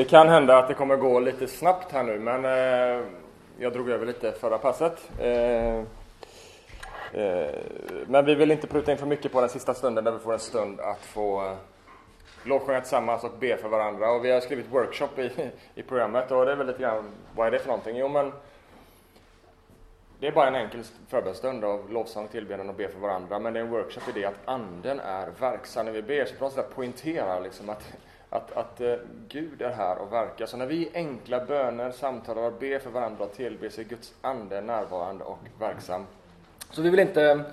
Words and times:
Det 0.00 0.04
kan 0.04 0.28
hända 0.28 0.58
att 0.58 0.68
det 0.68 0.74
kommer 0.74 0.96
gå 0.96 1.20
lite 1.20 1.46
snabbt 1.46 1.92
här 1.92 2.02
nu, 2.02 2.18
men 2.18 2.44
eh, 2.44 3.06
jag 3.58 3.72
drog 3.72 3.90
över 3.90 4.06
lite 4.06 4.32
förra 4.32 4.58
passet. 4.58 5.10
Eh, 5.18 5.78
eh, 7.12 7.54
men 8.06 8.24
vi 8.24 8.34
vill 8.34 8.50
inte 8.50 8.66
pruta 8.66 8.92
in 8.92 8.98
för 8.98 9.06
mycket 9.06 9.32
på 9.32 9.40
den 9.40 9.50
sista 9.50 9.74
stunden 9.74 10.04
där 10.04 10.12
vi 10.12 10.18
får 10.18 10.32
en 10.32 10.38
stund 10.38 10.80
att 10.80 11.00
få 11.00 11.44
eh, 11.44 11.52
lovsjunga 12.44 12.80
tillsammans 12.80 13.24
och 13.24 13.30
be 13.40 13.56
för 13.56 13.68
varandra. 13.68 14.10
Och 14.10 14.24
vi 14.24 14.30
har 14.30 14.40
skrivit 14.40 14.66
workshop 14.72 15.18
i, 15.18 15.50
i 15.74 15.82
programmet 15.82 16.30
och 16.30 16.46
det 16.46 16.52
är 16.52 16.56
väl 16.56 16.66
lite 16.66 16.82
grann, 16.82 17.04
vad 17.36 17.46
är 17.46 17.50
det 17.50 17.58
för 17.58 17.68
någonting? 17.68 17.96
Jo, 17.96 18.08
men 18.08 18.32
det 20.20 20.26
är 20.26 20.32
bara 20.32 20.48
en 20.48 20.54
enkel 20.54 20.82
förbönstund 21.08 21.64
av 21.64 21.92
lovsång, 21.92 22.28
tillbedjan 22.28 22.68
och 22.68 22.74
be 22.74 22.88
för 22.88 23.00
varandra. 23.00 23.38
Men 23.38 23.52
det 23.52 23.60
är 23.60 23.64
en 23.64 23.70
workshop 23.70 24.02
i 24.08 24.20
det 24.20 24.24
att 24.24 24.38
anden 24.44 25.00
är 25.00 25.28
verksam 25.40 25.86
när 25.86 25.92
vi 25.92 26.02
ber. 26.02 26.24
Så 26.24 26.34
på 26.34 26.44
något 26.44 26.52
sätt 26.52 26.74
poängterar 26.74 27.40
liksom 27.40 27.70
att 27.70 27.92
att, 28.30 28.56
att 28.56 28.80
eh, 28.80 28.94
Gud 29.28 29.62
är 29.62 29.70
här 29.70 29.98
och 29.98 30.12
verkar. 30.12 30.46
Så 30.46 30.56
när 30.56 30.66
vi 30.66 30.74
i 30.74 30.90
enkla 30.94 31.44
böner 31.44 31.92
samtalar 31.92 32.42
och 32.42 32.52
ber 32.52 32.78
för 32.78 32.90
varandra 32.90 33.24
och 33.24 33.32
tillber 33.32 33.68
så 33.68 33.80
är 33.80 33.84
Guds 33.84 34.14
ande 34.20 34.60
närvarande 34.60 35.24
och 35.24 35.38
verksam. 35.58 36.06
Så 36.70 36.82
vi 36.82 36.90
vill 36.90 37.00
inte, 37.00 37.44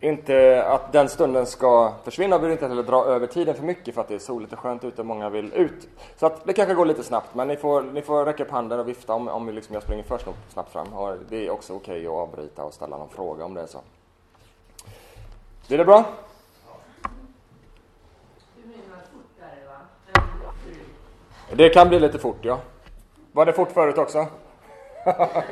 inte 0.00 0.64
att 0.64 0.92
den 0.92 1.08
stunden 1.08 1.46
ska 1.46 1.92
försvinna. 2.04 2.38
Vi 2.38 2.42
vill 2.42 2.52
inte 2.52 2.68
heller 2.68 2.82
dra 2.82 3.04
över 3.04 3.26
tiden 3.26 3.54
för 3.54 3.62
mycket 3.62 3.94
för 3.94 4.00
att 4.00 4.08
det 4.08 4.14
är 4.14 4.18
soligt 4.18 4.52
och 4.52 4.58
skönt 4.58 4.84
ute 4.84 5.00
och 5.00 5.06
många 5.06 5.28
vill 5.28 5.52
ut. 5.52 5.88
Så 6.16 6.26
att 6.26 6.44
det 6.44 6.52
kanske 6.52 6.74
går 6.74 6.86
lite 6.86 7.02
snabbt, 7.02 7.34
men 7.34 7.48
ni 7.48 7.56
får, 7.56 7.82
ni 7.82 8.02
får 8.02 8.24
räcka 8.24 8.44
upp 8.44 8.50
handen 8.50 8.80
och 8.80 8.88
vifta 8.88 9.14
om, 9.14 9.28
om 9.28 9.48
liksom 9.48 9.74
jag 9.74 9.82
springer 9.82 10.02
för 10.02 10.20
snabbt 10.48 10.72
fram. 10.72 10.92
Och 10.92 11.16
det 11.28 11.46
är 11.46 11.50
också 11.50 11.76
okej 11.76 11.94
okay 11.94 12.06
att 12.06 12.12
avbryta 12.12 12.64
och 12.64 12.74
ställa 12.74 12.96
någon 12.96 13.08
fråga 13.08 13.44
om 13.44 13.54
det 13.54 13.60
är 13.60 13.66
så. 13.66 13.80
Blir 15.68 15.78
det 15.78 15.84
bra? 15.84 16.04
Det 21.52 21.68
kan 21.68 21.88
bli 21.88 22.00
lite 22.00 22.18
fort, 22.18 22.38
ja. 22.40 22.58
Var 23.32 23.46
det 23.46 23.52
fort 23.52 23.72
förut 23.72 23.98
också? 23.98 24.26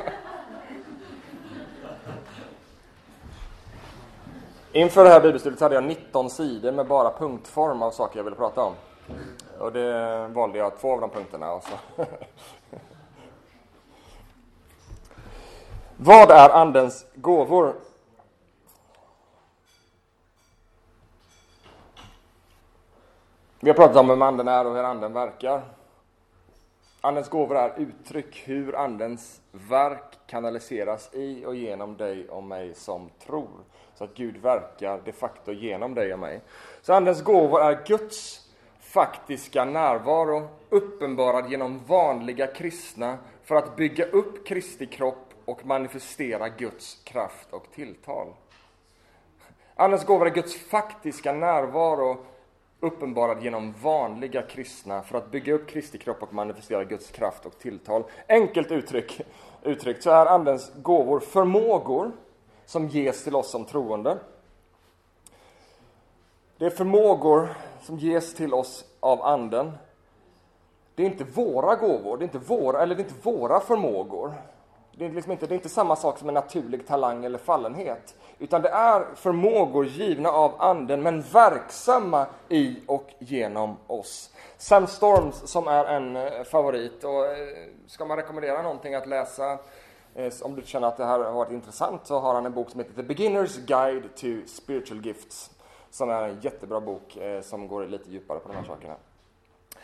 Inför 4.73 5.03
det 5.03 5.09
här 5.09 5.21
bibelstudiet 5.21 5.61
hade 5.61 5.75
jag 5.75 5.83
19 5.83 6.29
sidor 6.29 6.71
med 6.71 6.87
bara 6.87 7.11
punktform 7.11 7.81
av 7.81 7.91
saker 7.91 8.19
jag 8.19 8.23
ville 8.23 8.35
prata 8.35 8.63
om. 8.63 8.73
Och 9.59 9.71
det 9.71 10.27
valde 10.27 10.57
jag 10.57 10.79
två 10.79 10.93
av 10.93 11.01
de 11.01 11.09
punkterna. 11.09 11.53
Också. 11.53 11.71
Vad 15.97 16.31
är 16.31 16.49
Andens 16.49 17.05
gåvor? 17.15 17.75
Vi 23.59 23.69
har 23.69 23.75
pratat 23.75 23.97
om 23.97 24.07
vem 24.07 24.21
Anden 24.21 24.47
är 24.47 24.65
och 24.65 24.75
hur 24.75 24.83
Anden 24.83 25.13
verkar. 25.13 25.78
Andens 27.01 27.29
gåvor 27.29 27.57
är 27.57 27.73
uttryck 27.77 28.43
hur 28.45 28.75
Andens 28.75 29.41
verk 29.51 30.17
kanaliseras 30.27 31.09
i 31.13 31.45
och 31.45 31.55
genom 31.55 31.97
dig 31.97 32.29
och 32.29 32.43
mig 32.43 32.73
som 32.73 33.09
tror. 33.25 33.63
Så 33.95 34.03
att 34.03 34.15
Gud 34.15 34.37
verkar 34.37 35.01
de 35.05 35.11
facto 35.11 35.51
genom 35.51 35.93
dig 35.93 36.13
och 36.13 36.19
mig. 36.19 36.41
Så 36.81 36.93
Andens 36.93 37.23
gåvor 37.23 37.61
är 37.61 37.85
Guds 37.85 38.47
faktiska 38.79 39.65
närvaro 39.65 40.47
uppenbarad 40.69 41.51
genom 41.51 41.79
vanliga 41.85 42.47
kristna 42.47 43.17
för 43.43 43.55
att 43.55 43.75
bygga 43.75 44.05
upp 44.05 44.47
Kristi 44.47 44.85
kropp 44.85 45.33
och 45.45 45.65
manifestera 45.65 46.49
Guds 46.49 47.01
kraft 47.03 47.53
och 47.53 47.71
tilltal. 47.75 48.27
Andens 49.75 50.05
gåvor 50.05 50.27
är 50.27 50.31
Guds 50.31 50.55
faktiska 50.55 51.33
närvaro 51.33 52.25
uppenbarad 52.79 53.43
genom 53.43 53.73
vanliga 53.81 54.41
kristna 54.41 55.01
för 55.01 55.17
att 55.17 55.31
bygga 55.31 55.53
upp 55.53 55.67
Kristi 55.67 55.97
kropp 55.97 56.23
och 56.23 56.33
manifestera 56.33 56.83
Guds 56.83 57.11
kraft 57.11 57.45
och 57.45 57.59
tilltal. 57.59 58.03
Enkelt 58.27 58.71
uttryck, 58.71 59.21
uttryckt 59.63 60.03
så 60.03 60.09
är 60.09 60.25
Andens 60.25 60.71
gåvor 60.75 61.19
förmågor 61.19 62.11
som 62.65 62.87
ges 62.87 63.23
till 63.23 63.35
oss 63.35 63.51
som 63.51 63.65
troende. 63.65 64.17
Det 66.57 66.65
är 66.65 66.69
förmågor 66.69 67.49
som 67.81 67.97
ges 67.97 68.33
till 68.33 68.53
oss 68.53 68.85
av 68.99 69.21
Anden. 69.21 69.71
Det 70.95 71.03
är 71.03 71.07
inte 71.07 71.23
våra 71.23 71.75
gåvor, 71.75 72.17
det 72.17 72.23
är 72.23 72.25
inte 72.25 72.37
våra, 72.37 72.83
eller 72.83 72.95
det 72.95 73.01
är 73.01 73.05
inte 73.05 73.29
våra 73.29 73.59
förmågor. 73.59 74.33
Det 74.99 75.05
är, 75.05 75.09
liksom 75.09 75.31
inte, 75.31 75.47
det 75.47 75.53
är 75.53 75.55
inte 75.55 75.69
samma 75.69 75.95
sak 75.95 76.17
som 76.17 76.27
en 76.27 76.33
naturlig 76.33 76.87
talang 76.87 77.25
eller 77.25 77.37
fallenhet. 77.37 78.15
Utan 78.39 78.61
det 78.61 78.69
är 78.69 79.15
förmågor 79.15 79.85
givna 79.85 80.29
av 80.29 80.55
Anden, 80.57 81.01
men 81.01 81.21
verksamma 81.21 82.25
i 82.49 82.75
och 82.87 83.09
genom 83.19 83.77
oss. 83.87 84.33
Sam 84.57 84.87
Storms, 84.87 85.51
som 85.51 85.67
är 85.67 85.85
en 85.85 86.15
eh, 86.15 86.43
favorit, 86.43 87.03
och 87.03 87.25
eh, 87.25 87.47
ska 87.87 88.05
man 88.05 88.17
rekommendera 88.17 88.61
någonting 88.61 88.95
att 88.95 89.07
läsa 89.07 89.57
eh, 90.15 90.33
om 90.41 90.55
du 90.55 90.61
känner 90.61 90.87
att 90.87 90.97
det 90.97 91.05
här 91.05 91.19
har 91.19 91.31
varit 91.31 91.51
intressant 91.51 92.07
så 92.07 92.19
har 92.19 92.33
han 92.33 92.45
en 92.45 92.53
bok 92.53 92.69
som 92.69 92.79
heter 92.79 92.93
The 92.93 93.13
Beginner's 93.13 93.65
Guide 93.65 94.15
to 94.15 94.47
Spiritual 94.47 95.05
Gifts. 95.05 95.51
Som 95.91 96.09
är 96.09 96.23
en 96.23 96.39
jättebra 96.41 96.81
bok 96.81 97.17
som 97.41 97.67
går 97.67 97.85
lite 97.85 98.11
djupare 98.11 98.39
på 98.39 98.47
de 98.47 98.57
här 98.57 98.63
sakerna. 98.63 98.95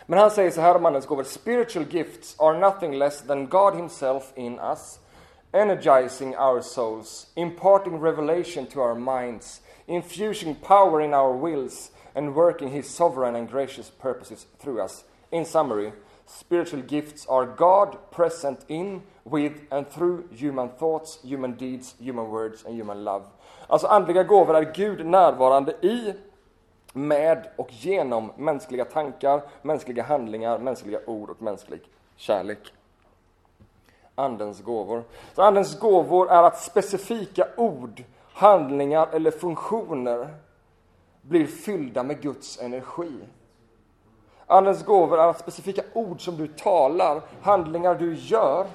Men 0.05 0.19
han 0.19 0.31
säger 0.31 0.51
så 0.51 0.61
här 0.61 0.75
om 0.75 0.85
Andens 0.85 1.05
gåvor. 1.05 1.23
Spiritual 1.23 1.85
gifts 1.89 2.39
are 2.39 2.59
nothing 2.59 2.97
less 2.97 3.21
than 3.21 3.47
God 3.47 3.75
himself 3.75 4.31
in 4.35 4.59
us 4.59 4.99
energizing 5.55 6.35
our 6.35 6.61
souls, 6.61 7.27
imparting 7.35 7.99
revelation 7.99 8.67
to 8.67 8.81
our 8.81 8.95
minds, 8.95 9.61
infusing 9.87 10.55
power 10.55 11.01
in 11.01 11.13
our 11.13 11.31
wills, 11.31 11.91
and 12.13 12.35
working 12.35 12.69
His 12.69 12.89
sovereign 12.89 13.35
and 13.35 13.49
gracious 13.49 13.89
purposes 13.89 14.45
through 14.59 14.81
us. 14.81 15.05
In 15.31 15.45
summary, 15.45 15.93
spiritual 16.25 16.81
gifts 16.81 17.25
are 17.27 17.45
God 17.45 17.97
present 18.11 18.59
in, 18.67 19.01
with, 19.23 19.53
and 19.71 19.87
through 19.87 20.27
human 20.31 20.69
thoughts, 20.69 21.19
human 21.23 21.53
deeds, 21.53 21.95
human 21.99 22.29
words, 22.29 22.63
and 22.65 22.75
human 22.75 23.03
love. 23.03 23.23
Alltså 23.67 23.87
andliga 23.87 24.23
gåvor 24.23 24.55
är 24.55 24.73
Gud 24.73 25.05
närvarande 25.05 25.71
i, 25.71 26.13
med 26.93 27.47
och 27.55 27.73
genom 27.73 28.31
mänskliga 28.37 28.85
tankar, 28.85 29.41
mänskliga 29.61 30.03
handlingar, 30.03 30.57
mänskliga 30.59 30.99
ord 31.05 31.29
och 31.29 31.41
mänsklig 31.41 31.81
kärlek. 32.15 32.73
Andens 34.15 34.61
gåvor. 34.61 35.03
Så 35.33 35.41
Andens 35.41 35.79
gåvor 35.79 36.31
är 36.31 36.43
att 36.43 36.61
specifika 36.61 37.47
ord, 37.57 38.03
handlingar 38.33 39.07
eller 39.11 39.31
funktioner 39.31 40.33
blir 41.21 41.47
fyllda 41.47 42.03
med 42.03 42.21
Guds 42.21 42.61
energi. 42.61 43.19
Andens 44.47 44.85
gåvor 44.85 45.19
är 45.19 45.27
att 45.27 45.39
specifika 45.39 45.81
ord 45.93 46.25
som 46.25 46.37
du 46.37 46.47
talar, 46.47 47.21
handlingar 47.41 47.95
du 47.95 48.15
gör, 48.15 48.67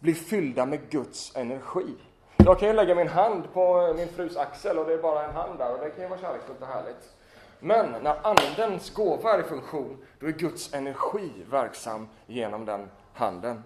blir 0.00 0.14
fyllda 0.14 0.66
med 0.66 0.90
Guds 0.90 1.36
energi. 1.36 1.94
Jag 2.36 2.58
kan 2.58 2.68
ju 2.68 2.74
lägga 2.74 2.94
min 2.94 3.08
hand 3.08 3.52
på 3.52 3.94
min 3.96 4.08
frus 4.08 4.36
axel 4.36 4.78
och 4.78 4.86
det 4.86 4.92
är 4.92 5.02
bara 5.02 5.24
en 5.24 5.34
hand 5.34 5.58
där 5.58 5.72
och 5.74 5.80
det 5.80 5.90
kan 5.90 6.02
ju 6.02 6.08
vara 6.08 6.20
kärleksfullt 6.20 6.62
och 6.62 6.66
härligt. 6.66 7.14
Men 7.60 8.02
när 8.02 8.26
Andens 8.26 8.94
gåva 8.94 9.32
är 9.32 9.40
i 9.40 9.42
funktion, 9.42 9.98
då 10.20 10.26
är 10.26 10.30
Guds 10.30 10.74
energi 10.74 11.30
verksam 11.50 12.08
genom 12.26 12.64
den 12.64 12.90
handen. 13.14 13.62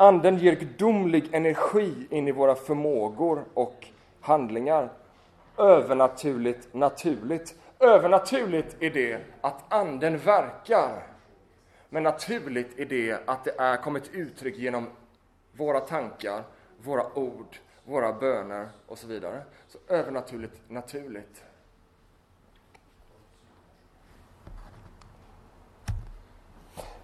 Anden 0.00 0.38
ger 0.38 0.54
gudomlig 0.54 1.34
energi 1.34 2.06
in 2.10 2.28
i 2.28 2.32
våra 2.32 2.54
förmågor 2.54 3.44
och 3.54 3.86
handlingar. 4.20 4.92
Övernaturligt 5.56 6.74
naturligt. 6.74 7.54
Övernaturligt 7.78 8.76
är 8.82 8.90
det 8.90 9.20
att 9.40 9.72
Anden 9.72 10.18
verkar. 10.18 11.06
Men 11.88 12.02
naturligt 12.02 12.78
är 12.78 12.84
det 12.84 13.28
att 13.28 13.44
det 13.44 13.54
är 13.58 13.76
kommit 13.76 14.10
uttryck 14.12 14.58
genom 14.58 14.86
våra 15.52 15.80
tankar, 15.80 16.42
våra 16.78 17.18
ord, 17.18 17.56
våra 17.84 18.12
böner 18.12 18.68
och 18.86 18.98
så 18.98 19.06
vidare. 19.06 19.42
Så 19.68 19.78
övernaturligt 19.88 20.60
naturligt. 20.68 21.44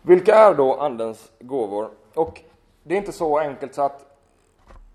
Vilka 0.03 0.35
är 0.35 0.55
då 0.55 0.75
Andens 0.75 1.33
gåvor? 1.41 1.91
Och 2.15 2.43
det 2.89 2.95
är 2.95 2.99
inte 2.99 3.13
så 3.13 3.39
enkelt 3.39 3.75
så 3.75 3.83
att 3.83 4.07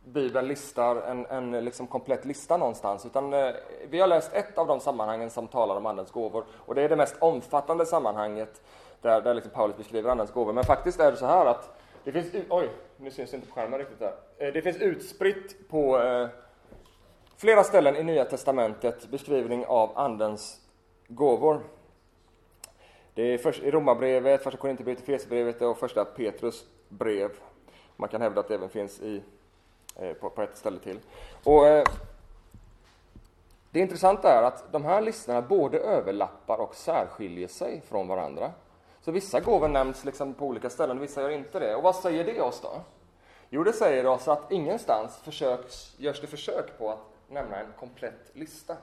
Bibeln 0.06 0.48
listar 0.48 0.96
en, 0.96 1.26
en 1.26 1.66
liksom 1.66 1.88
komplett 1.88 2.26
lista 2.26 2.58
någonstans. 2.58 3.06
Utan 3.06 3.34
eh, 3.34 3.50
vi 3.90 4.00
har 4.00 4.08
läst 4.08 4.34
ett 4.34 4.58
av 4.58 4.68
de 4.68 4.80
sammanhangen 4.80 5.30
som 5.30 5.48
talar 5.48 5.76
om 5.76 5.86
Andens 5.86 6.12
gåvor. 6.12 6.44
Och 6.52 6.76
det 6.76 6.82
är 6.82 6.90
det 6.90 6.96
mest 6.96 7.16
omfattande 7.20 7.86
sammanhanget 7.86 8.62
där, 9.02 9.22
där 9.22 9.34
liksom 9.34 9.52
Paulus 9.52 9.78
beskriver 9.78 10.10
Andens 10.10 10.32
gåvor. 10.32 10.54
Men 10.54 10.64
faktiskt 10.64 11.00
är 11.00 11.12
det 11.12 11.18
så 11.18 11.26
här 11.26 11.46
att 11.46 11.80
det 12.04 12.12
finns, 12.12 12.28
oj, 12.50 12.70
nu 12.98 13.12
syns 13.12 13.32
det 13.32 13.36
inte 13.36 13.48
på 13.48 13.56
skärmen 13.56 13.80
riktigt 13.80 14.00
där. 14.00 14.14
Eh, 14.38 14.54
det 14.54 14.62
finns 14.62 14.78
utspritt 14.78 15.70
på 15.70 16.02
eh, 16.02 16.28
flera 17.38 17.64
ställen 17.64 17.96
i 17.96 18.04
Nya 18.04 18.26
Testamentet 18.26 19.08
beskrivning 19.08 19.66
av 19.66 19.98
Andens 19.98 20.62
gåvor. 21.08 21.62
Det 23.14 23.24
är 23.34 23.38
först 23.38 23.64
i 23.64 23.72
Romarbrevet, 23.72 24.44
Första 24.44 24.60
Korinthierbrevet, 24.60 25.04
Efesierbrevet 25.04 25.62
och 25.62 25.78
Första 25.78 26.06
Petrus 26.06 26.66
brev. 26.90 27.32
Man 28.02 28.10
kan 28.10 28.22
hävda 28.22 28.40
att 28.40 28.48
det 28.48 28.56
även 28.56 28.70
finns 28.70 29.00
i, 29.00 29.24
eh, 29.96 30.14
på, 30.14 30.30
på, 30.30 30.42
ett 30.42 30.58
ställe 30.58 30.80
till. 30.80 31.00
Och, 31.44 31.68
eh, 31.68 31.84
det 33.72 33.80
intressanta 33.80 34.32
är 34.32 34.44
att 34.44 34.72
de 34.72 34.86
här 34.86 35.02
listorna 35.02 35.42
både 35.42 35.80
överlappar 35.80 36.58
och 36.58 36.76
särskiljer 36.76 37.48
sig 37.48 37.82
från 37.82 38.08
varandra. 38.08 38.52
Så 39.02 39.12
vissa 39.12 39.40
gåvor 39.40 39.68
nämns 39.68 40.06
liksom 40.06 40.34
på 40.34 40.46
olika 40.46 40.70
ställen, 40.70 41.00
vissa 41.00 41.22
gör 41.22 41.30
inte 41.30 41.60
det. 41.60 41.76
Och 41.76 41.84
vad 41.84 41.96
säger 41.96 42.24
det 42.24 42.42
oss 42.42 42.62
då? 42.62 42.82
Jo, 43.50 43.64
det 43.64 43.74
säger 43.74 44.06
oss 44.06 44.28
att 44.28 44.52
ingenstans 44.52 45.18
försöks, 45.18 45.96
görs 45.98 46.22
det 46.22 46.28
försök 46.28 46.78
på 46.78 46.90
att 46.90 47.00
nämna 47.28 47.58
en 47.58 47.74
komplett 47.80 48.32
lista. 48.34 48.78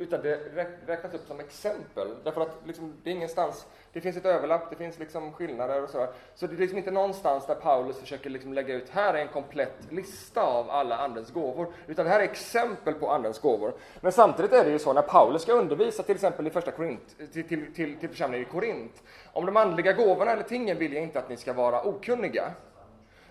Utan 0.00 0.22
det 0.22 0.38
räknas 0.86 1.14
upp 1.14 1.26
som 1.26 1.40
exempel, 1.40 2.08
därför 2.24 2.40
att 2.40 2.56
liksom, 2.64 2.94
det 3.04 3.10
är 3.10 3.14
ingenstans, 3.14 3.66
det 3.92 4.00
finns 4.00 4.16
ett 4.16 4.24
överlapp, 4.24 4.70
det 4.70 4.76
finns 4.76 4.98
liksom 4.98 5.32
skillnader 5.32 5.82
och 5.82 5.90
sådär. 5.90 6.08
Så 6.34 6.46
det 6.46 6.54
är 6.54 6.58
liksom 6.58 6.78
inte 6.78 6.90
någonstans 6.90 7.46
där 7.46 7.54
Paulus 7.54 7.98
försöker 7.98 8.30
liksom 8.30 8.52
lägga 8.52 8.74
ut, 8.74 8.88
här 8.88 9.14
är 9.14 9.18
en 9.18 9.28
komplett 9.28 9.76
lista 9.90 10.42
av 10.42 10.70
alla 10.70 10.96
Andens 10.96 11.30
gåvor, 11.30 11.72
utan 11.86 12.04
det 12.04 12.10
här 12.10 12.20
är 12.20 12.24
exempel 12.24 12.94
på 12.94 13.10
Andens 13.10 13.38
gåvor. 13.38 13.74
Men 14.00 14.12
samtidigt 14.12 14.52
är 14.52 14.64
det 14.64 14.70
ju 14.70 14.78
så, 14.78 14.92
när 14.92 15.02
Paulus 15.02 15.42
ska 15.42 15.52
undervisa 15.52 16.02
till 16.02 16.14
exempel 16.14 16.46
i 16.46 16.50
första 16.50 16.70
Korint, 16.70 17.16
till, 17.32 17.48
till, 17.48 17.74
till, 17.74 17.96
till 17.96 18.08
församlingen 18.08 18.46
i 18.46 18.50
Korint, 18.50 19.02
om 19.32 19.46
de 19.46 19.56
andliga 19.56 19.92
gåvorna 19.92 20.30
eller 20.30 20.42
tingen 20.42 20.78
vill 20.78 20.92
jag 20.92 21.02
inte 21.02 21.18
att 21.18 21.28
ni 21.28 21.36
ska 21.36 21.52
vara 21.52 21.82
okunniga. 21.82 22.52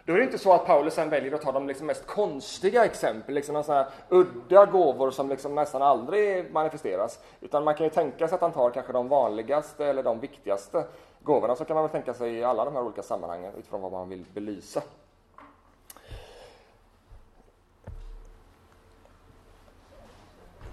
Då 0.09 0.15
är 0.15 0.17
det 0.17 0.23
inte 0.23 0.37
så 0.37 0.53
att 0.53 0.65
Paulus 0.65 0.93
sen 0.93 1.09
väljer 1.09 1.33
att 1.33 1.41
ta 1.41 1.51
de 1.51 1.67
liksom 1.67 1.87
mest 1.87 2.07
konstiga 2.07 2.85
exempel, 2.85 3.35
liksom 3.35 3.63
sådana 3.63 3.83
här 3.83 3.91
udda 4.09 4.65
gåvor 4.65 5.11
som 5.11 5.29
liksom 5.29 5.55
nästan 5.55 5.81
aldrig 5.81 6.51
manifesteras. 6.51 7.19
Utan 7.41 7.63
man 7.63 7.75
kan 7.75 7.83
ju 7.83 7.89
tänka 7.89 8.27
sig 8.27 8.35
att 8.35 8.41
han 8.41 8.51
tar 8.51 8.69
kanske 8.69 8.93
de 8.93 9.07
vanligaste 9.07 9.85
eller 9.85 10.03
de 10.03 10.19
viktigaste 10.19 10.83
gåvorna. 11.23 11.55
Så 11.55 11.65
kan 11.65 11.73
man 11.73 11.83
väl 11.83 11.91
tänka 11.91 12.13
sig 12.13 12.33
i 12.33 12.43
alla 12.43 12.65
de 12.65 12.73
här 12.73 12.83
olika 12.83 13.03
sammanhangen 13.03 13.53
utifrån 13.57 13.81
vad 13.81 13.91
man 13.91 14.09
vill 14.09 14.25
belysa. 14.33 14.81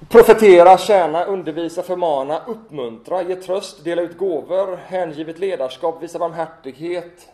Profetera, 0.08 0.78
tjäna, 0.78 1.24
undervisa, 1.24 1.82
förmana, 1.82 2.40
uppmuntra, 2.46 3.22
ge 3.22 3.36
tröst, 3.36 3.84
dela 3.84 4.02
ut 4.02 4.18
gåvor, 4.18 4.76
hängivet 4.76 5.38
ledarskap, 5.38 6.02
visa 6.02 6.18
barmhärtighet, 6.18 7.28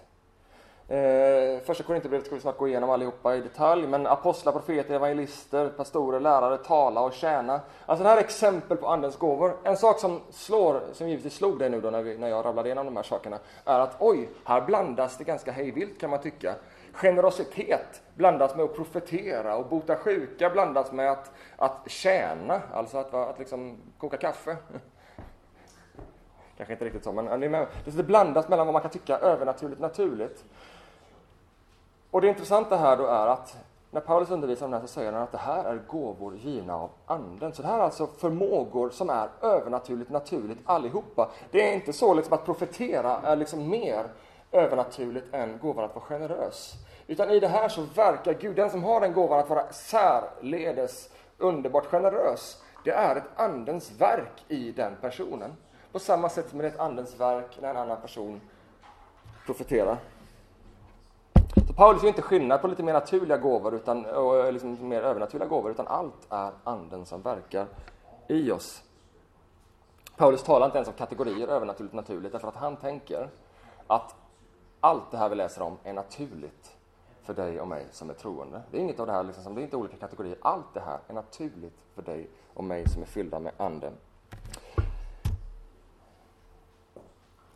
Eh, 0.93 1.61
första 1.61 1.85
Korinthierbrevet 1.85 2.27
ska 2.27 2.35
vi 2.35 2.41
snart 2.41 2.59
gå 2.59 2.69
igenom 2.69 2.91
allihopa 2.91 3.37
i 3.37 3.41
detalj, 3.41 3.87
men 3.87 4.07
apostlar, 4.07 4.53
profeter, 4.53 4.95
evangelister, 4.95 5.69
pastorer, 5.69 6.21
lärare, 6.21 6.59
tala 6.59 7.01
och 7.01 7.13
tjäna. 7.13 7.61
Alltså 7.87 8.03
det 8.03 8.09
här 8.09 8.17
är 8.17 8.21
exempel 8.21 8.77
på 8.77 8.89
Andens 8.89 9.17
gåvor. 9.17 9.57
En 9.65 9.77
sak 9.77 9.99
som 9.99 10.21
slår, 10.31 10.83
som 10.93 11.09
givetvis 11.09 11.35
slog 11.35 11.59
dig 11.59 11.71
nu 11.71 11.81
då 11.81 11.91
när, 11.91 12.03
vi, 12.03 12.19
när 12.19 12.29
jag 12.29 12.45
rabblade 12.45 12.69
igenom 12.69 12.87
de 12.87 12.97
här 12.97 13.03
sakerna, 13.03 13.39
är 13.65 13.81
att 13.81 13.97
oj, 13.99 14.29
här 14.45 14.61
blandas 14.61 15.19
det 15.19 15.25
ganska 15.25 15.53
hejvilt 15.53 16.01
kan 16.01 16.11
man 16.11 16.21
tycka. 16.21 16.55
Generositet 16.93 18.03
blandas 18.15 18.57
med 18.57 18.65
att 18.65 18.77
profetera 18.77 19.57
och 19.57 19.67
bota 19.67 19.97
sjuka 19.97 20.51
blandas 20.51 20.93
med 20.93 21.11
att, 21.11 21.31
att 21.57 21.91
tjäna, 21.91 22.61
alltså 22.73 22.99
att, 22.99 23.15
att 23.15 23.39
liksom 23.39 23.77
koka 23.99 24.17
kaffe. 24.17 24.57
Kanske 26.57 26.73
inte 26.73 26.85
riktigt 26.85 27.05
så, 27.05 27.13
men 27.13 27.41
det 27.85 28.03
blandas 28.03 28.49
mellan 28.49 28.67
vad 28.67 28.73
man 28.73 28.83
kan 28.83 28.91
tycka 28.91 29.19
övernaturligt 29.19 29.81
naturligt. 29.81 30.45
Och 32.13 32.21
det 32.21 32.29
intressanta 32.29 32.77
här 32.77 32.97
då 32.97 33.07
är 33.07 33.27
att 33.27 33.57
när 33.91 34.01
Paulus 34.01 34.31
undervisar 34.31 34.65
om 34.67 34.71
det 34.71 34.79
här 34.79 34.87
så 34.87 34.93
säger 34.93 35.13
han 35.13 35.23
att 35.23 35.33
det 35.33 35.39
här 35.39 35.65
är 35.65 35.83
gåvor 35.87 36.37
givna 36.37 36.75
av 36.75 36.91
Anden. 37.07 37.53
Så 37.53 37.63
det 37.63 37.69
här 37.69 37.79
är 37.79 37.83
alltså 37.83 38.07
förmågor 38.07 38.91
som 38.91 39.11
är 39.11 39.29
övernaturligt 39.43 40.11
naturligt 40.11 40.59
allihopa. 40.65 41.31
Det 41.51 41.69
är 41.69 41.75
inte 41.75 41.93
så 41.93 42.15
liksom 42.15 42.33
att 42.33 42.45
profetera 42.45 43.21
är 43.25 43.37
liksom 43.37 43.69
mer 43.69 44.05
övernaturligt 44.53 45.35
än 45.35 45.59
gåvan 45.59 45.85
att 45.85 45.95
vara 45.95 46.05
generös. 46.05 46.75
Utan 47.07 47.31
i 47.31 47.41
det 47.41 47.49
här 47.49 47.69
så 47.69 47.83
verkar 47.83 48.35
Gud, 48.35 48.57
den 48.57 48.71
som 48.71 48.85
har 48.85 49.01
den 49.01 49.13
gåvan 49.13 49.39
att 49.39 49.51
vara 49.51 49.73
särledes 49.73 51.11
underbart 51.39 51.87
generös, 51.87 52.63
det 52.85 52.91
är 52.91 53.17
ett 53.17 53.31
Andens 53.37 53.93
verk 54.01 54.45
i 54.49 54.73
den 54.73 54.97
personen. 55.01 55.57
På 55.93 55.99
samma 55.99 56.29
sätt 56.29 56.51
som 56.51 56.59
det 56.59 56.65
är 56.65 56.71
ett 56.71 56.81
Andens 56.81 57.21
verk 57.21 57.59
när 57.61 57.71
en 57.71 57.77
annan 57.77 58.01
person 58.01 58.41
profeterar. 59.47 59.99
Så 61.73 61.77
Paulus 61.77 62.03
gör 62.03 62.09
inte 62.09 62.23
skillnad 62.23 62.61
på 62.61 62.69
lite 62.69 62.83
mer 62.83 62.93
naturliga 62.93 63.37
gåvor 63.37 63.75
utan, 63.75 64.05
och 64.07 64.53
liksom 64.53 64.89
mer 64.89 65.03
övernaturliga 65.03 65.49
gåvor, 65.49 65.71
utan 65.71 65.87
allt 65.87 66.27
är 66.29 66.51
anden 66.65 67.07
som 67.07 67.23
verkar 67.23 67.67
i 68.29 68.51
oss. 68.51 68.83
Paulus 70.17 70.43
talar 70.43 70.67
inte 70.67 70.79
ens 70.79 70.89
om 70.89 70.95
kategorier 70.95 71.49
övernaturligt 71.49 71.93
och 71.93 71.97
naturligt, 71.97 72.33
därför 72.33 72.49
att 72.49 72.57
han 72.57 72.77
tänker 72.77 73.29
att 73.87 74.15
allt 74.81 75.11
det 75.11 75.17
här 75.17 75.29
vi 75.29 75.35
läser 75.35 75.63
om 75.63 75.77
är 75.85 75.93
naturligt 75.93 76.77
för 77.23 77.35
dig 77.35 77.61
och 77.61 77.69
mig 77.69 77.87
som 77.91 78.11
är 78.11 78.15
troende. 78.15 78.63
Det 78.71 78.77
är 78.77 78.81
inget 78.81 79.01
av 79.01 79.07
det 79.07 79.13
här, 79.13 79.23
liksom, 79.23 79.55
det 79.55 79.61
är 79.61 79.63
inte 79.63 79.77
olika 79.77 79.97
kategorier. 79.97 80.37
Allt 80.41 80.75
det 80.75 80.81
här 80.81 80.99
är 81.09 81.15
naturligt 81.15 81.85
för 81.95 82.03
dig 82.03 82.31
och 82.55 82.65
mig 82.65 82.89
som 82.89 83.03
är 83.03 83.07
fyllda 83.07 83.39
med 83.39 83.53
anden. 83.57 83.93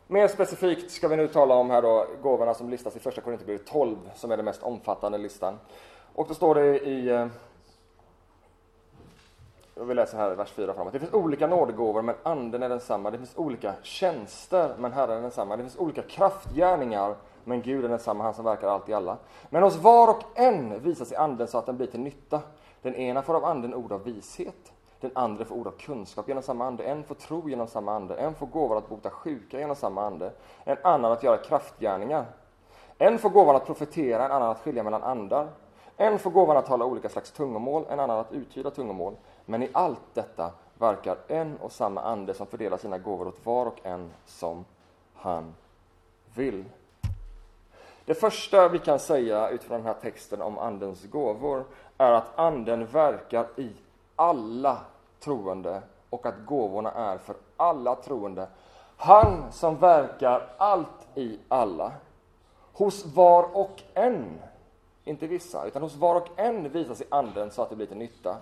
Mer 0.09 0.27
specifikt 0.27 0.91
ska 0.91 1.07
vi 1.07 1.15
nu 1.15 1.27
tala 1.27 1.55
om 1.55 1.69
här 1.69 1.81
då 1.81 2.07
gåvorna 2.21 2.53
som 2.53 2.69
listas 2.69 2.95
i 2.95 2.99
första 2.99 3.21
Korinthierbrevet 3.21 3.65
12 3.65 3.97
som 4.15 4.31
är 4.31 4.37
den 4.37 4.45
mest 4.45 4.63
omfattande 4.63 5.17
listan. 5.17 5.59
Och 6.15 6.27
då 6.27 6.33
står 6.33 6.55
det 6.55 6.79
i 6.79 7.09
eh, 7.09 7.27
vi 9.75 9.93
läser 9.93 10.17
här 10.17 10.31
i 10.31 10.35
vers 10.35 10.51
4 10.51 10.73
framåt. 10.73 10.93
Det 10.93 10.99
finns 10.99 11.13
olika 11.13 11.47
nådegåvor, 11.47 12.01
men 12.01 12.15
anden 12.23 12.63
är 12.63 12.69
densamma. 12.69 13.11
Det 13.11 13.17
finns 13.17 13.37
olika 13.37 13.73
tjänster, 13.83 14.75
men 14.77 14.91
Herren 14.91 15.17
är 15.17 15.21
densamma. 15.21 15.57
Det 15.57 15.63
finns 15.63 15.77
olika 15.77 16.01
kraftgärningar, 16.01 17.15
men 17.43 17.61
Gud 17.61 17.85
är 17.85 17.89
densamma, 17.89 18.23
han 18.23 18.33
som 18.33 18.45
verkar 18.45 18.67
allt 18.67 18.89
i 18.89 18.93
alla. 18.93 19.17
Men 19.49 19.63
hos 19.63 19.75
var 19.75 20.09
och 20.09 20.23
en 20.39 20.83
visas 20.83 21.11
i 21.11 21.15
anden 21.15 21.47
så 21.47 21.57
att 21.57 21.65
den 21.65 21.77
blir 21.77 21.87
till 21.87 21.99
nytta. 21.99 22.41
Den 22.81 22.95
ena 22.95 23.21
får 23.21 23.35
av 23.35 23.45
anden 23.45 23.73
ord 23.73 23.91
av 23.91 24.03
vishet, 24.03 24.73
den 25.01 25.11
andra 25.13 25.45
får 25.45 25.55
ord 25.55 25.67
av 25.67 25.71
kunskap 25.71 26.27
genom 26.27 26.43
samma 26.43 26.65
ande. 26.65 26.83
En 26.83 27.03
får 27.03 27.15
tro 27.15 27.49
genom 27.49 27.67
samma 27.67 27.95
ande. 27.95 28.15
En 28.15 28.35
får 28.35 28.47
gåvan 28.47 28.77
att 28.77 28.89
bota 28.89 29.09
sjuka 29.09 29.59
genom 29.59 29.75
samma 29.75 30.05
ande. 30.05 30.31
En 30.63 30.77
annan 30.83 31.11
att 31.11 31.23
göra 31.23 31.37
kraftgärningar. 31.37 32.25
En 32.97 33.19
får 33.19 33.29
gåvan 33.29 33.55
att 33.55 33.65
profetera, 33.65 34.25
en 34.25 34.31
annan 34.31 34.49
att 34.49 34.59
skilja 34.61 34.83
mellan 34.83 35.03
andar. 35.03 35.47
En 35.97 36.19
får 36.19 36.31
gåvan 36.31 36.57
att 36.57 36.65
tala 36.65 36.85
olika 36.85 37.09
slags 37.09 37.31
tungomål, 37.31 37.85
en 37.89 37.99
annan 37.99 38.19
att 38.19 38.31
uttyda 38.31 38.71
tungomål. 38.71 39.15
Men 39.45 39.63
i 39.63 39.69
allt 39.73 40.13
detta 40.13 40.51
verkar 40.77 41.17
en 41.27 41.57
och 41.57 41.71
samma 41.71 42.01
ande 42.01 42.33
som 42.33 42.47
fördelar 42.47 42.77
sina 42.77 42.97
gåvor 42.97 43.27
åt 43.27 43.45
var 43.45 43.65
och 43.65 43.79
en 43.83 44.13
som 44.25 44.65
han 45.13 45.53
vill. 46.35 46.65
Det 48.05 48.13
första 48.13 48.67
vi 48.69 48.79
kan 48.79 48.99
säga 48.99 49.49
utifrån 49.49 49.77
den 49.77 49.87
här 49.87 50.01
texten 50.01 50.41
om 50.41 50.57
Andens 50.57 51.03
gåvor 51.03 51.63
är 51.97 52.11
att 52.11 52.39
Anden 52.39 52.85
verkar 52.85 53.47
i 53.55 53.71
alla 54.17 54.77
troende 55.19 55.81
och 56.09 56.25
att 56.25 56.45
gåvorna 56.45 56.91
är 56.91 57.17
för 57.17 57.35
alla 57.57 57.95
troende. 57.95 58.47
Han 58.97 59.51
som 59.51 59.77
verkar 59.77 60.49
allt 60.57 61.07
i 61.15 61.39
alla. 61.47 61.91
Hos 62.73 63.05
var 63.05 63.57
och 63.57 63.83
en, 63.93 64.39
inte 65.03 65.27
vissa, 65.27 65.65
utan 65.65 65.81
hos 65.81 65.95
var 65.95 66.15
och 66.15 66.27
en 66.35 66.69
visar 66.69 66.93
sig 66.93 67.07
anden 67.09 67.51
så 67.51 67.61
att 67.61 67.69
det 67.69 67.75
blir 67.75 67.87
till 67.87 67.97
nytta. 67.97 68.37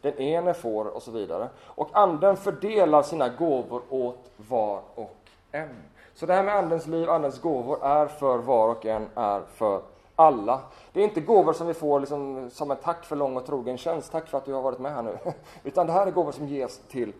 Den 0.00 0.18
ene 0.18 0.54
får 0.54 0.84
och 0.84 1.02
så 1.02 1.10
vidare. 1.10 1.48
Och 1.64 1.88
anden 1.92 2.36
fördelar 2.36 3.02
sina 3.02 3.28
gåvor 3.28 3.82
åt 3.90 4.30
var 4.36 4.80
och 4.94 5.16
en. 5.52 5.82
Så 6.14 6.26
det 6.26 6.34
här 6.34 6.42
med 6.42 6.54
andens 6.54 6.86
liv, 6.86 7.10
andens 7.10 7.40
gåvor 7.40 7.84
är 7.84 8.06
för 8.06 8.38
var 8.38 8.68
och 8.68 8.86
en, 8.86 9.06
är 9.14 9.40
för 9.40 9.80
alla. 10.16 10.60
Det 10.92 11.00
är 11.00 11.04
inte 11.04 11.20
gåvor 11.20 11.52
som 11.52 11.66
vi 11.66 11.74
får 11.74 12.00
liksom, 12.00 12.50
som 12.50 12.70
ett 12.70 12.82
tack 12.82 13.04
för 13.04 13.16
lång 13.16 13.36
och 13.36 13.46
trogen 13.46 13.78
tjänst, 13.78 14.12
tack 14.12 14.28
för 14.28 14.38
att 14.38 14.44
du 14.44 14.52
har 14.52 14.62
varit 14.62 14.78
med 14.78 14.94
här 14.94 15.02
nu. 15.02 15.18
Utan 15.64 15.86
det 15.86 15.92
här 15.92 16.06
är 16.06 16.10
gåvor 16.10 16.32
som 16.32 16.46
ges 16.46 16.78
till 16.88 17.12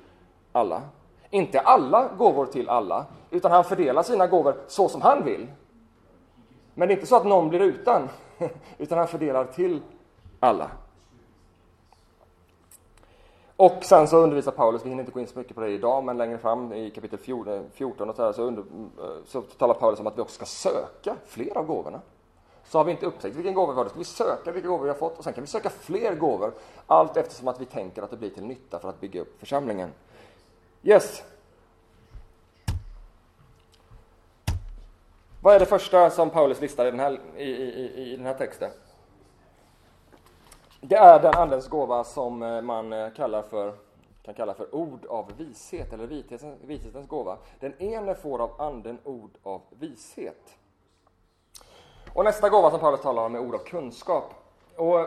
alla. 0.52 0.82
Inte 1.30 1.60
alla 1.60 2.08
gåvor 2.18 2.46
till 2.46 2.68
alla, 2.68 3.06
utan 3.30 3.52
han 3.52 3.64
fördelar 3.64 4.02
sina 4.02 4.26
gåvor 4.26 4.56
så 4.66 4.88
som 4.88 5.02
han 5.02 5.24
vill. 5.24 5.46
Men 6.74 6.88
det 6.88 6.94
är 6.94 6.96
inte 6.96 7.06
så 7.06 7.16
att 7.16 7.26
någon 7.26 7.48
blir 7.48 7.60
utan, 7.60 8.08
utan 8.78 8.98
han 8.98 9.08
fördelar 9.08 9.44
till 9.44 9.80
alla. 10.40 10.70
Och 13.56 13.84
sen 13.84 14.08
så 14.08 14.16
undervisar 14.16 14.52
Paulus, 14.52 14.84
vi 14.84 14.88
hinner 14.88 15.02
inte 15.02 15.12
gå 15.12 15.20
in 15.20 15.26
så 15.26 15.38
mycket 15.38 15.54
på 15.54 15.60
det 15.60 15.68
idag, 15.68 16.04
men 16.04 16.16
längre 16.16 16.38
fram 16.38 16.72
i 16.72 16.90
kapitel 16.90 17.18
14 17.18 18.08
eh, 18.08 18.08
och 18.08 18.16
så, 18.16 18.24
här, 18.24 18.32
så, 18.32 18.42
under, 18.42 18.62
eh, 18.62 19.24
så 19.26 19.42
talar 19.42 19.74
Paulus 19.74 20.00
om 20.00 20.06
att 20.06 20.18
vi 20.18 20.22
också 20.22 20.34
ska 20.34 20.44
söka 20.44 21.16
fler 21.26 21.58
av 21.58 21.66
gåvorna 21.66 22.00
så 22.68 22.78
har 22.78 22.84
vi 22.84 22.90
inte 22.92 23.06
upptäckt 23.06 23.36
vilken 23.36 23.54
gåva 23.54 23.72
vi 23.72 23.76
har. 23.76 23.84
Då 23.84 23.90
ska 23.90 23.98
vi 23.98 24.04
söka 24.04 24.52
vilka 24.52 24.68
gåvor 24.68 24.84
vi 24.84 24.90
har 24.90 24.96
fått 24.96 25.18
och 25.18 25.24
sen 25.24 25.32
kan 25.32 25.44
vi 25.44 25.48
söka 25.48 25.70
fler 25.70 26.14
gåvor 26.14 26.52
allt 26.86 27.16
eftersom 27.16 27.48
att 27.48 27.60
vi 27.60 27.64
tänker 27.64 28.02
att 28.02 28.10
det 28.10 28.16
blir 28.16 28.30
till 28.30 28.44
nytta 28.44 28.78
för 28.78 28.88
att 28.88 29.00
bygga 29.00 29.20
upp 29.20 29.40
församlingen. 29.40 29.92
Yes. 30.82 31.22
Vad 35.42 35.54
är 35.54 35.60
det 35.60 35.66
första 35.66 36.10
som 36.10 36.30
Paulus 36.30 36.60
listar 36.60 36.86
i 36.86 36.90
den 36.90 37.00
här, 37.00 37.20
i, 37.36 37.42
i, 37.42 38.12
i 38.12 38.16
den 38.16 38.26
här 38.26 38.34
texten? 38.34 38.70
Det 40.80 40.96
är 40.96 41.22
den 41.22 41.34
andens 41.34 41.68
gåva 41.68 42.04
som 42.04 42.42
eh, 42.42 42.62
man 42.62 42.92
eh, 42.92 43.10
kallar 43.16 43.42
för, 43.42 43.74
kan 44.22 44.34
kalla 44.34 44.54
för 44.54 44.74
ord 44.74 45.06
av 45.06 45.32
vishet, 45.36 45.92
eller 45.92 46.06
vishetens, 46.06 46.58
vishetens 46.62 47.08
gåva. 47.08 47.38
Den 47.60 47.82
ene 47.82 48.14
får 48.14 48.42
av 48.42 48.60
anden 48.60 48.98
ord 49.04 49.30
av 49.42 49.62
vishet. 49.70 50.56
Och 52.16 52.24
nästa 52.24 52.48
gåva 52.48 52.70
som 52.70 52.80
Paulus 52.80 53.00
talar 53.00 53.22
om 53.22 53.34
är 53.34 53.38
ord 53.38 53.54
av 53.54 53.58
kunskap. 53.58 54.34
Och 54.76 55.06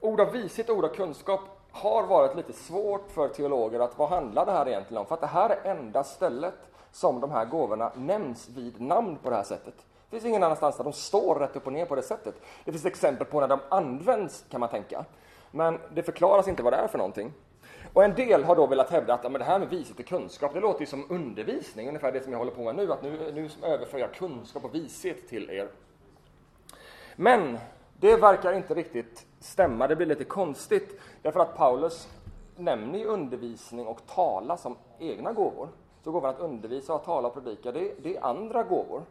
ord 0.00 0.20
av 0.20 0.30
vishet 0.30 0.68
och 0.68 0.76
ord 0.76 0.84
av 0.84 0.88
kunskap 0.88 1.40
har 1.70 2.02
varit 2.02 2.36
lite 2.36 2.52
svårt 2.52 3.10
för 3.10 3.28
teologer 3.28 3.80
att 3.80 3.98
vad 3.98 4.08
handlar 4.08 4.46
det 4.46 4.52
här 4.52 4.68
egentligen 4.68 5.00
om? 5.00 5.06
För 5.06 5.14
att 5.14 5.20
det 5.20 5.26
här 5.26 5.50
är 5.50 5.70
enda 5.70 6.04
stället 6.04 6.54
som 6.92 7.20
de 7.20 7.30
här 7.30 7.44
gåvorna 7.44 7.92
nämns 7.96 8.48
vid 8.48 8.80
namn 8.80 9.18
på 9.22 9.30
det 9.30 9.36
här 9.36 9.42
sättet. 9.42 9.74
Det 10.10 10.10
finns 10.10 10.24
ingen 10.24 10.42
annanstans 10.42 10.76
där 10.76 10.84
de 10.84 10.92
står 10.92 11.34
rätt 11.34 11.56
upp 11.56 11.66
och 11.66 11.72
ner 11.72 11.86
på 11.86 11.94
det 11.94 12.02
sättet. 12.02 12.34
Det 12.64 12.72
finns 12.72 12.86
exempel 12.86 13.26
på 13.26 13.40
när 13.40 13.48
de 13.48 13.60
används, 13.68 14.44
kan 14.50 14.60
man 14.60 14.68
tänka. 14.68 15.04
Men 15.50 15.78
det 15.94 16.02
förklaras 16.02 16.48
inte 16.48 16.62
vad 16.62 16.72
det 16.72 16.76
är 16.76 16.88
för 16.88 16.98
någonting. 16.98 17.32
Och 17.94 18.04
en 18.04 18.14
del 18.14 18.44
har 18.44 18.56
då 18.56 18.66
velat 18.66 18.90
hävda 18.90 19.14
att 19.14 19.24
ja, 19.24 19.28
men 19.28 19.38
det 19.38 19.44
här 19.44 19.58
med 19.58 19.68
vishet 19.68 19.98
och 19.98 20.06
kunskap, 20.06 20.54
det 20.54 20.60
låter 20.60 20.80
ju 20.80 20.86
som 20.86 21.06
undervisning, 21.10 21.88
ungefär 21.88 22.12
det 22.12 22.20
som 22.20 22.32
jag 22.32 22.38
håller 22.38 22.52
på 22.52 22.64
med 22.64 22.76
nu, 22.76 22.92
att 22.92 23.02
nu, 23.02 23.32
nu 23.34 23.48
överför 23.62 23.98
jag 23.98 24.14
kunskap 24.14 24.64
och 24.64 24.74
vishet 24.74 25.28
till 25.28 25.50
er. 25.50 25.68
Men 27.16 27.58
det 28.00 28.16
verkar 28.16 28.52
inte 28.52 28.74
riktigt 28.74 29.26
stämma, 29.40 29.88
det 29.88 29.96
blir 29.96 30.06
lite 30.06 30.24
konstigt, 30.24 31.00
därför 31.22 31.40
att 31.40 31.56
Paulus 31.56 32.08
nämner 32.56 32.98
ju 32.98 33.04
undervisning 33.04 33.86
och 33.86 34.06
tala 34.06 34.56
som 34.56 34.76
egna 34.98 35.32
gåvor. 35.32 35.68
Så 36.04 36.10
gåvan 36.10 36.34
att 36.34 36.40
undervisa, 36.40 36.94
och 36.94 37.04
tala 37.04 37.28
och 37.28 37.34
predika, 37.34 37.72
det, 37.72 37.94
det 38.02 38.16
är 38.16 38.24
andra 38.24 38.62
gåvor. 38.62 39.02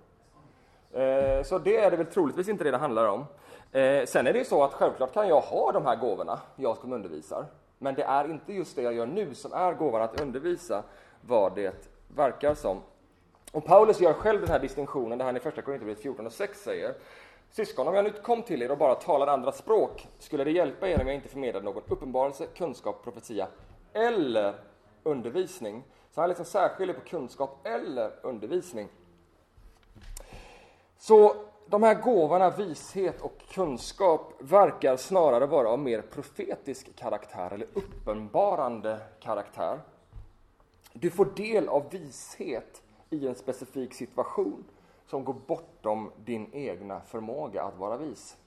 Eh, 0.92 1.44
så 1.44 1.60
det 1.60 1.78
är 1.78 1.92
det 1.92 1.98
väl 1.98 2.06
troligtvis 2.06 2.50
inte 2.50 2.63
det 2.63 2.72
det 2.72 2.78
handlar 2.78 3.08
om. 3.08 3.25
Eh, 3.72 4.06
sen 4.06 4.28
är 4.28 4.34
det 4.34 4.40
ju 4.40 4.46
så 4.46 4.63
att 4.63 4.74
självklart 4.74 5.13
kan 5.13 5.28
jag 5.28 5.42
ha 5.42 5.72
de 5.72 5.86
här 5.86 5.96
gåvorna, 5.96 6.40
jag 6.56 6.78
som 6.78 6.94
undervisar. 6.94 7.46
Men 7.84 7.96
det 7.96 8.04
är 8.04 8.32
inte 8.32 8.54
just 8.54 8.75
det 8.75 8.82
jag 8.82 8.94
gör 8.94 9.06
nu 9.06 9.36
som 9.36 9.54
är 9.54 9.74
gåvan 9.74 10.02
att 10.02 10.22
undervisa, 10.22 10.84
vad 11.22 11.56
det 11.56 11.90
verkar 12.16 12.54
som. 12.54 12.82
Och 13.52 13.66
Paulus 13.66 14.02
gör 14.02 14.13
själv 14.13 14.42
den 14.42 14.50
här 14.50 14.60
distinktionen, 14.60 15.18
där 15.18 15.25
han 15.25 15.38
i 15.38 15.40
första 15.40 15.62
Korinthierbrevet 15.62 16.04
14 16.04 16.25
och 16.25 16.32
6 16.32 16.63
säger 16.63 16.94
Syskon, 17.50 17.88
om 17.88 17.96
jag 17.96 18.04
nu 18.04 18.12
kom 18.12 18.42
till 18.42 18.62
er 18.62 18.72
och 18.72 18.78
bara 18.78 18.96
talade 18.96 19.32
andra 19.32 19.52
språk, 19.52 20.08
skulle 20.20 20.44
det 20.44 20.52
hjälpa 20.52 20.90
er 20.90 21.02
om 21.02 21.08
jag 21.08 21.16
inte 21.16 21.30
förmedlade 21.30 21.66
någon 21.66 21.84
uppenbarelse, 21.88 22.46
kunskap, 22.56 23.04
profetia 23.04 23.48
eller 23.94 24.56
undervisning? 25.04 25.84
Så 26.12 26.22
han 26.22 26.30
liksom 26.30 26.46
särskiljer 26.46 26.96
på 26.96 27.02
kunskap 27.02 27.60
eller 27.63 28.12
undervisning. 28.22 28.88
Så 30.98 31.36
de 31.65 31.84
här 31.84 31.93
gåvorna, 32.01 32.50
vishet 32.50 33.22
och 33.22 33.38
kunskap, 33.50 34.34
verkar 34.39 34.98
snarare 34.98 35.46
vara 35.46 35.70
av 35.70 35.79
mer 35.79 36.01
profetisk 36.01 36.96
karaktär 36.96 37.53
eller 37.53 37.67
uppenbarande 37.74 39.00
karaktär. 39.20 39.79
Du 40.93 41.10
får 41.10 41.25
del 41.25 41.70
av 41.70 41.89
vishet 41.89 42.82
i 43.10 43.27
en 43.27 43.36
specifik 43.36 43.93
situation 43.93 44.63
som 45.08 45.24
går 45.24 45.36
bortom 45.48 46.12
din 46.25 46.50
egna 46.53 47.01
förmåga 47.01 47.63
att 47.63 47.77
vara 47.77 47.98
vis. 47.98 48.38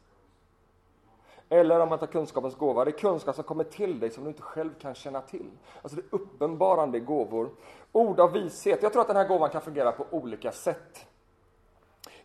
Eller 1.48 1.80
om 1.80 1.88
man 1.88 1.98
tar 1.98 2.06
kunskapens 2.06 2.54
gåva, 2.54 2.84
det 2.84 2.90
är 2.90 2.98
kunskap 2.98 3.34
som 3.34 3.44
kommer 3.44 3.64
till 3.64 4.00
dig 4.00 4.10
som 4.10 4.24
du 4.24 4.30
inte 4.30 4.42
själv 4.42 4.70
kan 4.80 4.94
känna 4.94 5.20
till. 5.20 5.50
Alltså 5.82 5.96
det 5.96 6.02
är 6.02 6.14
uppenbarande 6.14 7.00
gåvor. 7.00 7.50
Ord 7.92 8.20
av 8.20 8.32
vishet, 8.32 8.82
jag 8.82 8.92
tror 8.92 9.02
att 9.02 9.08
den 9.08 9.16
här 9.16 9.28
gåvan 9.28 9.50
kan 9.50 9.60
fungera 9.60 9.92
på 9.92 10.06
olika 10.10 10.52
sätt. 10.52 11.06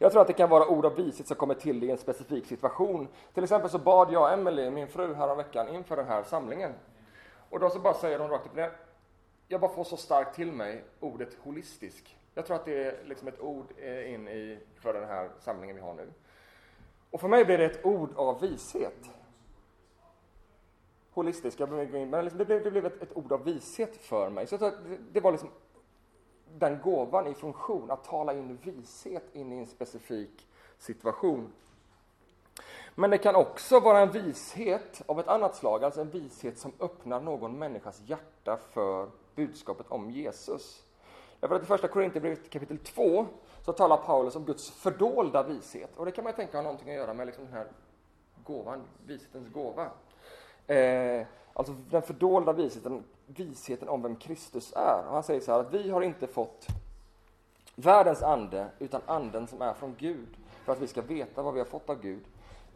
Jag 0.01 0.12
tror 0.12 0.22
att 0.22 0.27
det 0.27 0.34
kan 0.34 0.50
vara 0.50 0.67
ord 0.67 0.86
av 0.86 0.96
vishet 0.96 1.27
som 1.27 1.38
kommer 1.38 1.53
till 1.53 1.84
i 1.84 1.91
en 1.91 1.98
specifik 1.98 2.46
situation. 2.46 3.08
Till 3.34 3.43
exempel 3.43 3.70
så 3.70 3.77
bad 3.77 4.13
jag 4.13 4.34
Emelie, 4.34 4.72
min 4.72 4.88
fru, 4.88 5.13
häromveckan 5.13 5.70
inför 5.70 5.96
den 5.96 6.05
här 6.05 6.24
samlingen. 6.24 6.74
Och 7.50 7.60
då 7.60 7.70
så 7.70 7.79
bara 7.79 7.93
säger 7.93 8.20
hon 8.20 8.29
rakt 8.29 8.46
upp 8.46 8.55
ner, 8.55 8.72
jag 9.48 9.62
bara 9.62 9.72
får 9.72 9.84
så 9.84 9.98
starkt 9.98 10.36
till 10.36 10.51
mig 10.51 10.84
ordet 11.00 11.38
holistisk. 11.43 12.17
Jag 12.34 12.46
tror 12.46 12.55
att 12.55 12.65
det 12.65 12.84
är 12.84 13.03
liksom 13.05 13.27
ett 13.27 13.41
ord 13.41 13.65
eh, 13.77 14.13
in 14.13 14.27
i, 14.27 14.60
för 14.75 14.93
den 14.93 15.08
här 15.08 15.29
samlingen 15.39 15.75
vi 15.75 15.81
har 15.81 15.93
nu. 15.93 16.13
Och 17.12 17.22
för 17.22 17.27
mig 17.27 17.46
blir 17.46 17.58
det 17.58 17.65
ett 17.65 17.86
ord 17.86 18.10
av 18.15 18.41
vishet. 18.41 19.10
Holistisk, 21.12 21.60
jag 21.60 21.70
men 21.70 22.38
det 22.38 22.46
blev, 22.46 22.63
det 22.63 22.72
blev 22.72 22.86
ett, 22.86 23.01
ett, 23.01 23.17
ord 23.17 23.31
av 23.31 23.43
vishet 23.43 23.98
för 23.98 24.29
mig. 24.29 24.48
Så 24.48 24.58
det, 24.58 24.74
det 25.12 25.20
var 25.20 25.31
liksom 25.31 25.50
den 26.58 26.79
gåvan 26.84 27.27
i 27.27 27.34
funktion, 27.34 27.91
att 27.91 28.03
tala 28.03 28.34
in 28.34 28.60
vishet 28.63 29.36
in 29.36 29.53
i 29.53 29.58
en 29.58 29.65
specifik 29.65 30.48
situation. 30.77 31.51
Men 32.96 33.10
det 33.10 33.17
kan 33.17 33.36
också 33.36 33.79
vara 33.79 34.00
en 34.00 34.12
vishet 34.12 35.01
av 35.05 35.20
ett 35.20 35.27
annat 35.27 35.55
slag, 35.55 35.84
alltså 35.84 36.01
en 36.01 36.10
vishet 36.10 36.58
som 36.58 36.72
öppnar 36.79 37.22
någon 37.22 37.60
människas 37.60 38.01
hjärta 38.05 38.58
för 38.72 39.10
budskapet 39.36 39.86
om 39.89 40.12
Jesus. 40.12 40.84
Därför 41.39 41.55
att 41.55 41.63
i 41.63 41.65
första 41.65 41.88
Korinthierbrevet 41.88 42.50
kapitel 42.50 42.77
2 42.77 43.25
så 43.65 43.74
talar 43.74 43.98
Paulus 43.98 44.36
om 44.36 44.46
Guds 44.46 44.72
fördolda 44.72 45.43
vishet. 45.43 45.98
Och 45.98 46.05
det 46.05 46.12
kan 46.12 46.24
man 46.24 46.34
tänka 46.34 46.58
har 46.58 46.63
någonting 46.63 46.89
att 46.89 46.96
göra 46.96 47.13
med 47.13 47.27
liksom 47.27 47.46
den 47.46 47.53
här 47.53 47.67
gåvan, 48.43 48.84
vishetens 49.05 49.53
gåva. 49.53 49.89
Eh, 50.67 51.27
alltså 51.53 51.74
den 51.89 52.01
fördolda 52.01 52.53
visheten, 52.53 53.03
visheten 53.25 53.89
om 53.89 54.01
vem 54.01 54.15
Kristus 54.15 54.74
är. 54.75 55.03
Och 55.08 55.13
han 55.13 55.24
säger 55.24 55.41
så 55.41 55.51
här 55.51 55.60
att 55.60 55.74
vi 55.74 55.89
har 55.89 56.01
inte 56.01 56.27
fått 56.27 56.67
världens 57.75 58.24
ande, 58.24 58.67
utan 58.79 59.01
anden 59.05 59.48
som 59.48 59.62
är 59.62 59.74
från 59.74 59.96
Gud, 59.98 60.38
för 60.65 60.72
att 60.72 60.81
vi 60.81 60.88
ska 60.88 61.01
veta 61.01 61.41
vad 61.41 61.53
vi 61.53 61.60
har 61.60 61.67
fått 61.67 61.89
av 61.89 62.01
Gud. 62.01 62.24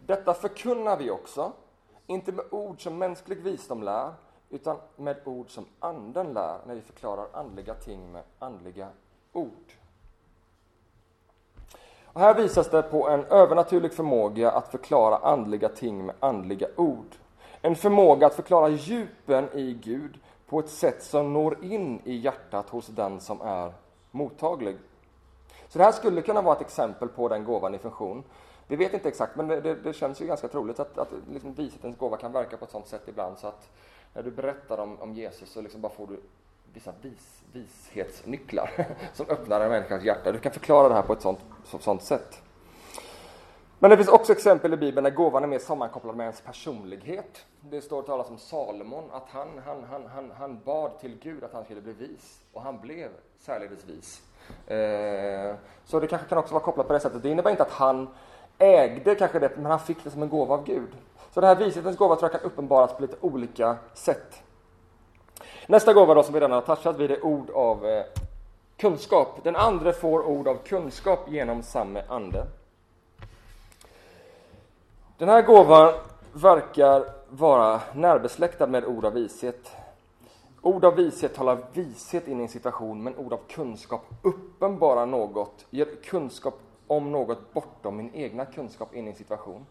Detta 0.05 0.34
förkunnar 0.34 0.98
vi 0.98 1.12
också, 1.12 1.51
inte 2.08 2.32
med 2.32 2.46
ord 2.51 2.84
som 2.84 2.98
mänsklig 2.98 3.38
visdom 3.38 3.84
lär, 3.84 4.13
utan 4.50 4.77
med 4.96 5.17
ord 5.25 5.50
som 5.50 5.65
anden 5.79 6.34
lär 6.34 6.58
när 6.67 6.75
vi 6.75 6.82
förklarar 6.82 7.27
andliga 7.34 7.74
ting 7.74 8.12
med 8.12 8.24
andliga 8.39 8.88
ord. 9.34 9.74
Och 12.05 12.22
här 12.22 12.34
visas 12.34 12.70
det 12.70 12.82
på 12.82 13.10
en 13.10 13.25
övernaturlig 13.25 13.94
förmåga 13.94 14.51
att 14.51 14.72
förklara 14.72 15.17
andliga 15.17 15.70
ting 15.70 16.05
med 16.05 16.15
andliga 16.20 16.67
ord. 16.75 17.15
En 17.65 17.75
förmåga 17.75 18.27
att 18.27 18.36
förklara 18.36 18.69
djupen 18.69 19.50
i 19.53 19.74
Gud 19.74 20.19
på 20.48 20.60
ett 20.60 20.69
sätt 20.69 21.03
som 21.03 21.34
når 21.34 21.65
in 21.65 22.01
i 22.03 22.15
hjärtat 22.15 22.69
hos 22.69 22.88
den 22.88 23.19
som 23.19 23.41
är 23.41 23.74
mottaglig. 24.12 24.77
Så 25.67 25.77
det 25.77 25.86
här 25.86 25.91
skulle 25.91 26.22
kunna 26.22 26.41
vara 26.41 26.55
ett 26.55 26.62
exempel 26.62 27.07
på 27.07 27.27
den 27.27 27.43
gåvan 27.43 27.75
i 27.75 27.77
funktion. 27.77 28.24
Vi 28.67 28.75
vet 28.75 28.93
inte 28.93 29.10
exakt, 29.10 29.36
men 29.36 29.48
det, 29.48 29.62
det, 29.62 29.75
det 29.75 29.93
känns 29.93 30.22
ju 30.22 30.25
ganska 30.25 30.48
troligt 30.48 30.79
att, 30.79 30.98
att 30.98 31.12
liksom 31.31 31.53
vishetens 31.53 31.98
gåva 31.98 32.17
kan 32.17 32.31
verka 32.31 32.57
på 32.57 32.65
ett 32.65 32.72
sådant 32.72 32.88
sätt 32.88 33.03
ibland 33.07 33.38
så 33.38 33.48
att 33.48 33.69
när 34.13 34.24
du 34.24 34.31
berättar 34.31 34.77
om, 34.77 35.01
om 35.01 35.13
Jesus 35.13 35.50
så 35.50 35.62
liksom 35.62 35.81
bara 35.81 35.93
får 35.93 36.07
du 36.07 36.19
vissa 36.74 36.93
vis, 37.01 37.41
vishetsnycklar 37.51 38.88
som 39.13 39.25
öppnar 39.29 39.62
en 39.62 39.69
människas 39.69 40.03
hjärta. 40.03 40.31
Du 40.31 40.39
kan 40.39 40.51
förklara 40.51 40.89
det 40.89 40.95
här 40.95 41.01
på 41.01 41.13
ett 41.13 41.22
sådant, 41.22 42.03
sätt. 42.03 42.41
Men 43.86 43.89
det 43.89 43.98
finns 43.98 44.10
också 44.10 44.32
exempel 44.32 44.74
i 44.74 44.77
Bibeln 44.77 45.04
där 45.04 45.12
gåvan 45.12 45.44
är 45.44 45.48
mer 45.48 45.60
sammankopplad 45.60 46.15
med 46.15 46.24
ens 46.24 46.42
personlighet. 46.42 47.46
Det 47.62 47.82
står 47.82 48.01
talas 48.01 48.30
om 48.30 48.38
Salomon, 48.38 49.04
att 49.12 49.24
han, 49.30 49.48
han, 49.65 49.84
han, 49.84 50.06
han, 50.13 50.32
han 50.38 50.60
bad 50.65 51.00
till 51.00 51.18
Gud 51.24 51.44
att 51.44 51.54
han 51.54 51.63
skulle 51.63 51.82
bli 51.82 51.94
vis, 51.94 52.42
och 52.54 52.62
han 52.62 52.80
blev 52.82 53.10
särledes 53.38 53.86
vis. 53.86 54.22
Eh, 54.68 55.56
så 55.86 56.00
det 56.00 56.08
kanske 56.08 56.27
kan 56.27 56.38
också 56.38 56.54
vara 56.54 56.63
kopplat 56.63 56.88
på 56.88 56.94
det 56.94 57.00
sättet. 57.00 57.24
Det 57.24 57.30
innebär 57.30 57.51
inte 57.51 57.63
att 57.63 57.72
han 57.72 58.08
ägde 58.58 59.15
kanske 59.15 59.39
det, 59.39 59.56
men 59.56 59.65
han 59.65 59.80
fick 59.80 60.04
det 60.04 60.10
som 60.10 60.24
en 60.24 60.30
gåva 60.30 60.54
av 60.54 60.65
Gud. 60.65 60.89
Så 61.34 61.42
den 61.42 61.48
här 61.48 61.56
vishetens 61.56 61.98
gåva 61.98 62.15
tror 62.15 62.32
jag 62.32 62.42
kan 62.42 62.51
uppenbaras 62.51 62.94
på 62.94 63.01
lite 63.01 63.18
olika 63.22 63.77
sätt. 63.94 64.44
Nästa 65.68 65.94
gåva 65.94 66.13
då 66.13 66.24
som 66.24 66.34
vi 66.34 66.39
redan 66.39 66.51
har 66.51 66.62
touchat 66.62 66.98
vid 66.98 67.12
är 67.12 67.25
ord 67.25 67.50
av 67.50 67.86
eh, 67.86 68.06
kunskap. 68.77 69.39
Den 69.44 69.56
andra 69.56 69.94
får 69.94 70.24
ord 70.24 70.48
av 70.48 70.56
kunskap 70.56 71.20
genom 71.27 71.63
samma 71.63 72.01
ande. 72.10 72.46
Den 75.17 75.29
här 75.29 75.41
gåvan 75.41 75.93
verkar 76.34 77.05
vara 77.29 77.81
närbesläktad 77.93 78.67
med 78.67 78.86
ord 78.86 79.05
av 79.05 79.13
vishet. 79.13 79.72
Ord 80.62 80.86
av 80.86 80.95
vishet 80.95 81.36
talar 81.36 81.57
vishet 81.74 82.27
in 82.27 82.39
i 82.39 82.43
en 82.43 82.50
situation, 82.50 83.03
men 83.03 83.17
ord 83.17 83.34
av 83.34 83.39
kunskap 83.50 84.05
uppenbarar 84.22 85.05
något, 85.05 85.65
ger 85.69 85.88
kunskap 86.03 86.60
om 86.88 87.12
något 87.12 87.53
bortom 87.53 87.98
min 87.98 88.15
egna 88.15 88.45
kunskap 88.45 88.95
in 88.95 89.07
i 89.07 89.10
en 89.10 89.15
situation. 89.15 89.65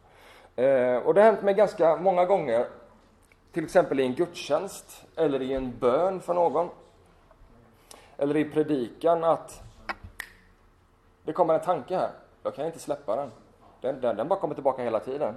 Eh, 0.56 0.96
och 0.96 1.14
det 1.14 1.20
har 1.20 1.30
hänt 1.30 1.42
mig 1.42 1.54
ganska 1.54 1.96
många 1.96 2.24
gånger, 2.24 2.66
till 3.52 3.64
exempel 3.64 4.00
i 4.00 4.02
en 4.02 4.14
gudstjänst 4.14 5.04
eller 5.16 5.42
i 5.42 5.52
en 5.52 5.78
bön 5.78 6.20
för 6.20 6.34
någon. 6.34 6.68
Eller 8.16 8.36
i 8.36 8.44
predikan 8.44 9.24
att 9.24 9.62
det 11.24 11.32
kommer 11.32 11.54
en 11.54 11.60
tanke 11.60 11.96
här, 11.96 12.10
jag 12.42 12.54
kan 12.54 12.66
inte 12.66 12.78
släppa 12.78 13.16
den. 13.16 13.30
Den, 13.84 14.00
den, 14.00 14.16
den 14.16 14.28
bara 14.28 14.40
kommer 14.40 14.54
tillbaka 14.54 14.82
hela 14.82 15.00
tiden. 15.00 15.34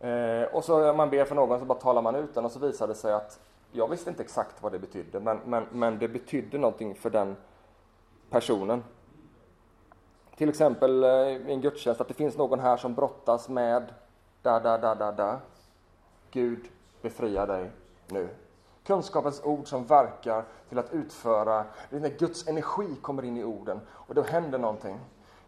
Eh, 0.00 0.42
och 0.42 0.64
så 0.64 0.78
när 0.78 0.94
man 0.94 1.10
ber 1.10 1.24
för 1.24 1.34
någon 1.34 1.58
så 1.58 1.64
bara 1.64 1.78
talar 1.78 2.02
man 2.02 2.14
ut 2.14 2.34
den 2.34 2.44
och 2.44 2.52
så 2.52 2.58
visar 2.58 2.88
det 2.88 2.94
sig 2.94 3.12
att 3.12 3.40
jag 3.72 3.88
visste 3.88 4.10
inte 4.10 4.22
exakt 4.22 4.62
vad 4.62 4.72
det 4.72 4.78
betydde, 4.78 5.20
men, 5.20 5.40
men, 5.44 5.66
men 5.72 5.98
det 5.98 6.08
betydde 6.08 6.58
någonting 6.58 6.94
för 6.94 7.10
den 7.10 7.36
personen. 8.30 8.84
Till 10.36 10.48
exempel 10.48 11.04
eh, 11.04 11.10
i 11.10 11.52
en 11.52 11.60
gudstjänst 11.60 12.00
att 12.00 12.08
det 12.08 12.14
finns 12.14 12.36
någon 12.36 12.60
här 12.60 12.76
som 12.76 12.94
brottas 12.94 13.48
med 13.48 13.92
da, 14.42 14.60
da, 14.60 14.78
da, 14.78 14.94
da, 14.94 15.12
da. 15.12 15.40
Gud 16.30 16.68
befria 17.02 17.46
dig 17.46 17.70
nu. 18.06 18.28
Kunskapens 18.84 19.44
ord 19.44 19.68
som 19.68 19.84
verkar 19.84 20.44
till 20.68 20.78
att 20.78 20.92
utföra, 20.92 21.64
det 21.90 21.96
är 21.96 22.00
när 22.00 22.18
Guds 22.18 22.48
energi 22.48 22.96
kommer 23.02 23.24
in 23.24 23.36
i 23.36 23.44
orden 23.44 23.80
och 23.90 24.14
då 24.14 24.22
händer 24.22 24.58
någonting. 24.58 24.98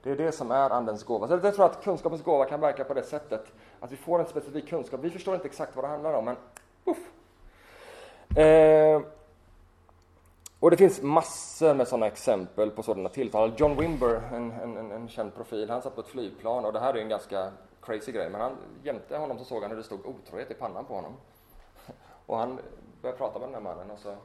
Det 0.02 0.10
är 0.10 0.16
det 0.16 0.32
som 0.32 0.50
är 0.50 0.70
Andens 0.70 1.04
gåva. 1.04 1.28
Så 1.28 1.40
jag 1.42 1.54
tror 1.54 1.66
att 1.66 1.84
kunskapens 1.84 2.22
gåva 2.22 2.44
kan 2.44 2.60
verka 2.60 2.84
på 2.84 2.94
det 2.94 3.02
sättet 3.02 3.52
att 3.80 3.92
vi 3.92 3.96
får 3.96 4.18
en 4.18 4.26
specifik 4.26 4.68
kunskap. 4.68 5.00
Vi 5.00 5.10
förstår 5.10 5.34
inte 5.34 5.46
exakt 5.46 5.76
vad 5.76 5.84
det 5.84 5.88
handlar 5.88 6.12
om, 6.14 6.24
men 6.24 6.36
uff. 6.84 7.10
Eh, 8.38 9.00
Och 10.60 10.70
det 10.70 10.76
finns 10.76 11.02
massor 11.02 11.74
med 11.74 11.88
sådana 11.88 12.06
exempel 12.06 12.70
på 12.70 12.82
sådana 12.82 13.08
tilltal. 13.08 13.52
John 13.56 13.76
Wimber, 13.76 14.22
en, 14.32 14.52
en, 14.52 14.92
en 14.92 15.08
känd 15.08 15.34
profil, 15.34 15.70
han 15.70 15.82
satt 15.82 15.94
på 15.94 16.00
ett 16.00 16.06
flygplan 16.08 16.64
och 16.64 16.72
det 16.72 16.80
här 16.80 16.94
är 16.94 16.98
en 16.98 17.08
ganska 17.08 17.52
crazy 17.82 18.12
grej, 18.12 18.30
men 18.30 18.40
han, 18.40 18.56
jämte 18.82 19.16
honom 19.16 19.38
så 19.38 19.44
såg 19.44 19.62
han 19.62 19.70
hur 19.70 19.78
det 19.78 19.84
stod 19.84 20.06
otrohet 20.06 20.50
i 20.50 20.54
pannan 20.54 20.84
på 20.84 20.94
honom. 20.94 21.12
Och 22.26 22.38
han 22.38 22.58
började 23.02 23.18
prata 23.18 23.38
med 23.38 23.48
den 23.48 23.54
här 23.54 23.62
mannen 23.62 23.90
och 23.90 23.98
så, 23.98 24.16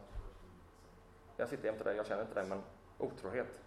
jag 1.37 1.49
sitter 1.49 1.65
jämte 1.65 1.83
dig, 1.83 1.95
jag 1.97 2.05
känner 2.05 2.21
inte 2.21 2.35
dig, 2.35 2.45
men 2.49 2.61
otrohet. 2.97 3.59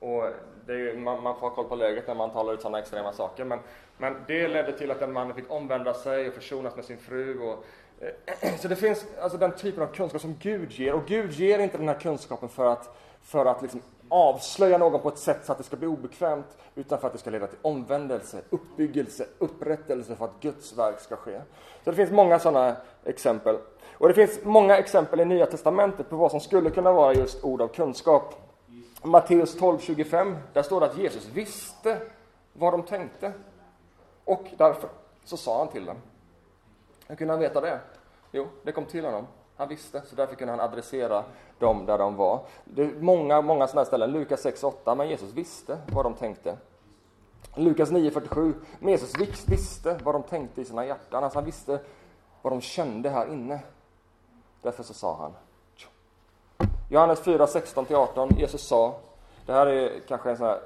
Och 0.00 0.24
ju, 0.68 0.96
man, 0.98 1.22
man, 1.22 1.34
får 1.34 1.48
ha 1.48 1.54
koll 1.54 1.64
på 1.64 1.76
läget 1.76 2.06
när 2.06 2.14
man 2.14 2.30
talar 2.30 2.54
ut 2.54 2.62
sådana 2.62 2.78
extrema 2.78 3.12
saker, 3.12 3.44
men, 3.44 3.58
men 3.98 4.16
det 4.26 4.48
ledde 4.48 4.72
till 4.72 4.90
att 4.90 5.00
den 5.00 5.12
mannen 5.12 5.34
fick 5.34 5.50
omvända 5.50 5.94
sig 5.94 6.28
och 6.28 6.34
försonas 6.34 6.76
med 6.76 6.84
sin 6.84 6.98
fru. 6.98 7.40
Och, 7.40 7.64
eh, 8.00 8.56
så 8.60 8.68
det 8.68 8.76
finns 8.76 9.06
alltså 9.20 9.38
den 9.38 9.52
typen 9.52 9.82
av 9.82 9.86
kunskap 9.86 10.20
som 10.20 10.36
Gud 10.40 10.72
ger, 10.72 10.94
och 10.94 11.06
Gud 11.06 11.32
ger 11.32 11.58
inte 11.58 11.78
den 11.78 11.88
här 11.88 12.00
kunskapen 12.00 12.48
för 12.48 12.66
att, 12.66 12.96
för 13.22 13.46
att 13.46 13.62
liksom 13.62 13.82
avslöja 14.08 14.78
någon 14.78 15.00
på 15.00 15.08
ett 15.08 15.18
sätt 15.18 15.40
så 15.44 15.52
att 15.52 15.58
det 15.58 15.64
ska 15.64 15.76
bli 15.76 15.86
obekvämt, 15.86 16.56
utan 16.74 16.98
för 16.98 17.06
att 17.06 17.12
det 17.12 17.18
ska 17.18 17.30
leda 17.30 17.46
till 17.46 17.58
omvändelse, 17.62 18.40
uppbyggelse, 18.50 19.26
upprättelse 19.38 20.16
för 20.16 20.24
att 20.24 20.40
Guds 20.40 20.78
verk 20.78 21.00
ska 21.00 21.16
ske. 21.16 21.40
Så 21.84 21.90
det 21.90 21.96
finns 21.96 22.10
många 22.10 22.38
sådana 22.38 22.76
exempel. 23.04 23.58
Och 23.92 24.08
det 24.08 24.14
finns 24.14 24.44
många 24.44 24.76
exempel 24.78 25.20
i 25.20 25.24
Nya 25.24 25.46
Testamentet 25.46 26.10
på 26.10 26.16
vad 26.16 26.30
som 26.30 26.40
skulle 26.40 26.70
kunna 26.70 26.92
vara 26.92 27.14
just 27.14 27.44
ord 27.44 27.62
av 27.62 27.68
kunskap. 27.68 28.47
Matteus 29.02 29.58
12.25, 29.58 30.36
där 30.52 30.62
står 30.62 30.80
det 30.80 30.86
att 30.86 30.98
Jesus 30.98 31.26
visste 31.26 32.00
vad 32.52 32.72
de 32.72 32.82
tänkte. 32.82 33.32
Och 34.24 34.46
därför 34.56 34.90
så 35.24 35.36
sa 35.36 35.58
han 35.58 35.68
till 35.68 35.84
dem. 35.84 35.96
Hur 37.06 37.16
kunde 37.16 37.32
han 37.32 37.40
veta 37.40 37.60
det? 37.60 37.80
Jo, 38.32 38.46
det 38.62 38.72
kom 38.72 38.84
till 38.84 39.04
honom. 39.04 39.26
Han 39.56 39.68
visste, 39.68 40.02
så 40.06 40.16
därför 40.16 40.34
kunde 40.34 40.52
han 40.52 40.60
adressera 40.60 41.24
dem 41.58 41.86
där 41.86 41.98
de 41.98 42.16
var. 42.16 42.40
Det 42.64 42.82
är 42.82 43.00
många, 43.00 43.40
många 43.40 43.66
sådana 43.66 43.84
ställen. 43.84 44.12
Lukas 44.12 44.46
6.8, 44.46 44.94
men 44.94 45.08
Jesus 45.08 45.32
visste 45.32 45.78
vad 45.92 46.04
de 46.04 46.14
tänkte. 46.14 46.56
Lukas 47.54 47.90
9.47, 47.90 48.54
men 48.80 48.90
Jesus 48.90 49.14
visste 49.48 49.98
vad 50.04 50.14
de 50.14 50.22
tänkte 50.22 50.60
i 50.60 50.64
sina 50.64 50.86
hjärtan. 50.86 51.24
Alltså 51.24 51.38
han 51.38 51.44
visste 51.46 51.80
vad 52.42 52.52
de 52.52 52.60
kände 52.60 53.10
här 53.10 53.32
inne. 53.32 53.60
Därför 54.62 54.82
så 54.82 54.94
sa 54.94 55.16
han. 55.16 55.32
Johannes 56.90 57.20
4, 57.20 57.46
16-18, 57.46 58.38
Jesus 58.38 58.62
sa, 58.62 58.94
det 59.46 59.52
här 59.52 59.66
är 59.66 60.00
kanske 60.08 60.30
en 60.30 60.36
sån 60.36 60.46
här, 60.46 60.60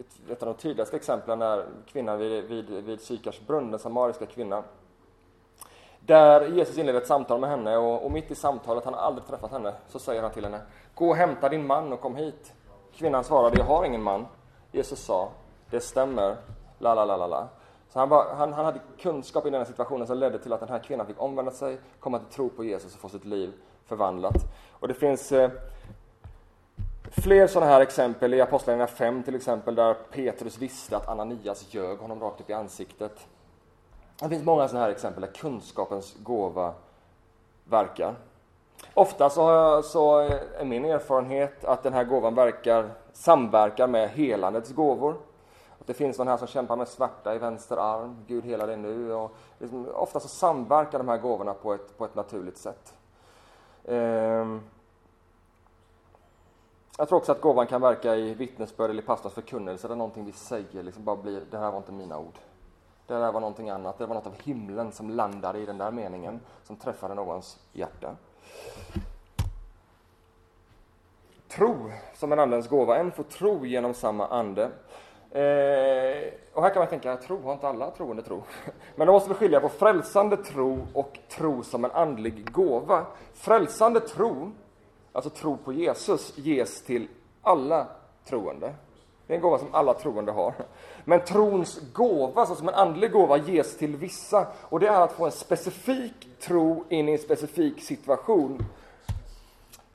ett, 0.00 0.30
ett 0.30 0.42
av 0.42 0.46
de 0.46 0.54
tydligaste 0.54 0.96
exemplen 0.96 1.38
när 1.38 1.64
kvinnan 1.86 2.18
vid, 2.18 2.44
vid, 2.44 2.70
vid 2.70 3.00
Sykars 3.00 3.40
brunn, 3.40 3.70
den 3.70 3.80
samariska 3.80 4.26
kvinnan, 4.26 4.62
där 6.00 6.46
Jesus 6.46 6.78
inleder 6.78 7.00
ett 7.00 7.06
samtal 7.06 7.40
med 7.40 7.50
henne 7.50 7.76
och, 7.76 8.04
och, 8.04 8.10
mitt 8.10 8.30
i 8.30 8.34
samtalet, 8.34 8.84
han 8.84 8.94
har 8.94 9.00
aldrig 9.00 9.26
träffat 9.26 9.50
henne, 9.50 9.72
så 9.88 9.98
säger 9.98 10.22
han 10.22 10.30
till 10.30 10.44
henne 10.44 10.60
Gå 10.94 11.08
och 11.08 11.16
hämta 11.16 11.48
din 11.48 11.66
man 11.66 11.92
och 11.92 12.00
kom 12.00 12.16
hit. 12.16 12.52
Kvinnan 12.94 13.24
svarade, 13.24 13.56
jag 13.58 13.64
har 13.64 13.84
ingen 13.84 14.02
man. 14.02 14.26
Jesus 14.72 15.04
sa, 15.04 15.28
det 15.70 15.80
stämmer, 15.80 16.36
la 16.78 16.94
la 16.94 17.04
la 17.04 17.16
la 17.16 17.26
la. 17.26 17.48
Så 17.88 17.98
han, 17.98 18.08
var, 18.08 18.34
han, 18.34 18.52
han 18.52 18.64
hade 18.64 18.80
kunskap 18.98 19.46
i 19.46 19.50
den 19.50 19.60
här 19.60 19.66
situationen 19.66 20.06
som 20.06 20.18
ledde 20.18 20.38
till 20.38 20.52
att 20.52 20.60
den 20.60 20.68
här 20.68 20.78
kvinnan 20.78 21.06
fick 21.06 21.22
omvända 21.22 21.50
sig, 21.50 21.78
komma 22.00 22.18
till 22.18 22.28
tro 22.28 22.48
på 22.48 22.64
Jesus 22.64 22.94
och 22.94 23.00
få 23.00 23.08
sitt 23.08 23.24
liv 23.24 23.52
förvandlat. 23.88 24.46
Och 24.72 24.88
det 24.88 24.94
finns 24.94 25.32
eh, 25.32 25.50
fler 27.10 27.46
sådana 27.46 27.72
här 27.72 27.80
exempel 27.80 28.34
i 28.34 28.40
Apostlagärningarna 28.40 28.92
5 28.92 29.22
till 29.22 29.34
exempel, 29.34 29.74
där 29.74 29.94
Petrus 29.94 30.58
visste 30.58 30.96
att 30.96 31.08
Ananias 31.08 31.74
ljög 31.74 31.98
honom 31.98 32.20
rakt 32.20 32.40
upp 32.40 32.50
i 32.50 32.52
ansiktet. 32.52 33.26
Det 34.20 34.28
finns 34.28 34.44
många 34.44 34.68
sådana 34.68 34.84
här 34.84 34.92
exempel 34.92 35.20
där 35.20 35.32
kunskapens 35.32 36.16
gåva 36.18 36.74
verkar. 37.64 38.14
Ofta 38.94 39.30
så, 39.30 39.82
så 39.82 40.18
är 40.18 40.64
min 40.64 40.84
erfarenhet 40.84 41.64
att 41.64 41.82
den 41.82 41.92
här 41.92 42.04
gåvan 42.04 42.34
verkar 42.34 42.90
samverkar 43.12 43.88
med 43.88 44.10
helandets 44.10 44.72
gåvor. 44.72 45.16
Att 45.78 45.86
det 45.86 45.94
finns 45.94 46.18
någon 46.18 46.28
här 46.28 46.36
som 46.36 46.46
kämpar 46.46 46.76
med 46.76 46.88
svärta 46.88 47.34
i 47.34 47.38
vänster 47.38 47.76
arm, 47.76 48.16
Gud 48.26 48.44
hela 48.44 48.66
dig 48.66 48.76
nu. 48.76 49.12
Och 49.12 49.34
liksom, 49.58 49.88
ofta 49.94 50.20
så 50.20 50.28
samverkar 50.28 50.98
de 50.98 51.08
här 51.08 51.18
gåvorna 51.18 51.54
på 51.54 51.74
ett, 51.74 51.98
på 51.98 52.04
ett 52.04 52.14
naturligt 52.14 52.58
sätt. 52.58 52.94
Ehm, 53.88 54.60
jag 56.98 57.08
tror 57.08 57.18
också 57.18 57.32
att 57.32 57.40
gåvan 57.40 57.66
kan 57.66 57.80
verka 57.80 58.16
i 58.16 58.34
vittnesbörd 58.34 58.90
eller 58.90 59.02
i 59.02 59.06
pastors 59.06 59.32
förkunnelse, 59.32 59.88
där 59.88 59.96
någonting 59.96 60.24
vi 60.24 60.32
säger 60.32 60.82
liksom 60.82 61.04
bara 61.04 61.16
blir, 61.16 61.42
det 61.50 61.58
här 61.58 61.70
var 61.70 61.78
inte 61.78 61.92
mina 61.92 62.18
ord. 62.18 62.38
Det 63.06 63.14
där 63.14 63.32
var 63.32 63.40
någonting 63.40 63.70
annat. 63.70 63.98
Det 63.98 64.06
var 64.06 64.14
något 64.14 64.26
av 64.26 64.42
himlen 64.42 64.92
som 64.92 65.10
landade 65.10 65.58
i 65.58 65.66
den 65.66 65.78
där 65.78 65.90
meningen, 65.90 66.40
som 66.64 66.76
träffade 66.76 67.14
någons 67.14 67.58
hjärta. 67.72 68.16
Tro 71.48 71.90
som 72.14 72.32
en 72.32 72.38
andens 72.38 72.68
gåva. 72.68 72.96
En 72.96 73.12
får 73.12 73.22
tro 73.22 73.66
genom 73.66 73.94
samma 73.94 74.26
ande. 74.26 74.70
Eh, 75.30 76.32
och 76.52 76.62
här 76.62 76.70
kan 76.70 76.80
man 76.80 76.88
tänka, 76.88 77.16
tro, 77.16 77.42
har 77.42 77.52
inte 77.52 77.68
alla 77.68 77.90
troende 77.90 78.22
tro? 78.22 78.42
Men 78.96 79.06
då 79.06 79.12
måste 79.12 79.28
vi 79.28 79.34
skilja 79.34 79.60
på 79.60 79.68
frälsande 79.68 80.36
tro 80.36 80.86
och 80.92 81.18
tro 81.28 81.62
som 81.62 81.84
en 81.84 81.90
andlig 81.90 82.52
gåva. 82.52 83.06
Frälsande 83.34 84.00
tro, 84.00 84.52
alltså 85.12 85.30
tro 85.30 85.56
på 85.56 85.72
Jesus, 85.72 86.38
ges 86.38 86.82
till 86.82 87.08
alla 87.42 87.86
troende. 88.24 88.74
Det 89.26 89.32
är 89.32 89.36
en 89.36 89.42
gåva 89.42 89.58
som 89.58 89.74
alla 89.74 89.94
troende 89.94 90.32
har. 90.32 90.54
Men 91.04 91.20
trons 91.20 91.80
gåva, 91.92 92.40
alltså 92.40 92.54
som 92.54 92.68
en 92.68 92.74
andlig 92.74 93.12
gåva, 93.12 93.36
ges 93.36 93.78
till 93.78 93.96
vissa. 93.96 94.46
Och 94.62 94.80
det 94.80 94.86
är 94.86 95.00
att 95.00 95.12
få 95.12 95.24
en 95.24 95.32
specifik 95.32 96.28
tro 96.40 96.84
in 96.88 97.08
i 97.08 97.12
en 97.12 97.18
specifik 97.18 97.82
situation. 97.82 98.64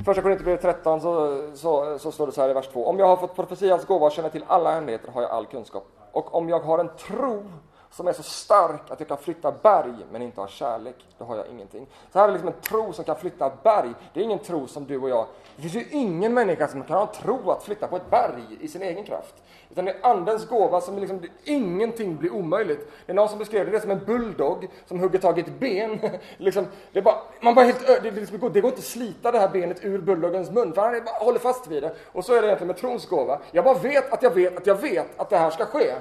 Första 0.06 0.22
Korinthierbrevet 0.22 0.62
13 0.62 1.02
så, 1.02 1.42
så, 1.54 2.00
så, 2.00 2.12
står 2.12 2.28
det 2.28 2.34
så 2.34 2.42
här 2.42 2.50
i 2.50 2.54
vers 2.54 2.68
2. 2.68 2.88
Om 2.88 3.00
jag 3.00 3.08
har 3.08 3.18
fått 3.18 3.36
profetians 3.36 3.86
gåva 3.86 4.06
och 4.06 4.12
känner 4.12 4.30
till 4.30 4.44
alla 4.48 4.72
hemligheter 4.72 5.12
har 5.12 5.22
jag 5.22 5.32
all 5.32 5.46
kunskap. 5.46 5.86
Och 6.12 6.36
om 6.36 6.50
jag 6.50 6.60
har 6.60 6.80
en 6.80 6.90
tro 6.98 7.44
som 7.94 8.08
är 8.08 8.14
så 8.14 8.24
stark 8.24 8.92
att 8.92 9.00
jag 9.00 9.08
kan 9.08 9.18
flytta 9.18 9.52
berg 9.52 9.94
men 10.12 10.22
inte 10.22 10.42
har 10.42 10.48
kärlek, 10.48 10.96
då 11.18 11.26
har 11.26 11.38
jag 11.38 11.48
ingenting. 11.48 11.88
Så 12.14 12.20
här 12.20 12.28
är 12.28 12.32
liksom 12.32 12.48
en 12.48 12.62
tro 12.62 12.94
som 12.94 13.06
kan 13.06 13.16
flytta 13.16 13.52
berg. 13.64 13.94
Det 14.14 14.20
är 14.20 14.24
ingen 14.24 14.40
tro 14.40 14.68
som 14.68 14.86
du 14.86 14.98
och 14.98 15.10
jag. 15.10 15.26
Det 15.56 15.62
finns 15.62 15.76
ju 15.76 15.86
ingen 15.92 16.34
människa 16.34 16.68
som 16.68 16.84
kan 16.84 16.98
ha 16.98 17.08
en 17.08 17.24
tro 17.24 17.52
att 17.52 17.64
flytta 17.64 17.88
på 17.88 17.96
ett 17.96 18.10
berg 18.10 18.44
i 18.60 18.68
sin 18.68 18.82
egen 18.82 19.04
kraft. 19.04 19.34
Utan 19.72 19.86
det 19.86 19.92
är 19.92 20.06
andens 20.06 20.48
gåva 20.48 20.82
som 20.82 21.00
liksom, 21.00 21.22
ingenting 21.44 22.18
blir 22.18 22.34
omöjligt. 22.34 22.92
Det 23.06 23.12
är 23.12 23.16
någon 23.16 23.30
som 23.30 23.40
beskrev 23.40 23.66
det, 23.66 23.72
det 23.72 23.82
som 23.82 23.92
en 23.92 24.06
bulldog 24.06 24.68
som 24.86 25.00
hugger 25.00 25.20
tag 25.20 25.38
i 25.38 25.42
ett 25.42 25.60
ben. 25.60 26.00
liksom, 26.38 26.68
det, 26.92 27.00
är 27.00 27.04
bara, 27.04 27.18
man 27.42 27.56
bara 27.56 27.66
helt, 27.66 27.88
det, 27.88 28.12
liksom, 28.12 28.40
det 28.54 28.62
går 28.62 28.70
inte 28.70 28.80
att 28.80 28.86
slita 28.86 29.32
det 29.32 29.40
här 29.40 29.50
benet 29.50 29.86
ur 29.86 30.00
bulldoggens 30.00 30.52
mun, 30.52 30.74
för 30.74 30.82
han 30.82 31.04
bara 31.06 31.26
håller 31.26 31.40
fast 31.40 31.68
vid 31.68 31.84
det. 31.84 31.96
Och 32.12 32.26
så 32.26 32.34
är 32.34 32.42
det 32.42 32.48
egentligen 32.48 32.68
med 32.68 32.78
trons 32.78 33.06
gåva. 33.06 33.40
Jag 33.52 33.66
bara 33.66 33.78
vet 33.78 34.14
att 34.14 34.24
jag 34.24 34.32
vet 34.32 34.58
att 34.58 34.68
jag 34.68 34.76
vet 34.76 35.20
att 35.20 35.30
det 35.30 35.38
här 35.38 35.50
ska 35.50 35.66
ske. 35.66 35.94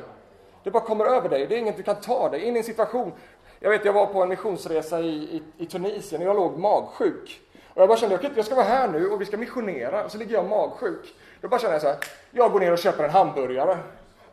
Det 0.62 0.70
bara 0.70 0.82
kommer 0.82 1.04
över 1.04 1.28
dig. 1.28 1.46
Det 1.46 1.54
är 1.54 1.58
inget 1.58 1.76
du 1.76 1.82
kan 1.82 1.96
ta 1.96 2.28
dig 2.28 2.40
in 2.40 2.56
i 2.56 2.58
en 2.58 2.64
situation. 2.64 3.12
Jag 3.60 3.70
vet, 3.70 3.84
jag 3.84 3.92
var 3.92 4.06
på 4.06 4.22
en 4.22 4.28
missionsresa 4.28 5.00
i, 5.00 5.06
i, 5.08 5.42
i 5.58 5.66
Tunisien 5.66 6.22
och 6.22 6.28
jag 6.28 6.36
låg 6.36 6.58
magsjuk. 6.58 7.40
Och 7.74 7.80
jag 7.80 7.88
bara 7.88 7.98
kände, 7.98 8.30
jag 8.36 8.44
ska 8.44 8.54
vara 8.54 8.66
här 8.66 8.88
nu 8.88 9.10
och 9.10 9.20
vi 9.20 9.24
ska 9.24 9.36
missionera. 9.36 10.04
Och 10.04 10.10
så 10.10 10.18
ligger 10.18 10.34
jag 10.34 10.48
magsjuk. 10.48 11.14
Då 11.40 11.48
bara 11.48 11.60
känner 11.60 11.74
jag 11.74 11.82
så 11.82 11.88
här, 11.88 11.96
jag 12.30 12.52
går 12.52 12.60
ner 12.60 12.72
och 12.72 12.78
köper 12.78 13.04
en 13.04 13.10
hamburgare. 13.10 13.78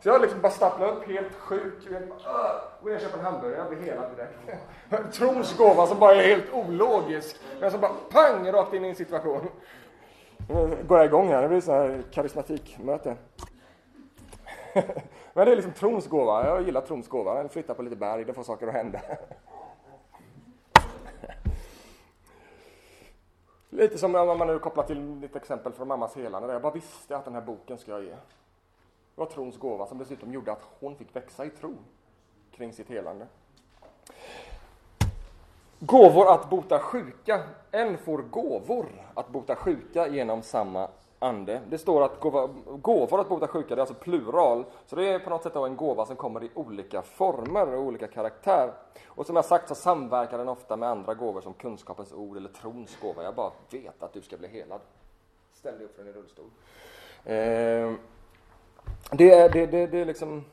Så 0.02 0.08
jag 0.08 0.20
liksom 0.20 0.40
bara 0.40 0.52
stapplar 0.52 0.88
upp 0.88 1.08
helt 1.08 1.34
sjuk. 1.34 1.78
Jag 1.90 2.08
bara, 2.08 2.60
går 2.82 2.90
ner 2.90 2.96
och 2.96 3.02
köper 3.02 3.18
en 3.18 3.24
hamburgare, 3.24 3.58
jag 3.58 3.68
blir 3.68 3.90
helad 3.90 4.10
direkt. 4.16 5.14
Trons 5.14 5.56
gåva 5.56 5.86
som 5.86 5.98
bara 5.98 6.14
är 6.14 6.28
helt 6.28 6.52
ologisk. 6.52 7.36
Men 7.60 7.70
som 7.70 7.80
bara 7.80 7.92
pang, 8.10 8.52
rakt 8.52 8.74
in 8.74 8.84
i 8.84 8.88
en 8.88 8.94
situation. 8.94 9.48
Nu 10.48 10.76
går 10.88 10.98
jag 10.98 11.06
igång 11.06 11.28
här, 11.28 11.42
det 11.42 11.48
blir 11.48 11.60
så 11.60 11.72
här 11.72 12.02
karismatikmöte. 12.10 13.16
Men 15.32 15.46
det 15.46 15.52
är 15.52 15.56
liksom 15.56 15.72
trons 15.72 16.06
gåva. 16.08 16.46
Jag 16.46 16.62
gillar 16.62 16.80
trons 16.80 17.08
gåva. 17.08 17.48
Flytta 17.48 17.74
på 17.74 17.82
lite 17.82 17.96
berg, 17.96 18.24
det 18.24 18.34
får 18.34 18.42
saker 18.42 18.66
att 18.66 18.74
hända. 18.74 19.00
Lite 23.72 23.98
som 23.98 24.14
om 24.14 24.38
man 24.38 24.46
nu 24.46 24.58
kopplar 24.58 24.84
till 24.84 25.24
ett 25.24 25.36
exempel 25.36 25.72
från 25.72 25.88
mammas 25.88 26.16
helande. 26.16 26.52
Jag 26.52 26.62
bara 26.62 26.72
visste 26.72 27.16
att 27.16 27.24
den 27.24 27.34
här 27.34 27.40
boken 27.40 27.78
ska 27.78 27.90
jag 27.90 28.04
ge. 28.04 28.10
Det 28.10 28.16
var 29.14 29.26
trons 29.26 29.58
gåva 29.58 29.86
som 29.86 29.98
dessutom 29.98 30.32
gjorde 30.32 30.52
att 30.52 30.68
hon 30.80 30.96
fick 30.96 31.16
växa 31.16 31.44
i 31.44 31.50
tro 31.50 31.74
kring 32.52 32.72
sitt 32.72 32.88
helande. 32.88 33.26
Gåvor 35.78 36.32
att 36.32 36.50
bota 36.50 36.78
sjuka. 36.78 37.42
En 37.70 37.98
får 37.98 38.18
gåvor 38.18 38.86
att 39.14 39.28
bota 39.28 39.56
sjuka 39.56 40.08
genom 40.08 40.42
samma 40.42 40.88
ande. 41.22 41.60
Det 41.68 41.78
står 41.78 42.02
att 42.02 42.20
gåva, 42.20 42.48
gåvor 42.66 43.20
att 43.20 43.28
bota 43.28 43.48
sjuka, 43.48 43.68
det 43.74 43.78
är 43.78 43.80
alltså 43.80 43.94
plural. 43.94 44.64
Så 44.86 44.96
det 44.96 45.08
är 45.08 45.18
på 45.18 45.30
något 45.30 45.42
sätt 45.42 45.56
en 45.56 45.76
gåva 45.76 46.06
som 46.06 46.16
kommer 46.16 46.44
i 46.44 46.50
olika 46.54 47.02
former 47.02 47.74
och 47.74 47.82
olika 47.82 48.06
karaktär. 48.06 48.72
Och 49.06 49.26
som 49.26 49.36
jag 49.36 49.44
sagt 49.44 49.68
så 49.68 49.74
samverkar 49.74 50.38
den 50.38 50.48
ofta 50.48 50.76
med 50.76 50.88
andra 50.88 51.14
gåvor 51.14 51.40
som 51.40 51.54
kunskapens 51.54 52.12
ord 52.12 52.36
eller 52.36 52.48
trons 52.48 52.98
gåva. 53.02 53.22
Jag 53.22 53.34
bara 53.34 53.52
vet 53.70 54.02
att 54.02 54.12
du 54.12 54.22
ska 54.22 54.36
bli 54.36 54.48
helad. 54.48 54.80
Ställ 55.52 55.74
dig 55.74 55.84
upp 55.84 55.96
från 55.96 56.04
din 56.04 56.14
rullstol. 56.14 56.44
Eh, 57.24 57.92
det, 59.12 59.30
är, 59.30 59.48
det, 59.48 59.66
det, 59.66 59.86
det 59.86 60.00
är 60.00 60.04
liksom, 60.04 60.44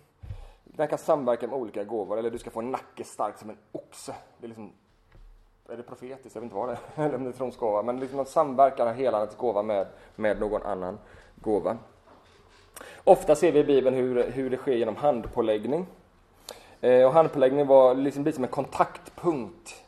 den 0.63 0.87
kan 0.87 0.97
samverka 0.97 1.47
med 1.47 1.59
olika 1.59 1.83
gåvor. 1.83 2.17
Eller 2.17 2.31
du 2.31 2.37
ska 2.37 2.49
få 2.49 2.59
en 2.59 2.71
nacke 2.71 3.03
stark 3.03 3.37
som 3.37 3.49
en 3.49 3.57
oxe. 3.71 4.15
Det 4.37 4.45
är 4.45 4.47
liksom 4.47 4.73
är 5.69 5.77
det 5.77 5.83
profetiskt? 5.83 6.35
Jag 6.35 6.41
vet 6.41 6.43
inte 6.43 6.55
vad 6.55 6.69
det 6.69 6.77
är, 6.95 7.05
eller 7.05 7.15
om 7.15 7.23
det 7.23 7.29
är 7.29 7.33
tronsgåva. 7.33 7.81
Men 7.81 7.99
liksom 7.99 8.19
att 8.19 8.29
samverkar 8.29 8.93
helandets 8.93 9.35
gåva 9.35 9.63
med, 9.63 9.87
med 10.15 10.39
någon 10.39 10.63
annan 10.63 10.99
gåva. 11.35 11.77
Ofta 13.03 13.35
ser 13.35 13.51
vi 13.51 13.59
i 13.59 13.63
Bibeln 13.63 13.95
hur, 13.95 14.31
hur 14.31 14.49
det 14.49 14.57
sker 14.57 14.75
genom 14.75 14.95
handpåläggning. 14.95 15.85
Eh, 16.81 17.05
och 17.05 17.13
handpåläggning 17.13 17.67
var 17.67 17.95
liksom 17.95 18.23
blir 18.23 18.33
som 18.33 18.43
en 18.43 18.49
kontaktpunkt 18.49 19.83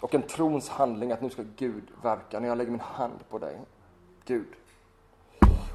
och 0.00 0.14
en 0.14 0.22
trons 0.22 0.68
handling 0.68 1.12
att 1.12 1.20
nu 1.20 1.30
ska 1.30 1.42
Gud 1.56 1.84
verka 2.02 2.40
när 2.40 2.48
jag 2.48 2.58
lägger 2.58 2.70
min 2.70 2.80
hand 2.80 3.28
på 3.30 3.38
dig. 3.38 3.56
Gud. 4.24 4.46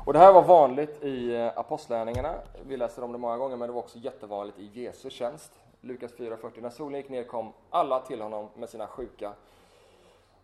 Och 0.05 0.13
det 0.13 0.19
här 0.19 0.33
var 0.33 0.41
vanligt 0.41 1.03
i 1.03 1.35
eh, 1.35 1.57
apostlärningarna. 1.57 2.33
Vi 2.67 2.77
läser 2.77 3.03
om 3.03 3.11
det 3.11 3.17
många 3.17 3.37
gånger, 3.37 3.57
men 3.57 3.67
det 3.67 3.73
var 3.73 3.81
också 3.81 3.97
jättevanligt 3.97 4.59
i 4.59 4.83
Jesu 4.83 5.09
tjänst. 5.09 5.51
Lukas 5.83 6.13
4.40. 6.13 6.61
När 6.61 6.69
solen 6.69 7.01
gick 7.01 7.09
ner 7.09 7.23
kom 7.23 7.53
alla 7.69 7.99
till 7.99 8.21
honom 8.21 8.49
med 8.55 8.69
sina 8.69 8.87
sjuka 8.87 9.33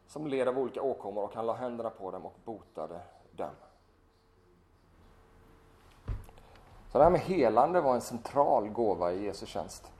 som 0.07 0.27
led 0.27 0.47
av 0.47 0.59
olika 0.59 0.81
åkommor 0.81 1.23
och 1.23 1.33
han 1.35 1.45
la 1.45 1.53
händerna 1.53 1.89
på 1.89 2.11
dem 2.11 2.25
och 2.25 2.35
botade 2.45 2.99
dem. 3.31 3.49
Så 6.91 6.97
det 6.97 7.03
här 7.03 7.11
med 7.11 7.21
helande 7.21 7.81
var 7.81 7.95
en 7.95 8.01
central 8.01 8.69
gåva 8.69 9.13
i 9.13 9.25
Jesu 9.25 9.45
tjänst. 9.45 9.91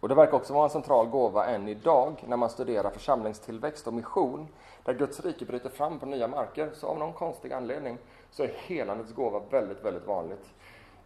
Och 0.00 0.08
det 0.08 0.14
verkar 0.14 0.36
också 0.36 0.54
vara 0.54 0.64
en 0.64 0.70
central 0.70 1.06
gåva 1.06 1.46
än 1.46 1.68
idag 1.68 2.24
när 2.26 2.36
man 2.36 2.50
studerar 2.50 2.90
församlingstillväxt 2.90 3.86
och 3.86 3.94
mission, 3.94 4.48
där 4.84 4.94
Guds 4.94 5.20
rike 5.20 5.44
bryter 5.44 5.68
fram 5.68 5.98
på 5.98 6.06
nya 6.06 6.28
marker. 6.28 6.70
Så 6.74 6.86
av 6.86 6.98
någon 6.98 7.12
konstig 7.12 7.52
anledning 7.52 7.98
så 8.30 8.42
är 8.42 8.48
helandets 8.48 9.12
gåva 9.12 9.40
väldigt, 9.50 9.84
väldigt 9.84 10.06
vanligt. 10.06 10.54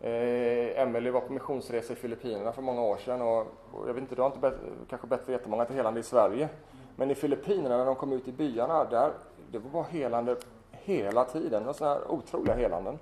Eh, 0.01 0.83
Emelie 0.83 1.11
var 1.11 1.21
på 1.21 1.33
missionsresa 1.33 1.93
i 1.93 1.97
Filippinerna 1.97 2.53
för 2.53 2.63
många 2.63 2.83
år 2.83 2.97
sedan 2.97 3.23
och, 3.23 3.41
och 3.73 3.89
jag 3.89 3.95
vet 3.95 4.03
inte, 4.03 4.15
du 4.15 4.23
har 4.23 4.27
inte 4.27 4.39
bett, 4.39 4.57
kanske 4.91 5.07
bett 5.07 5.25
för 5.25 5.33
jättemånga 5.33 5.65
till 5.65 5.77
helande 5.77 6.01
i 6.01 6.03
Sverige. 6.03 6.49
Men 6.97 7.11
i 7.11 7.15
Filippinerna 7.15 7.77
när 7.77 7.85
de 7.85 7.95
kom 7.95 8.13
ut 8.13 8.29
i 8.29 8.33
byarna, 8.33 8.85
där, 8.85 9.13
det 9.51 9.59
var 9.59 9.71
bara 9.71 9.83
helande 9.83 10.37
hela 10.71 11.25
tiden. 11.25 11.69
Och 11.69 11.77
sådana 11.77 11.95
här 11.95 12.11
otroliga 12.11 12.55
helanden. 12.55 12.99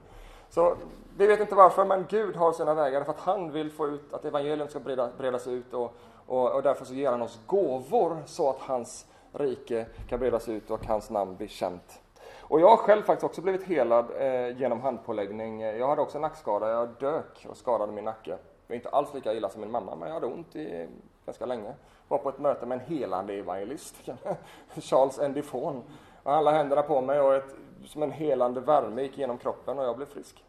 Så 0.50 0.76
vi 1.16 1.26
vet 1.26 1.40
inte 1.40 1.54
varför, 1.54 1.84
men 1.84 2.06
Gud 2.08 2.37
har 2.37 2.52
sina 2.52 2.74
vägar 2.74 3.04
för 3.04 3.12
att 3.12 3.20
han 3.20 3.52
vill 3.52 3.70
få 3.70 3.87
ut 3.87 4.12
att 4.12 4.24
evangelium 4.24 4.68
ska 4.68 4.80
breda, 4.80 5.11
bredas 5.18 5.46
ut 5.46 5.74
och, 5.74 5.94
och, 6.26 6.52
och, 6.52 6.62
därför 6.62 6.84
så 6.84 6.94
ger 6.94 7.11
han 7.11 7.22
oss 7.22 7.40
gåvor 7.46 8.16
så 8.26 8.50
att 8.50 8.58
hans 8.58 9.06
rike 9.32 9.87
kan 10.08 10.18
bredas 10.18 10.48
ut 10.48 10.70
och 10.70 10.87
hans 10.87 11.11
namn 11.11 11.37
blir 11.37 11.48
känt. 11.48 12.00
Och 12.48 12.61
jag 12.61 12.68
har 12.68 12.76
själv 12.76 13.02
faktiskt 13.02 13.24
också 13.24 13.42
blivit 13.42 13.64
helad 13.64 14.06
eh, 14.18 14.58
genom 14.58 14.80
handpåläggning. 14.80 15.61
Jag 15.61 15.88
hade 15.88 16.02
också 16.02 16.18
en 16.18 16.22
nackskada, 16.22 16.70
jag 16.70 16.88
dök 17.00 17.46
och 17.48 17.56
skadade 17.56 17.92
min 17.92 18.04
nacke. 18.04 18.30
Det 18.30 18.38
var 18.68 18.76
inte 18.76 18.88
alls 18.88 19.14
lika 19.14 19.34
illa 19.34 19.48
som 19.48 19.61
min 19.61 19.70
mamma, 19.70 19.94
men 19.94 20.08
jag 20.08 20.14
hade 20.14 20.26
ont 20.26 20.56
i 20.56 20.88
ganska 21.26 21.46
länge. 21.46 21.74
Var 22.08 22.18
på 22.18 22.28
ett 22.28 22.38
möte 22.38 22.66
med 22.66 22.80
en 22.80 22.87
helande 22.87 23.34
evangelist, 23.34 23.96
Charles 24.80 25.18
Endifon. 25.18 25.82
Han 26.24 26.44
la 26.44 26.50
händerna 26.50 26.82
på 26.82 27.00
mig 27.00 27.20
och 27.20 27.34
ett 27.34 27.54
som 27.84 28.02
en 28.02 28.12
helande 28.12 28.61
värme 28.61 29.02
gick 29.02 29.18
genom 29.18 29.38
kroppen 29.38 29.78
och 29.78 29.84
jag 29.84 29.96
blev 29.96 30.06
frisk. 30.06 30.44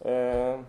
Eh. 0.00 0.60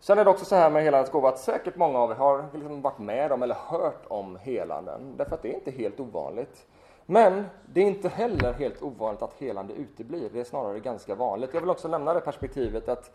Sen 0.00 0.18
är 0.18 0.24
det 0.24 0.30
också 0.30 0.44
så 0.44 0.54
här 0.54 0.70
med 0.70 0.82
helandets 0.82 1.12
gåva 1.12 1.28
att 1.28 1.38
säkert 1.38 1.76
många 1.76 1.98
av 1.98 2.10
er 2.10 2.14
har 2.14 2.44
liksom 2.52 2.82
varit 2.82 2.98
med 2.98 3.32
om 3.32 3.42
eller 3.42 3.54
hört 3.54 4.04
om 4.08 4.36
helanden, 4.36 5.14
därför 5.16 5.34
att 5.34 5.42
det 5.42 5.50
är 5.50 5.54
inte 5.54 5.70
helt 5.70 6.00
ovanligt. 6.00 6.66
Men 7.06 7.44
det 7.66 7.80
är 7.80 7.84
inte 7.84 8.08
heller 8.08 8.52
helt 8.52 8.82
ovanligt 8.82 9.22
att 9.22 9.34
helande 9.40 9.74
uteblir, 9.74 10.30
det 10.32 10.40
är 10.40 10.44
snarare 10.44 10.80
ganska 10.80 11.14
vanligt. 11.14 11.50
Jag 11.54 11.60
vill 11.60 11.70
också 11.70 11.88
lämna 11.88 12.14
det 12.14 12.20
perspektivet 12.20 12.88
att, 12.88 13.10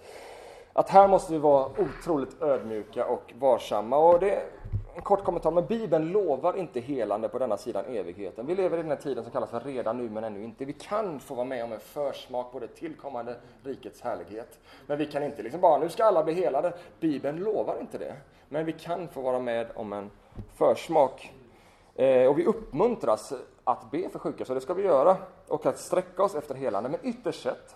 att 0.73 0.89
här 0.89 1.08
måste 1.08 1.34
vi 1.34 1.39
vara 1.39 1.69
otroligt 1.78 2.41
ödmjuka 2.41 3.06
och 3.06 3.34
varsamma. 3.39 3.97
Och 3.97 4.19
det, 4.19 4.41
en 4.95 5.02
kort 5.02 5.23
kommentar, 5.23 5.52
men 5.52 5.65
Bibeln 5.65 6.12
lovar 6.12 6.58
inte 6.58 6.80
helande 6.80 7.30
på 7.30 7.39
denna 7.39 7.58
sidan 7.58 7.86
evigheten. 7.86 8.45
Vi 8.45 8.56
lever 8.56 8.78
i 8.78 8.82
den 8.82 8.91
här 8.91 8.97
tiden 8.97 9.23
som 9.23 9.32
kallas 9.32 9.49
för 9.49 9.60
redan 9.60 9.97
nu 9.97 10.10
men 10.10 10.23
ännu 10.23 10.43
inte. 10.43 10.65
Vi 10.65 10.73
kan 10.73 11.19
få 11.19 11.36
vara 11.36 11.45
med 11.45 11.63
om 11.63 11.73
en 11.73 11.80
försmak 11.80 12.52
på 12.52 12.60
det 12.60 12.67
tillkommande 12.67 13.36
rikets 13.63 14.02
härlighet. 14.02 14.60
Men 14.88 14.97
vi 14.97 15.06
kan 15.06 15.23
inte 15.23 15.43
liksom 15.43 15.62
bara, 15.62 15.78
nu 15.78 15.89
ska 15.89 16.04
alla 16.04 16.23
bli 16.23 16.34
helade. 16.34 16.73
Bibeln 16.99 17.38
lovar 17.38 17.78
inte 17.82 17.97
det. 17.97 18.15
Men 18.49 18.65
vi 18.65 18.73
kan 18.73 19.08
få 19.08 19.21
vara 19.21 19.39
med 19.39 19.67
om 19.75 19.93
en 19.93 20.12
försmak. 20.56 21.34
Eh, 21.95 22.28
och 22.28 22.39
vi 22.39 22.45
uppmuntras 22.45 23.34
att 23.72 23.92
be 23.92 24.10
för 24.10 24.20
sjuka, 24.20 24.46
så 24.46 24.54
det 24.54 24.62
ska 24.62 24.74
vi 24.74 24.84
göra. 24.84 25.18
Och 25.48 25.66
att 25.66 25.80
sträcka 25.80 26.24
oss 26.24 26.36
efter 26.36 26.56
helande. 26.56 26.90
Men 26.90 27.00
ytterst 27.04 27.44
sett 27.44 27.76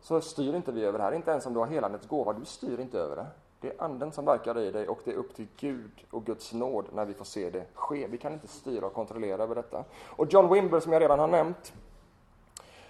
så 0.00 0.20
styr 0.20 0.54
inte 0.54 0.72
vi 0.72 0.84
över 0.84 0.98
det 0.98 1.04
här. 1.04 1.12
Inte 1.12 1.30
ens 1.30 1.46
om 1.46 1.54
du 1.54 1.60
har 1.60 1.66
helandets 1.66 2.06
gåva, 2.08 2.32
du 2.32 2.44
styr 2.44 2.80
inte 2.80 2.98
över 2.98 3.16
det. 3.16 3.26
Det 3.60 3.68
är 3.68 3.82
anden 3.84 4.12
som 4.12 4.24
verkar 4.24 4.58
i 4.58 4.70
dig 4.70 4.88
och 4.88 4.98
det 5.04 5.10
är 5.10 5.14
upp 5.14 5.34
till 5.34 5.46
Gud 5.56 5.90
och 6.10 6.24
Guds 6.24 6.52
nåd 6.52 6.86
när 6.94 7.04
vi 7.04 7.14
får 7.14 7.24
se 7.24 7.50
det 7.50 7.64
ske. 7.74 8.06
Vi 8.06 8.18
kan 8.18 8.32
inte 8.32 8.48
styra 8.48 8.86
och 8.86 8.94
kontrollera 8.94 9.42
över 9.42 9.54
detta. 9.54 9.84
Och 10.06 10.32
John 10.32 10.52
Wimber 10.52 10.80
som 10.80 10.92
jag 10.92 11.02
redan 11.02 11.18
har 11.18 11.28
nämnt, 11.28 11.72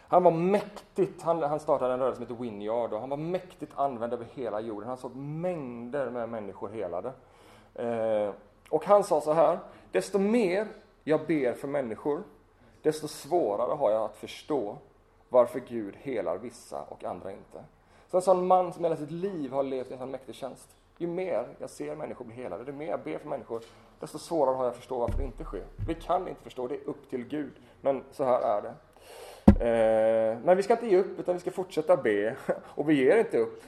han 0.09 0.23
var 0.23 0.31
mäktigt, 0.31 1.23
han, 1.23 1.43
han 1.43 1.61
startade 1.61 1.95
en 1.95 2.01
rörelse 2.01 2.17
som 2.17 2.27
heter 2.27 2.45
Winyard 2.45 2.93
och 2.93 3.01
han 3.01 3.11
var 3.11 3.17
mäktigt 3.17 3.73
använd 3.75 4.13
över 4.13 4.27
hela 4.35 4.61
jorden. 4.61 4.89
Han 4.89 4.99
såg 4.99 5.17
mängder 5.17 6.11
med 6.11 6.29
människor 6.29 6.69
helade. 6.69 7.13
Eh, 7.75 8.35
och 8.69 8.85
han 8.85 9.05
sa 9.05 9.21
så 9.21 9.33
här, 9.33 9.59
desto 9.93 10.19
mer 10.19 10.69
jag 11.05 11.27
ber 11.27 11.53
för 11.53 11.69
människor, 11.69 12.23
desto 12.83 13.09
svårare 13.09 13.75
har 13.75 13.91
jag 13.91 14.05
att 14.05 14.17
förstå 14.17 14.77
varför 15.29 15.61
Gud 15.61 15.95
helar 15.97 16.39
vissa 16.39 16.83
och 16.83 17.05
andra 17.05 17.33
inte. 17.33 17.65
Så 18.11 18.17
en 18.17 18.23
sån 18.23 18.47
man 18.47 18.73
som 18.73 18.85
hela 18.85 18.97
sitt 18.97 19.11
liv 19.11 19.53
har 19.53 19.63
levt 19.63 19.91
i 19.91 19.93
en 19.93 19.99
sån 19.99 20.11
mäktig 20.11 20.35
tjänst. 20.35 20.69
Ju 20.99 21.07
mer 21.07 21.47
jag 21.59 21.71
ser 21.71 21.97
människor 21.97 22.25
bli 22.25 22.35
helade, 22.35 22.65
ju 22.65 22.73
mer 22.73 22.87
jag 22.87 23.01
ber 23.01 23.19
för 23.19 23.29
människor, 23.29 23.63
desto 24.01 24.19
svårare 24.19 24.57
har 24.57 24.65
jag 24.65 24.71
att 24.71 24.77
förstå 24.77 24.99
varför 24.99 25.19
det 25.19 25.25
inte 25.25 25.45
sker. 25.45 25.65
Vi 25.89 25.95
kan 25.95 26.29
inte 26.29 26.43
förstå, 26.43 26.67
det 26.67 26.75
är 26.75 26.89
upp 26.89 27.11
till 27.11 27.25
Gud. 27.25 27.53
Men 27.81 28.03
så 28.13 28.25
här 28.25 28.41
är 28.41 28.63
det. 28.63 28.75
Eh, 29.47 30.39
men 30.45 30.57
vi 30.57 30.63
ska 30.63 30.73
inte 30.73 30.87
ge 30.87 30.99
upp, 30.99 31.19
utan 31.19 31.35
vi 31.35 31.41
ska 31.41 31.51
fortsätta 31.51 31.97
be. 31.97 32.37
Och 32.65 32.91
vi 32.91 32.95
ger 32.95 33.17
inte 33.17 33.39
upp. 33.39 33.63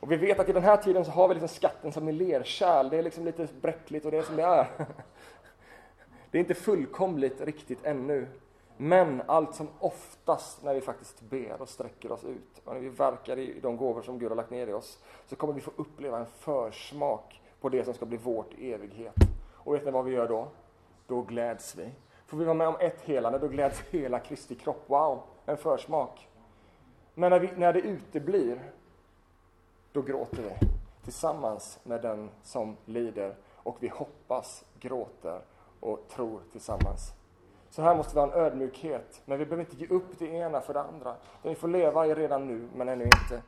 Och 0.00 0.12
vi 0.12 0.16
vet 0.16 0.38
att 0.38 0.48
i 0.48 0.52
den 0.52 0.62
här 0.62 0.76
tiden 0.76 1.04
så 1.04 1.10
har 1.10 1.28
vi 1.28 1.34
liksom 1.34 1.48
skatten 1.48 1.92
som 1.92 2.08
i 2.08 2.12
lerkärl. 2.12 2.88
Det 2.90 2.98
är 2.98 3.02
liksom 3.02 3.24
lite 3.24 3.48
bräckligt 3.60 4.04
och 4.04 4.10
det 4.10 4.18
är 4.18 4.22
som 4.22 4.36
det 4.36 4.42
är. 4.42 4.66
Det 6.30 6.38
är 6.38 6.40
inte 6.40 6.54
fullkomligt 6.54 7.40
riktigt 7.40 7.84
ännu. 7.84 8.26
Men 8.76 9.22
allt 9.26 9.54
som 9.54 9.68
oftast 9.78 10.62
när 10.64 10.74
vi 10.74 10.80
faktiskt 10.80 11.20
ber 11.20 11.62
och 11.62 11.68
sträcker 11.68 12.12
oss 12.12 12.24
ut 12.24 12.62
och 12.64 12.74
när 12.74 12.80
vi 12.80 12.88
verkar 12.88 13.38
i 13.38 13.60
de 13.60 13.76
gåvor 13.76 14.02
som 14.02 14.18
Gud 14.18 14.28
har 14.28 14.36
lagt 14.36 14.50
ner 14.50 14.66
i 14.66 14.72
oss 14.72 14.98
så 15.26 15.36
kommer 15.36 15.54
vi 15.54 15.60
få 15.60 15.70
uppleva 15.76 16.18
en 16.18 16.26
försmak 16.26 17.40
på 17.60 17.68
det 17.68 17.84
som 17.84 17.94
ska 17.94 18.06
bli 18.06 18.16
vårt 18.16 18.54
evighet. 18.58 19.14
Och 19.52 19.74
vet 19.74 19.84
ni 19.84 19.90
vad 19.90 20.04
vi 20.04 20.12
gör 20.12 20.28
då? 20.28 20.48
Då 21.06 21.22
gläds 21.22 21.76
vi. 21.76 21.90
Får 22.26 22.36
vi 22.36 22.44
vara 22.44 22.54
med 22.54 22.68
om 22.68 22.76
ett 22.80 23.00
helande, 23.00 23.38
då 23.38 23.48
gläds 23.48 23.80
hela 23.80 24.20
Kristi 24.20 24.54
kropp. 24.54 24.84
Wow, 24.86 25.22
en 25.46 25.56
försmak. 25.56 26.28
Men 27.14 27.30
när, 27.30 27.40
vi, 27.40 27.50
när 27.56 27.72
det 27.72 27.80
uteblir, 27.80 28.72
då 29.92 30.02
gråter 30.02 30.42
vi 30.42 30.66
tillsammans 31.04 31.78
med 31.82 32.02
den 32.02 32.30
som 32.42 32.76
lider 32.84 33.34
och 33.54 33.76
vi 33.80 33.88
hoppas, 33.88 34.64
gråter 34.80 35.40
och 35.80 36.08
tror 36.08 36.40
tillsammans. 36.52 37.12
Så 37.70 37.82
här 37.82 37.94
måste 37.94 38.14
vi 38.14 38.20
ha 38.20 38.26
en 38.26 38.32
ödmjukhet, 38.32 39.22
men 39.24 39.38
vi 39.38 39.44
behöver 39.44 39.64
inte 39.64 39.76
ge 39.76 39.86
upp 39.86 40.18
det 40.18 40.26
ena 40.26 40.60
för 40.60 40.74
det 40.74 40.80
andra. 40.80 41.14
vi 41.42 41.54
får 41.54 41.68
leva 41.68 42.06
i 42.06 42.14
redan 42.14 42.46
nu, 42.46 42.68
men 42.74 42.88
ännu 42.88 43.04
inte. 43.04 43.42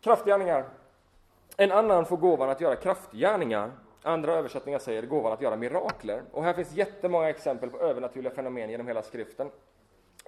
Kraftgärningar. 0.00 0.64
En 1.56 1.72
annan 1.72 2.06
får 2.06 2.16
gåvan 2.16 2.50
att 2.50 2.60
göra 2.60 2.76
kraftgärningar. 2.76 3.72
Andra 4.02 4.32
översättningar 4.32 4.78
säger 4.78 5.02
gåvan 5.02 5.32
att 5.32 5.40
göra 5.40 5.56
mirakler. 5.56 6.22
Och 6.32 6.44
här 6.44 6.54
finns 6.54 6.72
jättemånga 6.72 7.28
exempel 7.28 7.70
på 7.70 7.78
övernaturliga 7.78 8.34
fenomen 8.34 8.70
genom 8.70 8.86
hela 8.86 9.02
skriften. 9.02 9.50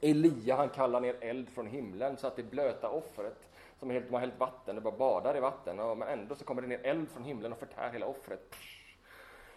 Elia 0.03 0.57
han 0.57 0.69
kallar 0.69 1.01
ner 1.01 1.17
eld 1.21 1.49
från 1.49 1.67
himlen 1.67 2.17
så 2.17 2.27
att 2.27 2.37
det 2.37 2.43
blöta 2.43 2.89
offret 2.89 3.49
som 3.79 3.91
helt, 3.91 4.07
de 4.07 4.15
har 4.15 4.21
hällt 4.21 4.41
vatten, 4.41 4.75
det 4.75 4.81
bara 4.81 4.97
badar 4.97 5.37
i 5.37 5.41
vatten, 5.41 5.81
och, 5.81 5.99
men 5.99 6.09
ändå 6.09 6.35
så 6.35 6.45
kommer 6.45 6.63
det 6.63 6.69
ner 6.69 6.81
eld 6.83 7.11
från 7.11 7.25
himlen 7.25 7.53
och 7.53 7.59
förtär 7.59 7.91
hela 7.93 8.07
offret. 8.07 8.55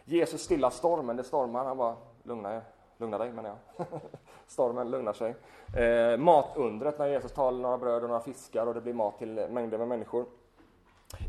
Jesus 0.05 0.41
stilla 0.41 0.71
stormen, 0.71 1.15
det 1.15 1.23
stormar, 1.23 1.65
han 1.65 1.77
bara 1.77 1.95
lugna, 2.23 2.61
lugna 2.97 3.17
dig 3.17 3.31
menar 3.31 3.49
jag. 3.49 3.87
Stormen 4.47 4.91
lugnar 4.91 5.13
sig. 5.13 5.35
Eh, 5.77 6.17
matundret 6.17 6.99
när 6.99 7.07
Jesus 7.07 7.31
talar 7.31 7.59
några 7.59 7.77
bröd 7.77 8.03
och 8.03 8.09
några 8.09 8.21
fiskar 8.21 8.67
och 8.67 8.73
det 8.73 8.81
blir 8.81 8.93
mat 8.93 9.17
till 9.17 9.47
mängder 9.49 9.77
med 9.77 9.87
människor. 9.87 10.25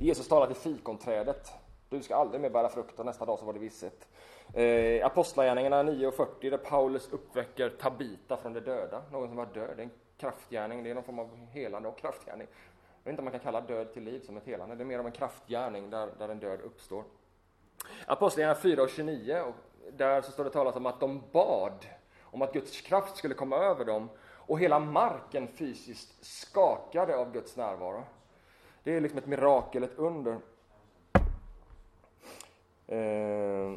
Jesus 0.00 0.28
talar 0.28 0.46
till 0.46 0.56
fikonträdet. 0.56 1.52
Du 1.88 2.02
ska 2.02 2.16
aldrig 2.16 2.40
mer 2.40 2.50
bära 2.50 2.68
frukt 2.68 2.98
och 2.98 3.06
nästa 3.06 3.24
dag 3.24 3.38
så 3.38 3.44
var 3.44 3.52
det 3.52 3.58
visset. 3.58 4.08
Eh, 4.54 5.06
Apostlagärningarna 5.06 5.82
9.40 5.82 6.50
där 6.50 6.58
Paulus 6.58 7.12
uppväcker 7.12 7.68
Tabita 7.68 8.36
från 8.36 8.52
de 8.52 8.60
döda. 8.60 9.02
Någon 9.12 9.28
som 9.28 9.36
var 9.36 9.46
död. 9.46 9.76
Det 9.76 9.82
är 9.82 9.84
en 9.84 9.90
kraftgärning, 10.16 10.82
det 10.82 10.90
är 10.90 10.94
någon 10.94 11.04
form 11.04 11.18
av 11.18 11.46
helande 11.50 11.88
och 11.88 11.98
kraftgärning. 11.98 12.46
Jag 13.02 13.04
vet 13.04 13.12
inte 13.12 13.20
om 13.20 13.24
man 13.24 13.32
kan 13.32 13.40
kalla 13.40 13.60
död 13.60 13.92
till 13.92 14.02
liv 14.02 14.20
som 14.20 14.36
ett 14.36 14.46
helande. 14.46 14.74
Det 14.74 14.82
är 14.82 14.86
mer 14.86 14.98
av 14.98 15.06
en 15.06 15.12
kraftgärning 15.12 15.90
där, 15.90 16.08
där 16.18 16.28
en 16.28 16.38
död 16.38 16.60
uppstår. 16.60 17.04
Apostlagärningarna 18.06 18.60
4 18.60 18.82
och 18.82 18.90
29 18.90 19.54
där 19.92 20.22
så 20.22 20.32
står 20.32 20.44
det 20.44 20.50
talat 20.50 20.76
om 20.76 20.86
att 20.86 21.00
de 21.00 21.22
bad 21.32 21.86
om 22.22 22.42
att 22.42 22.52
Guds 22.52 22.80
kraft 22.80 23.16
skulle 23.16 23.34
komma 23.34 23.56
över 23.56 23.84
dem 23.84 24.08
och 24.46 24.60
hela 24.60 24.78
marken 24.78 25.48
fysiskt 25.48 26.24
skakade 26.24 27.16
av 27.16 27.32
Guds 27.32 27.56
närvaro. 27.56 28.04
Det 28.82 28.96
är 28.96 29.00
liksom 29.00 29.18
ett 29.18 29.26
mirakel, 29.26 29.82
ett 29.82 29.98
under. 29.98 30.32
Eh, 32.86 33.72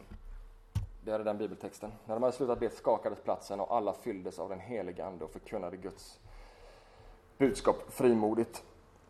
det 1.03 1.11
är 1.11 1.19
den 1.19 1.37
bibeltexten. 1.37 1.91
När 2.05 2.15
de 2.15 2.23
hade 2.23 2.35
slutat 2.35 2.59
be 2.59 2.69
skakades 2.69 3.19
platsen 3.19 3.59
och 3.59 3.75
alla 3.75 3.93
fylldes 3.93 4.39
av 4.39 4.49
den 4.49 4.59
helige 4.59 5.05
Ande 5.05 5.25
och 5.25 5.31
förkunnade 5.31 5.77
Guds 5.77 6.19
budskap 7.37 7.75
frimodigt. 7.89 8.63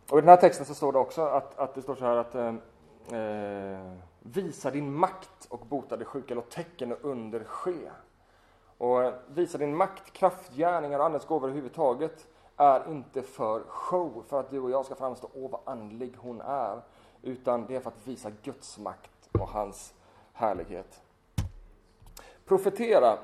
Och 0.10 0.18
I 0.18 0.22
den 0.22 0.30
här 0.30 0.38
texten 0.38 0.66
så 0.66 0.74
står 0.76 0.94
det 0.94 1.00
också 1.00 1.22
att, 1.22 1.60
att 1.60 1.76
det 1.76 1.82
står 1.82 1.96
så 1.96 2.06
här 2.06 2.16
att 2.16 2.36
eh, 2.36 2.56
eh 3.20 4.09
visa 4.20 4.72
din 4.72 4.94
makt 4.94 5.48
och 5.50 5.60
bota 5.60 5.98
det 5.98 6.06
sjuka, 6.06 6.36
låt 6.36 6.52
tecken 6.52 6.92
och 6.92 7.00
under 7.02 7.44
ske. 7.44 7.90
Och 8.78 9.04
eh, 9.04 9.14
visa 9.28 9.58
din 9.58 9.76
makt, 9.76 10.14
kraftgärningar 10.14 11.00
och 11.00 11.06
Andens 11.06 11.26
gåvor 11.26 11.48
överhuvudtaget 11.48 12.28
är 12.58 12.92
inte 12.92 13.22
för 13.22 13.64
show, 13.68 14.24
för 14.28 14.40
att 14.40 14.50
du 14.50 14.60
och 14.60 14.72
jag 14.72 14.86
ska 14.86 14.96
framstå, 14.96 15.30
åh 15.34 15.52
vad 15.52 15.62
andlig 15.66 16.14
hon 16.18 16.42
är, 16.42 16.82
utan 17.22 17.66
det 17.66 17.76
är 17.76 17.80
för 17.80 17.90
att 17.90 18.08
visa 18.08 18.32
Guds 18.44 18.78
makt 18.78 19.30
och 19.32 19.50
hans 19.50 19.94
härlighet. 20.34 21.02
Profetera. 22.46 23.18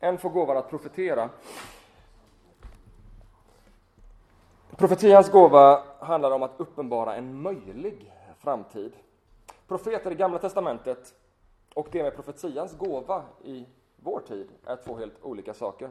En 0.00 0.18
får 0.18 0.30
gåvan 0.30 0.56
att 0.56 0.70
profetera. 0.70 1.30
Profetians 4.76 5.30
gåva 5.30 5.82
handlar 5.98 6.30
om 6.30 6.42
att 6.42 6.54
uppenbara 6.56 7.16
en 7.16 7.42
möjlig 7.42 8.12
framtid. 8.38 8.92
Profeter 9.70 10.12
i 10.12 10.14
Gamla 10.14 10.38
Testamentet 10.38 11.14
och 11.74 11.88
det 11.92 12.02
med 12.02 12.14
profetians 12.14 12.78
gåva 12.78 13.24
i 13.44 13.66
vår 13.96 14.20
tid 14.20 14.48
är 14.64 14.76
två 14.76 14.96
helt 14.96 15.22
olika 15.22 15.54
saker. 15.54 15.90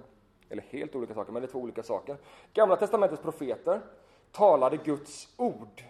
Eller 0.50 0.64
helt 0.64 0.96
olika 0.96 1.14
saker, 1.14 1.32
men 1.32 1.42
det 1.42 1.46
är 1.46 1.52
två 1.52 1.60
olika 1.60 1.84
saker. 1.84 2.18
Gamla 2.54 2.76
Testamentets 2.76 3.22
profeter 3.22 3.82
talade 4.32 4.78
Guds 4.78 5.34
ord. 5.38 5.84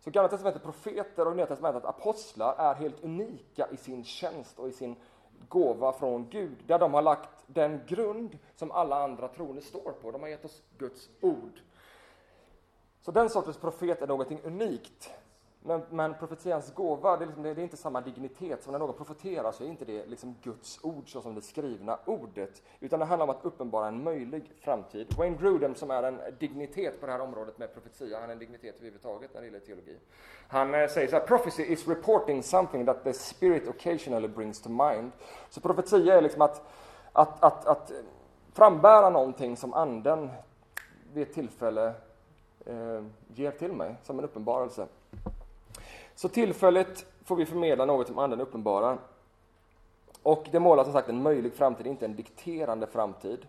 Så 0.00 0.10
Gamla 0.10 0.28
Testamentets 0.28 0.64
profeter 0.64 1.26
och 1.26 1.36
Nya 1.36 1.46
Testamentets 1.46 1.86
apostlar 1.86 2.54
är 2.58 2.74
helt 2.74 3.04
unika 3.04 3.68
i 3.70 3.76
sin 3.76 4.04
tjänst 4.04 4.58
och 4.58 4.68
i 4.68 4.72
sin 4.72 4.96
gåva 5.48 5.92
från 5.92 6.28
Gud, 6.28 6.56
där 6.66 6.78
de 6.78 6.94
har 6.94 7.02
lagt 7.02 7.44
den 7.46 7.80
grund 7.86 8.38
som 8.54 8.70
alla 8.70 9.04
andra 9.04 9.28
troende 9.28 9.62
står 9.62 9.92
på. 10.02 10.10
De 10.10 10.20
har 10.20 10.28
gett 10.28 10.44
oss 10.44 10.62
Guds 10.78 11.08
ord. 11.20 11.60
Så 13.00 13.10
den 13.10 13.30
sortens 13.30 13.58
profet 13.58 14.02
är 14.02 14.06
någonting 14.06 14.40
unikt. 14.44 15.10
Men, 15.64 15.82
men 15.90 16.14
profetians 16.14 16.74
gåva, 16.74 17.16
det 17.16 17.24
är, 17.24 17.26
liksom, 17.26 17.42
det 17.42 17.50
är, 17.50 17.58
inte 17.58 17.76
samma 17.76 18.00
dignitet. 18.00 18.62
som 18.62 18.72
när 18.72 18.78
någon 18.78 18.94
profeterar 18.94 19.52
så 19.52 19.64
är 19.64 19.68
inte 19.68 19.84
det 19.84 20.06
liksom 20.06 20.36
Guds 20.42 20.84
ord 20.84 21.12
så 21.12 21.20
som 21.20 21.34
det 21.34 21.42
skrivna 21.42 21.98
ordet. 22.04 22.62
Utan 22.80 22.98
det 22.98 23.04
handlar 23.04 23.26
om 23.26 23.30
att 23.30 23.44
uppenbara 23.44 23.88
en 23.88 24.04
möjlig 24.04 24.52
framtid. 24.60 25.14
Wayne 25.18 25.36
Grudem 25.36 25.74
som 25.74 25.90
är 25.90 26.02
en 26.02 26.20
dignitet 26.38 27.00
på 27.00 27.06
det 27.06 27.12
här 27.12 27.20
området 27.20 27.58
med 27.58 27.74
profetia, 27.74 28.20
han 28.20 28.28
är 28.28 28.32
en 28.32 28.38
dignitet 28.38 28.74
överhuvudtaget 28.74 29.34
när 29.34 29.40
det 29.40 29.46
gäller 29.46 29.60
teologi. 29.60 29.96
Han 30.48 30.74
eh, 30.74 30.88
säger 30.88 31.08
så 31.08 31.16
här, 31.16 31.26
prophecy 31.26 31.62
is 31.62 31.88
reporting 31.88 32.42
something 32.42 32.86
that 32.86 33.04
the 33.04 33.12
spirit 33.12 33.68
occasionally 33.68 34.28
brings 34.28 34.62
to 34.62 34.68
mind. 34.68 35.12
Så 35.50 35.60
profetia 35.60 36.16
är 36.16 36.22
liksom 36.22 36.42
att, 36.42 36.62
att, 37.12 37.44
att, 37.44 37.66
att 37.66 37.90
eh, 37.90 37.96
frambära 38.52 39.10
någonting 39.10 39.56
som 39.56 39.74
anden 39.74 40.30
vid 41.12 41.22
ett 41.22 41.34
tillfälle 41.34 41.92
eh, 42.66 43.04
ger 43.28 43.50
till 43.50 43.72
mig 43.72 43.94
som 44.02 44.18
en 44.18 44.24
uppenbarelse. 44.24 44.86
Så 46.14 46.28
tillfälligt 46.28 47.06
får 47.24 47.36
vi 47.36 47.46
förmedla 47.46 47.84
något 47.84 48.06
som 48.06 48.18
anden 48.18 48.40
uppenbarar. 48.40 48.98
Och 50.22 50.48
det 50.50 50.60
målar 50.60 50.84
som 50.84 50.92
sagt 50.92 51.08
en 51.08 51.22
möjlig 51.22 51.52
framtid, 51.52 51.86
inte 51.86 52.04
en 52.04 52.16
dikterande 52.16 52.86
framtid. 52.86 53.46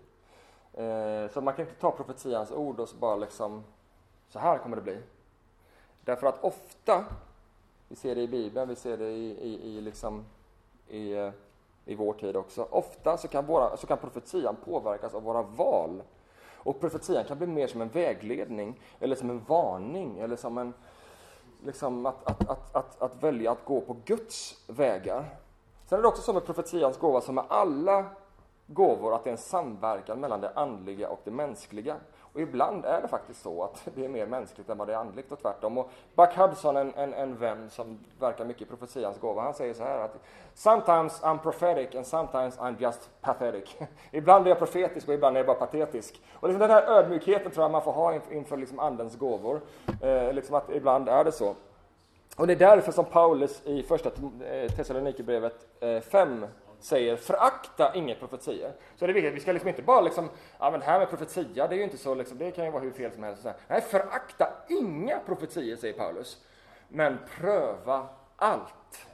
Eh, 0.73 1.31
så 1.33 1.41
man 1.41 1.53
kan 1.53 1.65
inte 1.65 1.79
ta 1.79 1.91
profetians 1.91 2.51
ord 2.51 2.79
och 2.79 2.89
så 2.89 2.95
bara 2.95 3.15
liksom, 3.15 3.63
så 4.29 4.39
här 4.39 4.57
kommer 4.57 4.75
det 4.75 4.81
bli. 4.81 4.97
Därför 6.05 6.27
att 6.27 6.43
ofta, 6.43 7.05
vi 7.87 7.95
ser 7.95 8.15
det 8.15 8.21
i 8.21 8.27
Bibeln, 8.27 8.69
vi 8.69 8.75
ser 8.75 8.97
det 8.97 9.09
i, 9.09 9.31
i, 9.31 9.77
i, 9.77 9.81
liksom, 9.81 10.25
i, 10.89 11.13
eh, 11.13 11.31
i 11.85 11.95
vår 11.95 12.13
tid 12.13 12.35
också, 12.35 12.67
ofta 12.69 13.17
så 13.17 13.27
kan, 13.27 13.45
våra, 13.45 13.77
så 13.77 13.87
kan 13.87 13.97
profetian 13.97 14.55
påverkas 14.65 15.13
av 15.13 15.23
våra 15.23 15.41
val. 15.41 16.01
Och 16.55 16.79
profetian 16.79 17.25
kan 17.25 17.37
bli 17.37 17.47
mer 17.47 17.67
som 17.67 17.81
en 17.81 17.89
vägledning, 17.89 18.79
eller 18.99 19.15
som 19.15 19.29
en 19.29 19.43
varning, 19.47 20.19
eller 20.19 20.35
som 20.35 20.57
en, 20.57 20.73
liksom 21.65 22.05
att, 22.05 22.29
att, 22.29 22.49
att, 22.49 22.75
att, 22.75 23.01
att 23.01 23.23
välja 23.23 23.51
att 23.51 23.65
gå 23.65 23.81
på 23.81 23.95
Guds 24.05 24.55
vägar. 24.67 25.25
Sen 25.85 25.97
är 25.97 26.01
det 26.01 26.07
också 26.07 26.21
så 26.21 26.33
med 26.33 26.45
profetians 26.45 26.97
gåva 26.97 27.21
som 27.21 27.35
med 27.35 27.45
alla 27.47 28.05
gåvor 28.67 29.15
att 29.15 29.23
det 29.23 29.29
är 29.29 29.31
en 29.31 29.37
samverkan 29.37 30.19
mellan 30.19 30.41
det 30.41 30.51
andliga 30.55 31.09
och 31.09 31.19
det 31.23 31.31
mänskliga. 31.31 31.95
Och 32.33 32.41
ibland 32.41 32.85
är 32.85 33.01
det 33.01 33.07
faktiskt 33.07 33.41
så 33.41 33.63
att 33.63 33.81
det 33.95 34.05
är 34.05 34.09
mer 34.09 34.25
mänskligt 34.25 34.69
än 34.69 34.77
vad 34.77 34.87
det 34.87 34.93
är 34.93 34.97
andligt 34.97 35.31
och 35.31 35.39
tvärtom. 35.39 35.77
Och 35.77 35.89
Buck 36.15 36.37
Hudson, 36.37 36.77
en, 36.77 36.93
en, 36.93 37.13
en 37.13 37.37
vän 37.37 37.69
som 37.69 37.99
verkar 38.19 38.45
mycket 38.45 38.61
i 38.61 38.65
profetians 38.65 39.19
gåva, 39.19 39.41
han 39.41 39.53
säger 39.53 39.73
så 39.73 39.83
här 39.83 39.99
att 39.99 40.19
Sometimes 40.55 41.21
I'm 41.21 41.37
prophetic 41.37 41.95
and 41.95 42.07
sometimes 42.07 42.57
I'm 42.57 42.75
just 42.79 43.09
pathetic. 43.21 43.75
ibland 44.11 44.45
är 44.45 44.49
jag 44.49 44.59
profetisk 44.59 45.07
och 45.07 45.13
ibland 45.13 45.35
är 45.35 45.39
jag 45.39 45.47
bara 45.47 45.67
patetisk. 45.67 46.21
Och 46.33 46.47
liksom 46.47 46.59
den 46.59 46.71
här 46.71 46.83
ödmjukheten 46.83 47.51
tror 47.51 47.63
jag 47.63 47.71
man 47.71 47.81
får 47.81 47.91
ha 47.91 48.19
inför 48.31 48.57
liksom 48.57 48.79
andens 48.79 49.17
gåvor. 49.17 49.61
Eh, 50.01 50.33
liksom 50.33 50.55
att 50.55 50.69
ibland 50.69 51.09
är 51.09 51.23
det 51.23 51.31
så. 51.31 51.55
Och 52.35 52.47
det 52.47 52.53
är 52.53 52.57
därför 52.57 52.91
som 52.91 53.05
Paulus 53.05 53.61
i 53.65 53.83
första 53.83 54.09
eh, 54.09 54.71
Thessalonikerbrevet 54.71 55.67
5 56.11 56.43
eh, 56.43 56.49
säger 56.83 57.15
förakta 57.15 57.95
inga 57.95 58.15
profetier. 58.15 58.73
Så 58.95 59.05
det 59.05 59.11
är 59.11 59.13
viktigt, 59.13 59.33
vi 59.33 59.39
ska 59.39 59.51
liksom 59.51 59.69
inte 59.69 59.81
bara 59.81 60.01
liksom, 60.01 60.29
ja 60.59 60.71
men 60.71 60.79
det 60.79 60.85
här 60.85 60.99
med 60.99 61.09
profetia, 61.09 61.67
det 61.67 61.75
är 61.75 61.77
ju 61.77 61.83
inte 61.83 61.97
så 61.97 62.15
liksom, 62.15 62.37
det 62.37 62.51
kan 62.51 62.65
ju 62.65 62.71
vara 62.71 62.83
hur 62.83 62.91
fel 62.91 63.11
som 63.11 63.23
helst. 63.23 63.45
Nej, 63.67 63.81
förakta 63.81 64.53
inga 64.69 65.19
profetier, 65.19 65.75
säger 65.75 65.93
Paulus. 65.93 66.41
Men 66.87 67.17
pröva 67.37 68.07
allt. 68.35 69.07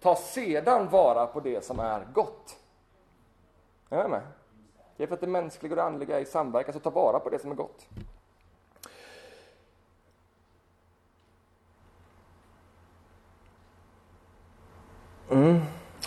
Ta 0.00 0.16
sedan 0.16 0.88
vara 0.88 1.26
på 1.26 1.40
det 1.40 1.64
som 1.64 1.80
är 1.80 2.06
gott. 2.12 2.56
Är 3.90 4.02
ni 4.02 4.08
med? 4.08 4.22
Det 4.96 5.02
är 5.02 5.06
för 5.06 5.14
att 5.14 5.20
det 5.20 5.26
mänskliga 5.26 5.72
och 5.72 5.76
det 5.76 5.82
andliga 5.82 6.16
är 6.16 6.22
i 6.22 6.24
samverkan, 6.24 6.72
så 6.72 6.80
ta 6.80 6.90
vara 6.90 7.18
på 7.20 7.30
det 7.30 7.38
som 7.38 7.50
är 7.50 7.54
gott. 7.54 7.86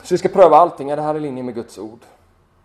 Så 0.06 0.14
vi 0.14 0.18
ska 0.18 0.30
pröva 0.30 0.56
allting, 0.56 0.90
är 0.90 0.96
det 0.96 1.02
här 1.02 1.16
i 1.16 1.20
linje 1.20 1.44
med 1.44 1.56
Guds 1.56 1.78
ord? 1.78 2.00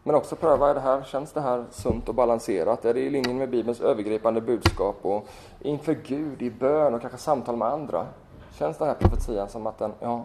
Men 0.03 0.15
också 0.15 0.37
pröva, 0.37 0.71
är 0.71 0.75
det 0.75 0.81
här, 0.81 1.03
känns 1.03 1.33
det 1.33 1.41
här 1.41 1.65
sunt 1.71 2.09
och 2.09 2.15
balanserat? 2.15 2.85
Är 2.85 2.95
det 2.95 3.01
i 3.01 3.11
linje 3.11 3.35
med 3.35 3.51
Bibelns 3.51 3.81
övergripande 3.81 4.41
budskap 4.41 4.97
och 5.03 5.29
inför 5.61 5.93
Gud 5.95 6.43
i 6.43 6.51
bön 6.51 6.95
och 6.95 7.01
kanske 7.01 7.19
samtal 7.19 7.57
med 7.57 7.69
andra? 7.69 8.07
Känns 8.53 8.79
den 8.79 8.89
här 8.89 8.95
profetian 8.95 9.49
som 9.49 9.67
att 9.67 9.79
den, 9.79 9.93
ja, 10.01 10.25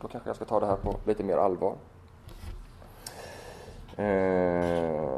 då 0.00 0.08
kanske 0.08 0.28
jag 0.28 0.36
ska 0.36 0.44
ta 0.44 0.60
det 0.60 0.66
här 0.66 0.76
på 0.76 0.94
lite 1.06 1.24
mer 1.24 1.36
allvar. 1.36 1.74
Eh, 3.96 5.10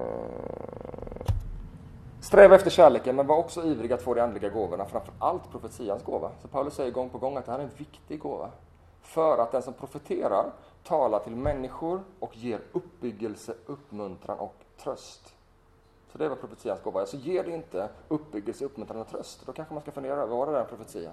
sträva 2.20 2.54
efter 2.54 2.70
kärleken, 2.70 3.16
men 3.16 3.26
var 3.26 3.36
också 3.36 3.64
ivrig 3.64 3.92
att 3.92 4.02
få 4.02 4.14
de 4.14 4.20
andliga 4.20 4.48
gåvorna, 4.48 4.84
framför 4.84 5.14
allt 5.18 5.50
profetians 5.50 6.04
gåva. 6.04 6.30
Så 6.42 6.48
Paulus 6.48 6.74
säger 6.74 6.90
gång 6.90 7.08
på 7.08 7.18
gång 7.18 7.36
att 7.36 7.46
det 7.46 7.52
här 7.52 7.58
är 7.58 7.62
en 7.62 7.70
viktig 7.76 8.20
gåva. 8.20 8.50
För 9.02 9.38
att 9.38 9.52
den 9.52 9.62
som 9.62 9.74
profeterar 9.74 10.44
talar 10.88 11.18
till 11.18 11.36
människor 11.36 12.00
och 12.18 12.36
ger 12.36 12.60
uppbyggelse, 12.72 13.54
uppmuntran 13.66 14.38
och 14.38 14.54
tröst. 14.82 15.34
Så 16.12 16.18
det 16.18 16.24
är 16.24 16.28
vad 16.28 16.40
profetians 16.40 16.82
gåva 16.82 17.02
är. 17.02 17.06
Så 17.06 17.16
ger 17.16 17.44
det 17.44 17.50
inte 17.50 17.88
uppbyggelse, 18.08 18.64
uppmuntran 18.64 19.00
och 19.00 19.08
tröst, 19.08 19.46
då 19.46 19.52
kanske 19.52 19.74
man 19.74 19.82
ska 19.82 19.90
fundera 19.90 20.20
över, 20.20 20.36
vad 20.36 20.48
det 20.48 20.52
där 20.52 20.60
en 20.60 20.66
profetia? 20.66 21.10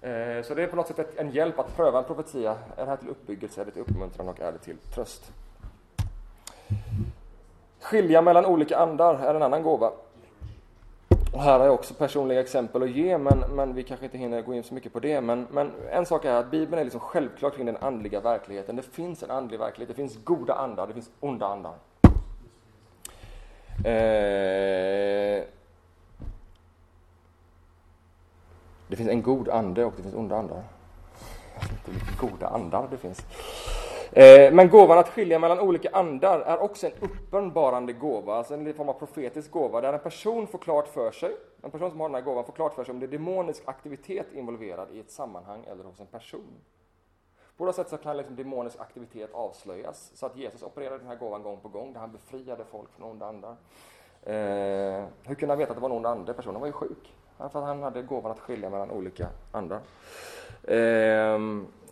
Eh, 0.00 0.42
så 0.44 0.54
det 0.54 0.62
är 0.62 0.66
på 0.66 0.76
något 0.76 0.86
sätt 0.86 1.16
en 1.16 1.30
hjälp 1.30 1.58
att 1.58 1.76
pröva 1.76 1.98
en 1.98 2.04
profetia. 2.04 2.56
Är 2.76 2.84
det 2.84 2.90
här 2.90 2.96
till 2.96 3.08
uppbyggelse, 3.08 3.60
är 3.60 3.64
det 3.64 3.70
till 3.70 3.82
uppmuntran 3.82 4.28
och 4.28 4.40
är 4.40 4.52
det 4.52 4.58
till 4.58 4.76
tröst? 4.94 5.32
Skilja 7.80 8.22
mellan 8.22 8.46
olika 8.46 8.78
andar 8.78 9.14
är 9.14 9.34
en 9.34 9.42
annan 9.42 9.62
gåva. 9.62 9.92
Och 11.34 11.42
här 11.42 11.58
har 11.58 11.66
jag 11.66 11.74
också 11.74 11.94
personliga 11.94 12.40
exempel 12.40 12.82
att 12.82 12.90
ge, 12.90 13.18
men, 13.18 13.38
men 13.38 13.74
vi 13.74 13.82
kanske 13.82 14.06
inte 14.06 14.18
hinner 14.18 14.42
gå 14.42 14.54
in 14.54 14.62
så 14.62 14.74
mycket 14.74 14.92
på 14.92 15.00
det. 15.00 15.20
Men, 15.20 15.46
men 15.50 15.72
en 15.90 16.06
sak 16.06 16.24
är 16.24 16.34
att 16.34 16.50
Bibeln 16.50 16.80
är 16.80 16.84
liksom 16.84 17.00
självklar 17.00 17.50
kring 17.50 17.66
den 17.66 17.76
andliga 17.76 18.20
verkligheten. 18.20 18.76
Det 18.76 18.82
finns 18.82 19.22
en 19.22 19.30
andlig 19.30 19.58
verklighet, 19.58 19.88
det 19.88 19.94
finns 19.94 20.24
goda 20.24 20.54
andar, 20.54 20.86
det 20.86 20.92
finns 20.92 21.10
onda 21.20 21.46
andar. 21.46 21.74
Eh, 23.84 25.44
det 28.88 28.96
finns 28.96 29.08
en 29.08 29.22
god 29.22 29.48
ande 29.48 29.84
och 29.84 29.92
det 29.96 30.02
finns 30.02 30.14
onda 30.14 30.36
andar. 30.36 30.62
Goda 32.20 32.46
andar 32.46 32.88
det 32.90 32.96
finns. 32.96 33.24
Eh, 34.16 34.52
men 34.52 34.68
gåvan 34.68 34.98
att 34.98 35.08
skilja 35.08 35.38
mellan 35.38 35.60
olika 35.60 35.90
andar 35.92 36.40
är 36.40 36.58
också 36.58 36.86
en 36.86 36.92
uppenbarande 37.00 37.92
gåva, 37.92 38.34
alltså 38.34 38.54
en 38.54 38.74
form 38.74 38.88
av 38.88 38.92
profetisk 38.92 39.50
gåva, 39.50 39.80
där 39.80 39.92
en 39.92 39.98
person 39.98 40.46
får 40.46 40.58
klart 40.58 40.88
för 40.88 41.10
sig, 41.10 41.36
en 41.62 41.70
person 41.70 41.90
som 41.90 42.00
har 42.00 42.08
den 42.08 42.14
här 42.14 42.22
gåvan 42.22 42.44
får 42.44 42.52
klart 42.52 42.74
för 42.74 42.84
sig 42.84 42.92
om 42.92 43.00
det 43.00 43.06
är 43.06 43.10
demonisk 43.10 43.62
aktivitet 43.64 44.26
involverad 44.32 44.88
i 44.92 45.00
ett 45.00 45.10
sammanhang 45.10 45.64
eller 45.70 45.84
hos 45.84 46.00
en 46.00 46.06
person. 46.06 46.54
På 47.56 47.64
något 47.64 47.74
sätt 47.74 47.88
så 47.88 47.96
kan 47.96 48.16
liksom 48.16 48.36
demonisk 48.36 48.80
aktivitet 48.80 49.30
avslöjas, 49.32 50.10
så 50.14 50.26
att 50.26 50.36
Jesus 50.36 50.62
opererade 50.62 50.98
den 50.98 51.08
här 51.08 51.16
gåvan 51.16 51.42
gång 51.42 51.60
på 51.60 51.68
gång, 51.68 51.92
där 51.92 52.00
han 52.00 52.12
befriade 52.12 52.64
folk 52.64 52.88
från 52.92 53.10
onda 53.10 53.26
andar. 53.26 53.56
Eh, 54.22 55.04
hur 55.22 55.34
kunde 55.34 55.52
han 55.52 55.58
veta 55.58 55.70
att 55.70 55.76
det 55.76 55.82
var 55.82 55.90
en 55.90 55.96
ond 55.96 56.06
ande? 56.06 56.34
Personen 56.34 56.60
var 56.60 56.66
ju 56.66 56.72
sjuk. 56.72 57.14
För 57.38 57.44
att 57.44 57.52
han 57.52 57.82
hade 57.82 58.02
gåvan 58.02 58.32
att 58.32 58.40
skilja 58.40 58.70
mellan 58.70 58.90
olika 58.90 59.28
andar. 59.52 59.80
Eh, 60.62 61.38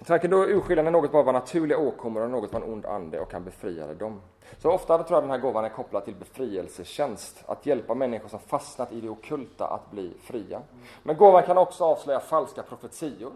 så 0.06 0.12
han 0.12 0.20
kan 0.20 0.30
då 0.30 0.44
urskilja 0.44 0.82
när 0.82 0.90
något 0.90 1.12
bara 1.12 1.22
var 1.22 1.32
naturliga 1.32 1.78
åkommor 1.78 2.22
och 2.22 2.30
något 2.30 2.52
var 2.52 2.60
en 2.60 2.72
ond 2.72 2.86
ande 2.86 3.20
och 3.20 3.32
han 3.32 3.44
befriade 3.44 3.94
dem. 3.94 4.20
Så 4.58 4.70
ofta 4.70 5.02
tror 5.02 5.16
jag 5.16 5.22
den 5.22 5.30
här 5.30 5.38
gåvan 5.38 5.64
är 5.64 5.68
kopplad 5.68 6.04
till 6.04 6.14
befrielsetjänst, 6.14 7.44
att 7.46 7.66
hjälpa 7.66 7.94
människor 7.94 8.28
som 8.28 8.38
fastnat 8.38 8.92
i 8.92 9.00
det 9.00 9.08
okulta 9.08 9.66
att 9.66 9.90
bli 9.90 10.12
fria. 10.22 10.62
Men 11.02 11.16
gåvan 11.16 11.42
kan 11.42 11.58
också 11.58 11.84
avslöja 11.84 12.20
falska 12.20 12.62
profetior. 12.62 13.32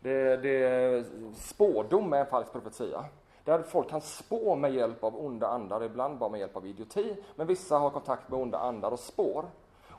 Det, 0.00 0.36
det, 0.36 1.04
spådom 1.36 2.12
är 2.12 2.20
en 2.20 2.26
falsk 2.26 2.52
profetia. 2.52 3.04
Där 3.44 3.62
folk 3.62 3.90
kan 3.90 4.00
spå 4.00 4.56
med 4.56 4.74
hjälp 4.74 5.04
av 5.04 5.24
onda 5.24 5.48
andar, 5.48 5.84
ibland 5.84 6.18
bara 6.18 6.30
med 6.30 6.40
hjälp 6.40 6.56
av 6.56 6.66
idioti, 6.66 7.16
men 7.36 7.46
vissa 7.46 7.78
har 7.78 7.90
kontakt 7.90 8.30
med 8.30 8.40
onda 8.40 8.58
andar 8.58 8.90
och 8.90 9.00
spår. 9.00 9.44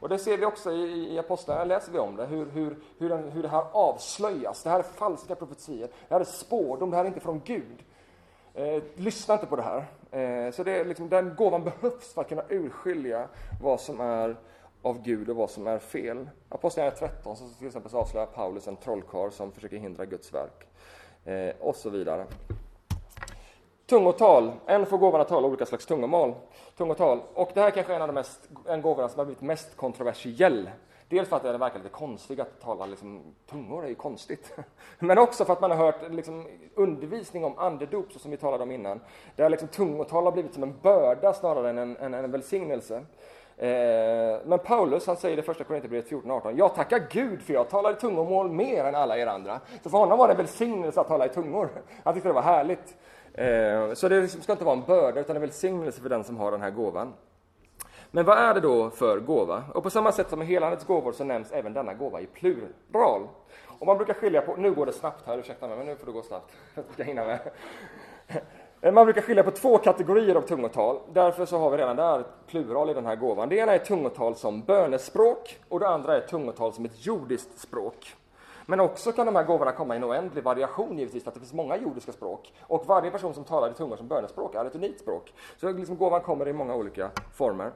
Och 0.02 0.10
det 0.10 0.20
ser 0.20 0.38
vi 0.38 0.46
också 0.46 0.72
i, 0.72 1.14
i 1.14 1.20
Apostlagärningarna, 1.20 1.76
läser 1.76 1.92
vi 1.92 2.00
om 2.00 2.16
det, 2.16 2.26
hur, 2.26 2.46
hur, 2.46 2.78
hur, 2.98 3.10
den, 3.10 3.32
hur 3.32 3.42
det 3.42 3.50
här 3.50 3.64
avslöjas. 3.72 4.64
Det 4.64 4.70
här 4.70 4.80
är 4.80 4.84
falska 4.84 5.36
profetier, 5.36 5.88
det 6.08 6.14
här 6.14 6.22
är 6.22 6.26
spårdom, 6.26 6.90
det 6.90 6.98
här 6.98 7.04
är 7.04 7.08
inte 7.08 7.20
från 7.20 7.42
Gud. 7.46 7.84
Eh, 8.54 8.84
lyssna 8.96 9.34
inte 9.34 9.46
på 9.46 9.56
det 9.56 9.62
här. 9.62 9.86
Eh, 10.12 10.52
så 10.52 10.64
det 10.64 10.72
är 10.72 10.86
liksom, 10.86 11.10
den 11.10 11.36
gåvan 11.36 11.64
behövs 11.64 12.14
för 12.14 12.22
att 12.22 12.30
kunna 12.30 12.44
urskilja 12.50 13.28
vad 13.62 13.82
som 13.82 14.00
är 14.00 14.36
av 14.82 15.02
Gud 15.04 15.30
och 15.30 15.36
vad 15.36 15.50
som 15.50 15.68
är 15.68 15.80
fel. 15.80 16.30
Apostlagärningarna 16.50 17.08
13 17.08 17.38
så 17.38 17.50
till 17.58 17.68
exempel 17.68 17.92
så 17.92 17.98
avslöjar 17.98 18.26
Paulus 18.26 18.68
en 18.68 18.76
trollkarl 18.76 19.32
som 19.32 19.52
försöker 19.52 19.78
hindra 19.78 20.06
Guds 20.06 20.34
verk. 20.34 20.68
Eh, 21.26 21.56
och 21.60 21.76
så 21.76 21.90
vidare. 21.90 22.26
Tungotal. 23.92 24.52
En 24.66 24.86
får 24.86 24.98
gåvan 24.98 25.22
att 25.22 25.28
tala 25.28 25.48
olika 25.48 25.66
slags 25.66 25.86
tungomål. 25.86 26.34
Tungotal. 26.78 27.20
Och 27.34 27.52
det 27.54 27.62
här 27.62 27.72
kanske 27.72 27.94
är 27.94 27.96
en 27.96 28.02
av 28.02 28.08
de 28.08 28.14
mest, 28.14 28.50
en 28.68 28.82
gåvorna 28.82 29.10
som 29.10 29.20
har 29.20 29.26
blivit 29.26 29.42
mest 29.42 29.78
kontroversiell. 29.78 30.70
Dels 31.10 31.30
för 31.30 31.36
att 31.36 31.44
det 31.44 31.58
verkar 31.58 31.78
lite 31.78 31.90
konstigt 31.90 32.40
att 32.40 32.62
tala 32.62 32.86
liksom, 32.86 33.22
tungor, 33.50 33.84
är 33.84 33.90
ju 33.90 33.96
konstigt. 33.96 34.54
Men 35.00 35.18
också 35.18 35.46
för 35.46 35.54
att 35.54 35.62
man 35.62 35.72
har 35.72 35.78
hört 35.78 36.12
liksom, 36.12 36.48
undervisning 36.76 37.46
om 37.46 37.58
andedop, 37.58 38.14
så 38.14 38.20
som 38.20 38.32
vi 38.32 38.38
talade 38.38 38.64
om 38.64 38.72
innan. 38.72 39.02
Där 39.36 39.50
liksom, 39.50 39.68
tungotal 39.68 40.24
har 40.24 40.32
blivit 40.32 40.54
som 40.54 40.64
en 40.64 40.80
börda 40.82 41.34
snarare 41.34 41.70
än 41.70 41.78
en, 41.78 41.98
en, 41.98 42.14
en 42.14 42.32
välsignelse. 42.32 42.96
Eh, 43.58 44.40
men 44.46 44.60
Paulus 44.60 45.08
han 45.08 45.18
säger 45.18 45.34
i 45.34 45.36
det 45.36 45.44
första 45.44 45.64
Korinthierbrevet 45.64 46.10
14.18 46.10 46.58
Jag 46.58 46.76
tackar 46.76 47.08
Gud 47.10 47.42
för 47.42 47.54
jag 47.54 47.70
talar 47.70 47.92
i 47.92 47.96
tungomål 47.96 48.52
mer 48.52 48.86
än 48.86 48.96
alla 48.96 49.18
er 49.18 49.28
andra. 49.28 49.60
Så 49.84 49.90
för 49.90 49.98
honom 49.98 50.18
var 50.18 50.28
det 50.28 50.34
en 50.34 50.38
välsignelse 50.38 51.02
att 51.02 51.08
tala 51.08 51.26
i 51.26 51.30
tungor. 51.30 51.70
Han 52.04 52.14
tyckte 52.14 52.30
det 52.30 52.34
var 52.34 52.42
härligt. 52.42 52.96
Eh, 53.34 53.94
så 53.94 54.10
det 54.10 54.28
ska 54.28 54.52
inte 54.52 54.66
vara 54.66 54.78
en 54.78 54.86
börda 54.86 55.20
utan 55.20 55.36
en 55.36 55.42
välsignelse 55.42 56.02
för 56.02 56.10
den 56.10 56.24
som 56.24 56.38
har 56.38 56.52
den 56.52 56.62
här 56.62 56.72
gåvan. 56.72 57.14
Men 58.12 58.26
vad 58.26 58.38
är 58.38 58.54
det 58.54 58.60
då 58.60 58.90
för 58.90 59.20
gåva? 59.20 59.64
Och 59.74 59.84
på 59.84 59.90
samma 59.90 60.12
sätt 60.12 60.30
som 60.30 60.40
med 60.40 60.48
helandets 60.48 60.86
gåvor 60.86 61.12
så 61.12 61.24
nämns 61.24 61.52
även 61.52 61.74
denna 61.74 61.94
gåva 61.94 62.22
i 62.22 62.26
plural. 62.26 63.28
Och 63.80 63.88
man 63.88 63.98
brukar 63.98 64.14
skilja 64.14 64.42
på, 64.42 64.56
nu 64.56 64.72
går 64.72 64.86
det 64.86 64.94
snabbt 64.94 65.28
här, 65.28 65.38
ursäkta 65.38 65.68
mig, 65.68 65.78
men 65.78 65.86
nu 65.86 65.96
får 65.96 66.06
det 66.06 66.12
gå 66.12 66.22
snabbt 66.22 66.52
jag 66.76 66.86
ska 66.94 67.04
hinna 67.04 67.26
med. 67.26 67.40
Eh, 68.82 68.94
man 68.94 69.06
brukar 69.06 69.22
skilja 69.22 69.44
på 69.44 69.52
två 69.52 69.78
kategorier 69.78 70.36
av 70.36 70.42
tungotal. 70.42 71.00
Därför 71.14 71.46
så 71.46 71.58
har 71.58 71.72
vi 71.72 71.78
redan 71.78 71.96
där 71.96 72.24
plural 72.48 72.90
i 72.90 72.94
den 72.94 73.06
här 73.06 73.16
gåvan. 73.16 73.50
Det 73.50 73.56
ena 73.56 73.74
är 73.74 73.80
tungotal 73.80 74.36
som 74.36 74.62
bönespråk 74.62 75.60
och 75.70 75.80
det 75.80 75.88
andra 75.88 76.18
är 76.18 76.22
tungotal 76.22 76.74
som 76.74 76.86
ett 76.86 77.06
jordiskt 77.06 77.60
språk. 77.60 78.16
Men 78.72 78.80
också 78.80 79.12
kan 79.12 79.26
de 79.26 79.36
här 79.36 79.44
gåvorna 79.44 79.72
komma 79.72 79.94
i 79.94 79.98
en 79.98 80.04
oändlig 80.04 80.44
variation 80.44 80.98
givetvis, 80.98 81.24
för 81.24 81.30
att 81.30 81.34
det 81.34 81.40
finns 81.40 81.54
många 81.54 81.78
jordiska 81.78 82.12
språk. 82.12 82.54
Och 82.62 82.86
varje 82.86 83.12
person 83.12 83.34
som 83.34 83.44
talar 83.44 83.72
i 83.72 83.74
tungor 83.74 83.96
som 83.96 84.08
bönespråk 84.08 84.56
är 84.56 84.66
ett 84.66 84.76
unikt 84.76 85.02
språk. 85.02 85.34
Så 85.58 85.72
liksom 85.72 85.98
gåvan 85.98 86.22
kommer 86.22 86.48
i 86.48 86.54
många 86.54 86.76
olika 86.76 87.12
former. 87.34 87.72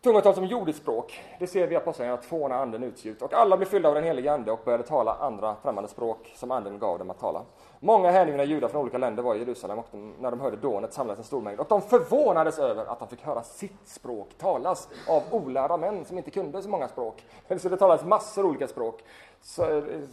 Tungotal 0.00 0.34
som 0.34 0.44
jordiskt 0.44 0.82
språk, 0.82 1.20
det 1.38 1.46
ser 1.46 1.66
vi 1.66 1.74
i 1.74 1.76
Apostlagärningarna 1.76 2.22
2 2.22 2.48
när 2.48 2.56
anden 2.56 2.82
utgjut. 2.82 3.22
Och 3.22 3.32
alla 3.32 3.56
blev 3.56 3.66
fyllda 3.66 3.88
av 3.88 3.94
den 3.94 4.04
helige 4.04 4.32
Ande 4.32 4.52
och 4.52 4.60
började 4.64 4.84
tala 4.84 5.14
andra 5.14 5.56
främmande 5.62 5.88
språk 5.88 6.32
som 6.36 6.50
anden 6.50 6.78
gav 6.78 6.98
dem 6.98 7.10
att 7.10 7.18
tala. 7.18 7.42
Många 7.80 8.10
hängivna 8.10 8.44
judar 8.44 8.68
från 8.68 8.82
olika 8.82 8.98
länder 8.98 9.22
var 9.22 9.34
i 9.34 9.38
Jerusalem 9.38 9.78
och 9.78 9.86
de, 9.90 10.14
när 10.20 10.30
de 10.30 10.40
hörde 10.40 10.56
dånet 10.56 10.92
samlades 10.92 11.18
en 11.18 11.24
stor 11.24 11.40
mängd. 11.40 11.60
Och 11.60 11.66
de 11.68 11.82
förvånades 11.82 12.58
över 12.58 12.84
att 12.86 12.98
de 12.98 13.08
fick 13.08 13.22
höra 13.22 13.42
sitt 13.42 13.88
språk 13.88 14.28
talas 14.38 14.88
av 15.08 15.22
olärda 15.30 15.76
män 15.76 16.04
som 16.04 16.18
inte 16.18 16.30
kunde 16.30 16.62
så 16.62 16.68
många 16.68 16.88
språk. 16.88 17.24
Så 17.58 17.68
det 17.68 17.76
talades 17.76 18.04
massor 18.04 18.46
olika 18.46 18.68
språk 18.68 19.04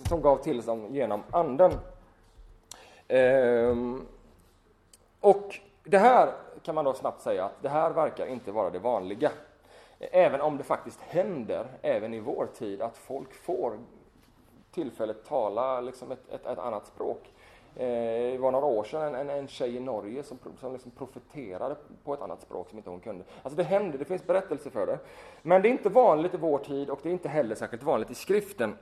som 0.07 0.21
gav 0.21 0.37
till 0.37 0.61
dem 0.61 0.85
genom 0.89 1.23
anden. 1.31 1.71
Ehm, 3.07 4.07
och 5.19 5.59
det 5.83 5.97
här 5.97 6.33
kan 6.63 6.75
man 6.75 6.85
då 6.85 6.93
snabbt 6.93 7.21
säga 7.21 7.45
att 7.45 7.61
det 7.61 7.69
här 7.69 7.91
verkar 7.91 8.25
inte 8.25 8.51
vara 8.51 8.69
det 8.69 8.79
vanliga. 8.79 9.31
Även 9.99 10.41
om 10.41 10.57
det 10.57 10.63
faktiskt 10.63 11.01
händer, 11.01 11.67
även 11.81 12.13
i 12.13 12.19
vår 12.19 12.47
tid, 12.57 12.81
att 12.81 12.97
folk 12.97 13.33
får 13.33 13.77
tillfället 14.71 15.25
tala 15.25 15.81
liksom 15.81 16.11
ett, 16.11 16.29
ett, 16.29 16.45
ett 16.45 16.59
annat 16.59 16.87
språk. 16.87 17.31
Eh, 17.77 18.31
det 18.31 18.37
var 18.37 18.51
några 18.51 18.65
år 18.65 18.83
sedan 18.83 19.15
en, 19.15 19.29
en 19.29 19.47
tjej 19.47 19.75
i 19.75 19.79
Norge 19.79 20.23
som, 20.23 20.39
som 20.59 20.73
liksom 20.73 20.91
profeterade 20.91 21.75
på 22.03 22.13
ett 22.13 22.21
annat 22.21 22.41
språk 22.41 22.69
som 22.69 22.77
inte 22.77 22.89
hon 22.89 22.99
kunde. 22.99 23.23
Alltså 23.43 23.57
det 23.57 23.63
hände, 23.63 23.97
det 23.97 24.05
finns 24.05 24.27
berättelser 24.27 24.69
för 24.69 24.87
det. 24.87 24.99
Men 25.41 25.61
det 25.61 25.67
är 25.67 25.71
inte 25.71 25.89
vanligt 25.89 26.33
i 26.33 26.37
vår 26.37 26.57
tid 26.57 26.89
och 26.89 26.99
det 27.03 27.09
är 27.09 27.13
inte 27.13 27.29
heller 27.29 27.55
särskilt 27.55 27.83
vanligt 27.83 28.11
i 28.11 28.15
skriften. 28.15 28.77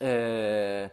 Eh, 0.00 0.90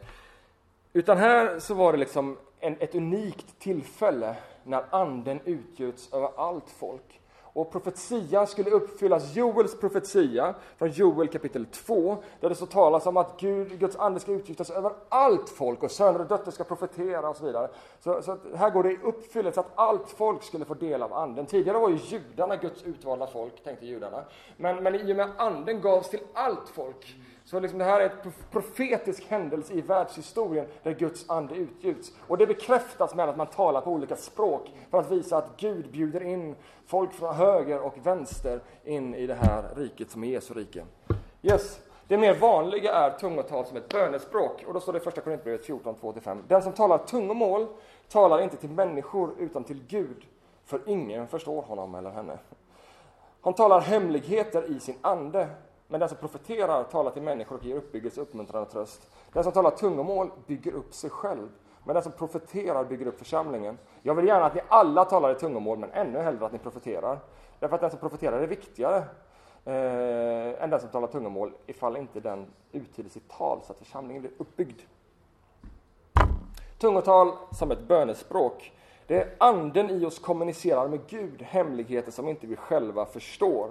utan 0.94 1.18
här 1.18 1.60
så 1.60 1.74
var 1.74 1.92
det 1.92 1.98
liksom 1.98 2.38
en, 2.60 2.78
ett 2.80 2.96
unikt 2.96 3.60
tillfälle 3.60 4.36
när 4.64 4.84
anden 4.90 5.40
utgjuts 5.46 6.14
över 6.14 6.30
allt 6.36 6.70
folk. 6.70 7.22
Och 7.54 7.72
profetian 7.72 8.48
skulle 8.48 8.70
uppfyllas, 8.70 9.36
Joels 9.36 9.80
profetia 9.80 10.56
från 10.78 10.90
Joel 10.90 11.28
kapitel 11.28 11.66
2, 11.66 12.18
där 12.40 12.50
det 12.50 12.56
så 12.56 12.66
talas 12.66 13.06
om 13.06 13.18
att 13.18 13.40
Gud, 13.40 13.80
Guds 13.80 13.96
ande 13.96 14.20
ska 14.20 14.32
utgjutas 14.32 14.70
över 14.70 14.92
allt 15.10 15.50
folk 15.50 15.84
och 15.84 15.92
söner 15.92 16.20
och 16.20 16.28
döttrar 16.28 16.52
ska 16.52 16.64
profetera 16.64 17.30
och 17.30 17.36
så 17.36 17.46
vidare. 17.46 17.70
Så, 18.00 18.22
så 18.22 18.38
här 18.56 18.70
går 18.70 18.84
det 18.84 18.92
i 18.92 19.00
uppfyllelse 19.04 19.60
att 19.60 19.72
allt 19.76 20.10
folk 20.10 20.44
skulle 20.44 20.66
få 20.66 20.74
del 20.74 21.02
av 21.02 21.14
anden. 21.14 21.46
Tidigare 21.46 21.78
var 21.78 21.90
ju 21.90 21.96
judarna 21.96 22.56
Guds 22.56 22.84
utvalda 22.84 23.28
folk, 23.28 23.64
tänkte 23.64 23.86
judarna. 23.86 24.24
Men, 24.58 24.84
men 24.84 24.96
i 24.96 25.14
och 25.14 25.18
med 25.18 25.26
att 25.26 25.40
anden 25.40 25.82
gavs 25.82 26.10
till 26.10 26.20
allt 26.34 26.70
folk 26.70 27.16
så 27.52 27.60
liksom 27.60 27.80
det 27.80 27.86
här 27.86 28.00
är 28.00 28.10
en 28.10 28.34
profetisk 28.52 29.28
händelse 29.28 29.74
i 29.74 29.82
världshistorien 29.82 30.66
där 30.84 30.92
Guds 30.92 31.30
ande 31.30 31.56
utgjuts. 31.56 32.12
Och 32.28 32.38
det 32.38 32.48
bekräftas 32.48 33.16
med 33.16 33.30
att 33.30 33.38
man 33.38 33.48
talar 33.48 33.82
på 33.82 33.92
olika 33.92 34.16
språk 34.16 34.72
för 34.92 35.00
att 35.00 35.12
visa 35.12 35.38
att 35.38 35.58
Gud 35.58 35.92
bjuder 35.92 36.24
in 36.24 36.56
folk 36.86 37.14
från 37.14 37.36
höger 37.36 37.80
och 37.80 37.98
vänster 38.04 38.60
in 38.84 39.16
i 39.16 39.28
det 39.28 39.34
här 39.34 39.64
riket 39.76 40.12
som 40.12 40.24
är 40.24 40.28
Jesu 40.28 40.54
rike. 40.54 40.86
Yes. 41.42 41.80
Det 42.08 42.18
mer 42.18 42.34
vanliga 42.34 42.94
är 42.94 43.10
tungotal 43.10 43.66
som 43.66 43.78
ett 43.78 43.90
bönespråk. 43.90 44.64
Och 44.68 44.74
då 44.74 44.80
står 44.80 44.94
det 44.94 45.00
i 45.00 45.02
första 45.02 45.22
Korinthierbrevet 45.22 45.66
14, 45.66 45.96
2-5. 45.96 46.42
Den 46.48 46.62
som 46.62 46.74
talar 46.74 46.98
tungomål 46.98 47.68
talar 48.10 48.42
inte 48.42 48.58
till 48.58 48.70
människor 48.70 49.34
utan 49.40 49.64
till 49.64 49.84
Gud, 49.88 50.26
för 50.66 50.82
ingen 50.86 51.28
förstår 51.28 51.62
honom 51.62 51.96
eller 51.96 52.10
henne. 52.10 52.38
Han 53.42 53.54
talar 53.54 53.80
hemligheter 53.80 54.72
i 54.72 54.80
sin 54.80 54.96
ande, 55.02 55.48
men 55.92 56.00
den 56.00 56.10
som 56.10 56.18
profeterar 56.18 56.84
talar 56.84 57.12
till 57.12 57.22
människor 57.22 57.58
och 57.58 57.66
ger 57.66 57.76
uppbyggelse, 57.76 58.22
uppmuntran 58.22 58.64
och 58.64 58.70
tröst. 58.70 59.08
Den 59.34 59.44
som 59.44 59.54
talar 59.54 59.72
tungomål 59.72 60.32
bygger 60.48 60.72
upp 60.72 60.94
sig 60.94 61.10
själv, 61.10 61.50
men 61.84 61.94
den 61.94 62.04
som 62.04 62.12
profeterar 62.12 62.86
bygger 62.86 63.06
upp 63.06 63.20
församlingen. 63.20 63.78
Jag 64.02 64.16
vill 64.16 64.28
gärna 64.28 64.46
att 64.46 64.56
ni 64.56 64.62
alla 64.68 65.06
talar 65.06 65.32
i 65.32 65.36
tungomål, 65.36 65.78
men 65.78 65.92
ännu 65.92 66.20
hellre 66.20 66.46
att 66.46 66.52
ni 66.52 66.58
profeterar. 66.58 67.20
Därför 67.60 67.76
att 67.76 67.82
den 67.82 67.90
som 67.90 68.00
profeterar 68.00 68.40
är 68.40 68.48
viktigare 68.48 68.98
eh, 69.66 70.64
än 70.64 70.70
den 70.70 70.80
som 70.80 70.90
talar 70.90 71.08
tungomål, 71.08 71.52
ifall 71.68 71.98
inte 71.98 72.20
den 72.20 72.46
uttyder 72.72 73.10
sitt 73.10 73.30
tal 73.30 73.60
så 73.64 73.72
att 73.72 73.80
församlingen 73.80 74.22
blir 74.22 74.32
uppbyggd. 74.38 74.82
Tungotal 76.78 77.32
som 77.52 77.72
ett 77.72 77.88
bönespråk. 77.88 78.74
Det 79.08 79.18
är 79.18 79.36
anden 79.38 79.90
i 79.90 80.06
oss 80.06 80.20
kommunicerar 80.20 80.88
med 80.88 81.00
Gud 81.08 81.42
hemligheter 81.42 82.12
som 82.12 82.28
inte 82.28 82.48
vi 82.48 82.56
själva 82.56 83.06
förstår 83.06 83.70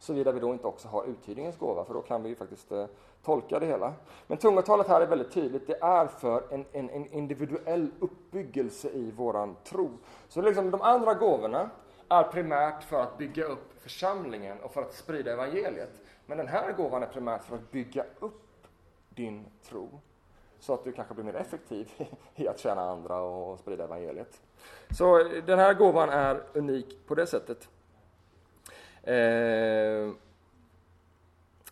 såvida 0.00 0.32
vi 0.32 0.40
då 0.40 0.52
inte 0.52 0.66
också 0.66 0.88
har 0.88 1.04
uttydningens 1.04 1.58
gåva, 1.58 1.84
för 1.84 1.94
då 1.94 2.02
kan 2.02 2.22
vi 2.22 2.28
ju 2.28 2.34
faktiskt 2.34 2.72
eh, 2.72 2.86
tolka 3.22 3.58
det 3.58 3.66
hela. 3.66 3.92
Men 4.26 4.38
tungotalet 4.38 4.88
här 4.88 5.00
är 5.00 5.06
väldigt 5.06 5.32
tydligt, 5.32 5.66
det 5.66 5.82
är 5.82 6.06
för 6.06 6.42
en, 6.50 6.64
en, 6.72 6.90
en 6.90 7.06
individuell 7.12 7.90
uppbyggelse 8.00 8.90
i 8.90 9.10
våran 9.10 9.56
tro. 9.64 9.90
Så 10.28 10.42
liksom 10.42 10.70
de 10.70 10.82
andra 10.82 11.14
gåvorna 11.14 11.70
är 12.08 12.22
primärt 12.22 12.82
för 12.82 13.02
att 13.02 13.18
bygga 13.18 13.44
upp 13.44 13.82
församlingen 13.82 14.60
och 14.60 14.72
för 14.72 14.82
att 14.82 14.94
sprida 14.94 15.32
evangeliet. 15.32 16.02
Men 16.26 16.38
den 16.38 16.48
här 16.48 16.72
gåvan 16.72 17.02
är 17.02 17.06
primärt 17.06 17.44
för 17.44 17.56
att 17.56 17.70
bygga 17.70 18.04
upp 18.20 18.66
din 19.08 19.46
tro 19.62 20.00
så 20.60 20.74
att 20.74 20.84
du 20.84 20.92
kanske 20.92 21.14
blir 21.14 21.24
mer 21.24 21.36
effektiv 21.36 21.90
i 22.34 22.48
att 22.48 22.58
tjäna 22.58 22.82
andra 22.82 23.20
och 23.20 23.58
sprida 23.58 23.84
evangeliet. 23.84 24.40
Så 24.98 25.18
den 25.46 25.58
här 25.58 25.74
gåvan 25.74 26.08
är 26.08 26.42
unik 26.52 27.06
på 27.06 27.14
det 27.14 27.26
sättet. 27.26 27.68
Eh, 29.02 30.10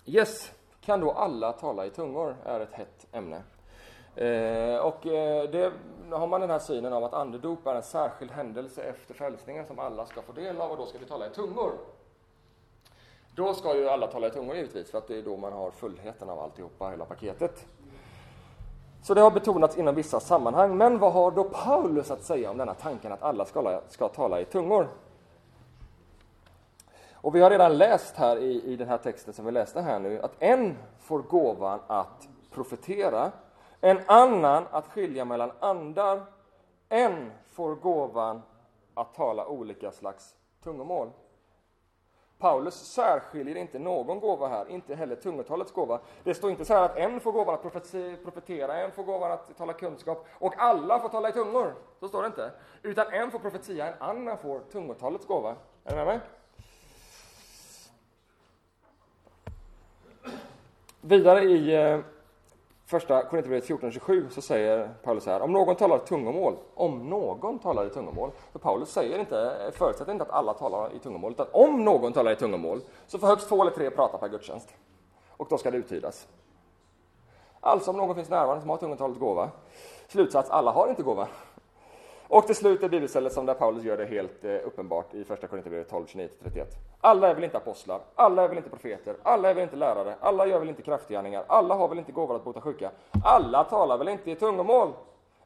yes, 0.06 0.52
kan 0.80 1.00
då 1.00 1.10
alla 1.10 1.52
tala 1.52 1.86
i 1.86 1.90
tungor? 1.90 2.36
är 2.44 2.60
ett 2.60 2.72
hett 2.72 3.06
ämne. 3.12 3.42
Eh, 4.16 4.78
och 4.78 5.06
eh, 5.06 5.50
det 5.50 5.72
har 6.10 6.26
man 6.26 6.40
den 6.40 6.50
här 6.50 6.58
synen 6.58 6.92
av 6.92 7.04
att 7.04 7.14
andedop 7.14 7.66
är 7.66 7.74
en 7.74 7.82
särskild 7.82 8.30
händelse 8.30 8.82
efter 8.82 9.14
frälsningen 9.14 9.66
som 9.66 9.78
alla 9.78 10.06
ska 10.06 10.22
få 10.22 10.32
del 10.32 10.60
av 10.60 10.70
och 10.70 10.76
då 10.76 10.86
ska 10.86 10.98
vi 10.98 11.04
tala 11.04 11.26
i 11.26 11.30
tungor. 11.30 11.72
Då 13.34 13.54
ska 13.54 13.76
ju 13.76 13.88
alla 13.88 14.06
tala 14.06 14.26
i 14.26 14.30
tungor 14.30 14.56
givetvis 14.56 14.90
för 14.90 14.98
att 14.98 15.08
det 15.08 15.18
är 15.18 15.22
då 15.22 15.36
man 15.36 15.52
har 15.52 15.70
fullheten 15.70 16.30
av 16.30 16.38
alltihopa, 16.38 16.88
hela 16.88 17.04
paketet. 17.04 17.66
Så 19.02 19.14
det 19.14 19.20
har 19.20 19.30
betonats 19.30 19.78
inom 19.78 19.94
vissa 19.94 20.20
sammanhang. 20.20 20.76
Men 20.76 20.98
vad 20.98 21.12
har 21.12 21.30
då 21.30 21.44
Paulus 21.44 22.10
att 22.10 22.22
säga 22.22 22.50
om 22.50 22.58
denna 22.58 22.74
tanken 22.74 23.12
att 23.12 23.22
alla 23.22 23.44
ska, 23.44 23.80
ska 23.88 24.08
tala 24.08 24.40
i 24.40 24.44
tungor? 24.44 24.88
Och 27.20 27.34
vi 27.34 27.40
har 27.40 27.50
redan 27.50 27.78
läst 27.78 28.16
här 28.16 28.36
i, 28.36 28.62
i 28.64 28.76
den 28.76 28.88
här 28.88 28.98
texten 28.98 29.34
som 29.34 29.44
vi 29.44 29.52
läste 29.52 29.80
här 29.80 29.98
nu, 29.98 30.20
att 30.22 30.32
en 30.38 30.78
får 30.98 31.22
gåvan 31.22 31.80
att 31.86 32.28
profetera, 32.50 33.32
en 33.80 34.00
annan 34.06 34.66
att 34.70 34.86
skilja 34.86 35.24
mellan 35.24 35.50
andar, 35.60 36.22
en 36.88 37.32
får 37.46 37.74
gåvan 37.74 38.42
att 38.94 39.14
tala 39.14 39.46
olika 39.46 39.92
slags 39.92 40.34
tungomål. 40.64 41.10
Paulus 42.38 42.74
särskiljer 42.74 43.56
inte 43.56 43.78
någon 43.78 44.20
gåva 44.20 44.48
här, 44.48 44.68
inte 44.68 44.94
heller 44.94 45.16
tungotalets 45.16 45.72
gåva. 45.72 46.00
Det 46.24 46.34
står 46.34 46.50
inte 46.50 46.64
så 46.64 46.74
här 46.74 46.82
att 46.82 46.96
en 46.96 47.20
får 47.20 47.32
gåvan 47.32 47.54
att 47.54 47.62
profetera, 48.24 48.76
en 48.76 48.92
får 48.92 49.02
gåvan 49.02 49.32
att 49.32 49.56
tala 49.56 49.72
kunskap 49.72 50.26
och 50.32 50.54
alla 50.58 51.00
får 51.00 51.08
tala 51.08 51.28
i 51.28 51.32
tungor. 51.32 51.74
Så 52.00 52.08
står 52.08 52.22
det 52.22 52.26
inte. 52.26 52.50
Utan 52.82 53.12
en 53.12 53.30
får 53.30 53.38
profetia, 53.38 53.86
en 53.86 54.02
annan 54.02 54.38
får 54.38 54.60
tungotalets 54.60 55.26
gåva. 55.26 55.54
Är 55.84 55.90
ni 55.90 55.96
med 55.96 56.06
mig? 56.06 56.20
Vidare 61.08 61.42
i 61.42 61.74
eh, 61.74 61.98
första 62.86 63.22
Korinthierbrevet 63.22 63.68
14.27 63.68 64.28
så 64.30 64.42
säger 64.42 64.90
Paulus 65.02 65.26
här, 65.26 65.40
om 65.40 65.52
någon 65.52 65.76
talar 65.76 65.98
tungomål, 65.98 66.56
om 66.74 67.10
någon 67.10 67.58
talar 67.58 67.86
i 67.86 67.90
tungomål, 67.90 68.30
för 68.52 68.58
Paulus 68.58 68.88
säger 68.88 69.18
inte, 69.18 69.70
förutsätter 69.74 70.12
inte 70.12 70.24
att 70.24 70.30
alla 70.30 70.54
talar 70.54 70.94
i 70.94 70.98
tungomål, 70.98 71.32
utan 71.32 71.46
om 71.52 71.84
någon 71.84 72.12
talar 72.12 72.32
i 72.32 72.36
tungomål 72.36 72.80
så 73.06 73.18
får 73.18 73.26
högst 73.26 73.48
två 73.48 73.62
eller 73.62 73.70
tre 73.70 73.90
prata 73.90 74.18
per 74.18 74.28
gudstjänst. 74.28 74.74
Och 75.30 75.46
då 75.50 75.58
ska 75.58 75.70
det 75.70 75.76
uttydas. 75.76 76.28
Alltså 77.60 77.90
om 77.90 77.96
någon 77.96 78.14
finns 78.14 78.30
närvarande 78.30 78.60
som 78.60 78.70
har 78.70 78.76
tungotalets 78.76 79.20
gåva, 79.20 79.50
slutsats, 80.08 80.50
alla 80.50 80.70
har 80.70 80.88
inte 80.88 81.02
gåva. 81.02 81.28
Och 82.30 82.46
till 82.46 82.56
slut 82.56 82.82
är 82.82 82.88
bibelstället 82.88 83.32
som 83.32 83.46
där 83.46 83.54
Paulus 83.54 83.84
gör 83.84 83.96
det 83.96 84.06
helt 84.06 84.44
eh, 84.44 84.50
uppenbart 84.50 85.14
i 85.14 85.24
första 85.24 85.46
Korinthierbrevet 85.46 85.88
12, 85.88 86.06
29-31. 86.06 86.64
Alla 87.00 87.28
är 87.28 87.34
väl 87.34 87.44
inte 87.44 87.56
apostlar, 87.56 88.00
alla 88.14 88.42
är 88.42 88.48
väl 88.48 88.56
inte 88.56 88.70
profeter, 88.70 89.16
alla 89.22 89.50
är 89.50 89.54
väl 89.54 89.62
inte 89.62 89.76
lärare, 89.76 90.14
alla 90.20 90.46
gör 90.46 90.58
väl 90.58 90.68
inte 90.68 90.82
kraftgärningar, 90.82 91.44
alla 91.46 91.74
har 91.74 91.88
väl 91.88 91.98
inte 91.98 92.12
gåvor 92.12 92.36
att 92.36 92.44
bota 92.44 92.60
sjuka, 92.60 92.90
alla 93.24 93.64
talar 93.64 93.98
väl 93.98 94.08
inte 94.08 94.30
i 94.30 94.34
tungomål, 94.34 94.92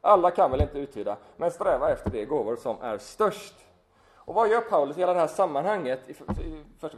alla 0.00 0.30
kan 0.30 0.50
väl 0.50 0.60
inte 0.60 0.78
uttyda, 0.78 1.16
men 1.36 1.50
sträva 1.50 1.90
efter 1.90 2.10
de 2.10 2.24
gåvor 2.24 2.56
som 2.56 2.76
är 2.82 2.98
störst. 2.98 3.54
Och 4.14 4.34
vad 4.34 4.48
gör 4.48 4.60
Paulus 4.60 4.96
i 4.96 5.00
hela 5.00 5.14
det 5.14 5.20
här 5.20 5.26
sammanhanget? 5.26 6.10
I 6.10 6.14
första 6.14 6.96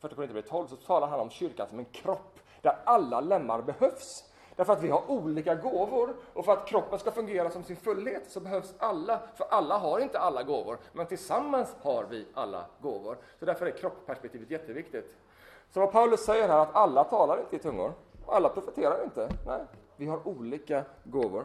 Korinthierbrevet 0.00 0.50
12 0.50 0.66
så 0.66 0.76
talar 0.76 1.08
han 1.08 1.20
om 1.20 1.30
kyrkan 1.30 1.68
som 1.68 1.78
en 1.78 1.84
kropp 1.84 2.38
där 2.62 2.76
alla 2.84 3.20
lemmar 3.20 3.62
behövs. 3.62 4.24
Därför 4.56 4.72
att 4.72 4.82
vi 4.82 4.88
har 4.88 5.10
olika 5.10 5.54
gåvor 5.54 6.14
och 6.32 6.44
för 6.44 6.52
att 6.52 6.66
kroppen 6.66 6.98
ska 6.98 7.10
fungera 7.10 7.50
som 7.50 7.64
sin 7.64 7.76
fullhet 7.76 8.30
så 8.30 8.40
behövs 8.40 8.74
alla, 8.78 9.20
för 9.34 9.46
alla 9.50 9.78
har 9.78 9.98
inte 10.00 10.18
alla 10.18 10.42
gåvor, 10.42 10.78
men 10.92 11.06
tillsammans 11.06 11.76
har 11.82 12.04
vi 12.10 12.26
alla 12.34 12.64
gåvor. 12.80 13.16
Så 13.38 13.44
därför 13.44 13.66
är 13.66 13.70
kroppperspektivet 13.70 14.50
jätteviktigt. 14.50 15.14
Så 15.70 15.80
vad 15.80 15.92
Paulus 15.92 16.20
säger 16.24 16.48
här, 16.48 16.58
att 16.58 16.74
alla 16.74 17.04
talar 17.04 17.40
inte 17.40 17.56
i 17.56 17.58
tungor, 17.58 17.92
och 18.26 18.36
alla 18.36 18.48
profeterar 18.48 19.04
inte. 19.04 19.28
Nej, 19.46 19.60
vi 19.96 20.06
har 20.06 20.28
olika 20.28 20.84
gåvor. 21.04 21.44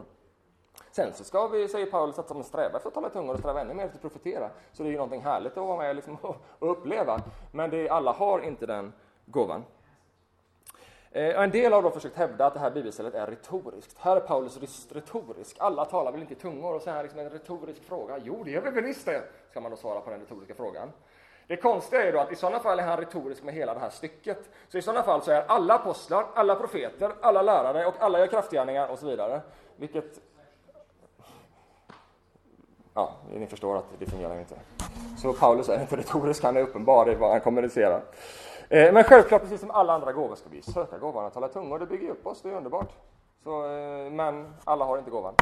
Sen 0.90 1.12
så 1.12 1.24
ska 1.24 1.48
vi, 1.48 1.68
säger 1.68 1.86
Paulus, 1.86 2.18
att 2.18 2.34
man 2.34 2.44
strävar 2.44 2.76
efter 2.76 2.88
att 2.88 2.94
tala 2.94 3.08
i 3.08 3.10
tungor 3.10 3.34
och 3.34 3.40
sträva 3.40 3.60
ännu 3.60 3.74
mer 3.74 3.84
efter 3.84 3.96
att 3.96 4.02
profetera. 4.02 4.50
Så 4.72 4.82
det 4.82 4.88
är 4.88 4.90
ju 4.90 4.96
någonting 4.96 5.22
härligt 5.22 5.52
att 5.52 5.66
vara 5.66 5.78
med 5.78 5.96
liksom 5.96 6.16
och 6.58 6.70
uppleva. 6.70 7.20
Men 7.52 7.70
det, 7.70 7.88
alla 7.88 8.12
har 8.12 8.40
inte 8.40 8.66
den 8.66 8.92
gåvan. 9.26 9.64
Eh, 11.14 11.42
en 11.42 11.50
del 11.50 11.72
har 11.72 11.82
då 11.82 11.90
försökt 11.90 12.16
hävda 12.16 12.46
att 12.46 12.54
det 12.54 12.60
här 12.60 12.70
bibelstället 12.70 13.14
är 13.14 13.26
retoriskt. 13.26 13.98
Här 13.98 14.16
är 14.16 14.20
Paulus 14.20 14.88
retorisk. 14.92 15.56
Alla 15.58 15.84
talar 15.84 16.12
väl 16.12 16.20
inte 16.20 16.32
i 16.32 16.36
tungor? 16.36 16.74
Och 16.74 16.82
så 16.82 16.90
här 16.90 17.02
liksom 17.02 17.20
en 17.20 17.30
retorisk 17.30 17.84
fråga. 17.84 18.18
Jo, 18.24 18.42
det 18.44 18.50
gör 18.50 18.60
vi 18.60 18.70
väl 18.70 18.84
visst 18.84 19.06
det, 19.06 19.22
ska 19.50 19.60
man 19.60 19.70
då 19.70 19.76
svara 19.76 20.00
på 20.00 20.10
den 20.10 20.20
retoriska 20.20 20.54
frågan. 20.54 20.92
Det 21.46 21.56
konstiga 21.56 22.02
är 22.02 22.12
då 22.12 22.18
att 22.18 22.32
i 22.32 22.36
sådana 22.36 22.60
fall 22.60 22.78
är 22.78 22.82
han 22.82 22.96
retorisk 22.96 23.42
med 23.42 23.54
hela 23.54 23.74
det 23.74 23.80
här 23.80 23.90
stycket. 23.90 24.50
Så 24.68 24.78
i 24.78 24.82
sådana 24.82 25.02
fall 25.02 25.22
så 25.22 25.30
är 25.30 25.44
alla 25.46 25.74
apostlar, 25.74 26.26
alla 26.34 26.54
profeter, 26.54 27.12
alla 27.20 27.42
lärare 27.42 27.86
och 27.86 27.94
alla 27.98 28.18
gör 28.18 28.26
kraftgärningar 28.26 28.88
och 28.88 28.98
så 28.98 29.06
vidare. 29.06 29.40
Vilket... 29.76 30.20
Ja, 32.94 33.12
ni 33.30 33.46
förstår 33.46 33.76
att 33.76 33.84
det 33.98 34.06
fungerar 34.06 34.38
inte. 34.38 34.54
Så 35.18 35.32
Paulus 35.32 35.68
är 35.68 35.80
inte 35.80 35.96
retorisk, 35.96 36.42
han 36.42 36.56
är 36.56 36.60
uppenbar 36.60 37.10
i 37.10 37.14
vad 37.14 37.30
han 37.30 37.40
kommunicerar. 37.40 38.02
Eh, 38.72 38.92
men 38.92 39.04
självklart, 39.04 39.42
precis 39.42 39.60
som 39.60 39.70
alla 39.70 39.92
andra 39.92 40.12
gåvor, 40.12 40.34
ska 40.34 40.48
vi 40.48 40.62
söka 40.62 40.98
gåvan 40.98 41.26
att 41.26 41.34
tala 41.34 41.48
tungor. 41.48 41.78
Det 41.78 41.86
bygger 41.86 42.10
upp 42.10 42.26
oss, 42.26 42.42
det 42.42 42.50
är 42.50 42.54
underbart. 42.54 42.92
Så, 43.44 43.66
eh, 43.66 44.10
men 44.10 44.54
alla 44.64 44.84
har 44.84 44.98
inte 44.98 45.10
gåvan. 45.10 45.34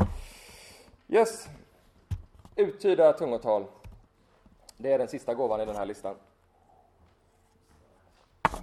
Yes. 1.09 1.49
Uttyda 2.57 3.12
tungotal. 3.12 3.64
Det 4.76 4.93
är 4.93 4.99
den 4.99 5.09
sista 5.09 5.35
gåvan 5.35 5.61
i 5.61 5.64
den 5.64 5.76
här 5.76 5.87
listan. 5.87 6.14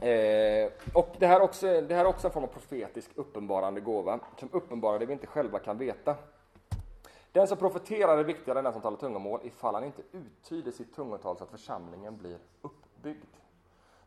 Eh, 0.02 0.72
och 0.94 1.16
det 1.20 1.28
här, 1.28 1.42
också, 1.42 1.82
det 1.82 1.96
här 1.96 2.06
är 2.06 2.10
också 2.10 2.28
en 2.28 2.34
form 2.34 2.44
av 2.44 2.48
profetisk 2.48 3.12
uppenbarande 3.16 3.82
gåva, 3.82 4.20
som 4.40 4.50
uppenbarar 4.52 5.00
det 5.00 5.06
vi 5.06 5.14
inte 5.14 5.28
själva 5.28 5.60
kan 5.60 5.78
veta. 5.78 6.16
Den 7.32 7.48
som 7.48 7.58
profeterar 7.58 8.18
är 8.18 8.24
viktigare 8.24 8.60
än 8.60 8.64
den 8.64 8.74
som 8.74 8.82
talar 8.82 8.98
tungomål 8.98 9.40
ifall 9.44 9.76
han 9.76 9.84
inte 9.84 10.02
uttyder 10.12 10.72
sitt 10.72 10.96
tungotal 10.96 11.38
så 11.38 11.44
att 11.44 11.52
församlingen 11.52 12.18
blir 12.18 12.38
uppbyggd. 12.62 13.38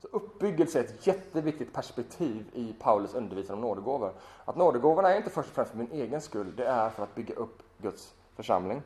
Så 0.01 0.09
uppbyggelse 0.13 0.79
är 0.79 0.85
ett 0.85 1.07
jätteviktigt 1.07 1.73
perspektiv 1.73 2.45
i 2.53 2.73
Paulus 2.73 3.15
undervisning 3.15 3.55
om 3.55 3.61
nådegåvor. 3.61 4.13
Att 4.45 4.57
nådegåvorna 4.57 5.13
är 5.13 5.17
inte 5.17 5.31
först 5.31 5.49
och 5.49 5.55
främst 5.55 5.71
för 5.71 5.79
min 5.79 5.93
egen 5.93 6.21
skull, 6.21 6.57
det 6.57 6.67
är 6.67 6.91
för 6.91 7.03
att 7.03 7.15
bygga 7.15 7.35
upp 7.35 7.63
Guds 7.79 8.15
församling. 8.37 8.83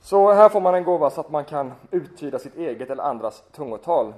Så 0.00 0.32
här 0.32 0.48
får 0.48 0.60
man 0.60 0.74
en 0.74 0.84
gåva 0.84 1.10
så 1.10 1.20
att 1.20 1.30
man 1.30 1.44
kan 1.44 1.72
uttyda 1.90 2.38
sitt 2.38 2.56
eget 2.56 2.90
eller 2.90 3.02
andras 3.02 3.42
tungotal. 3.52 4.14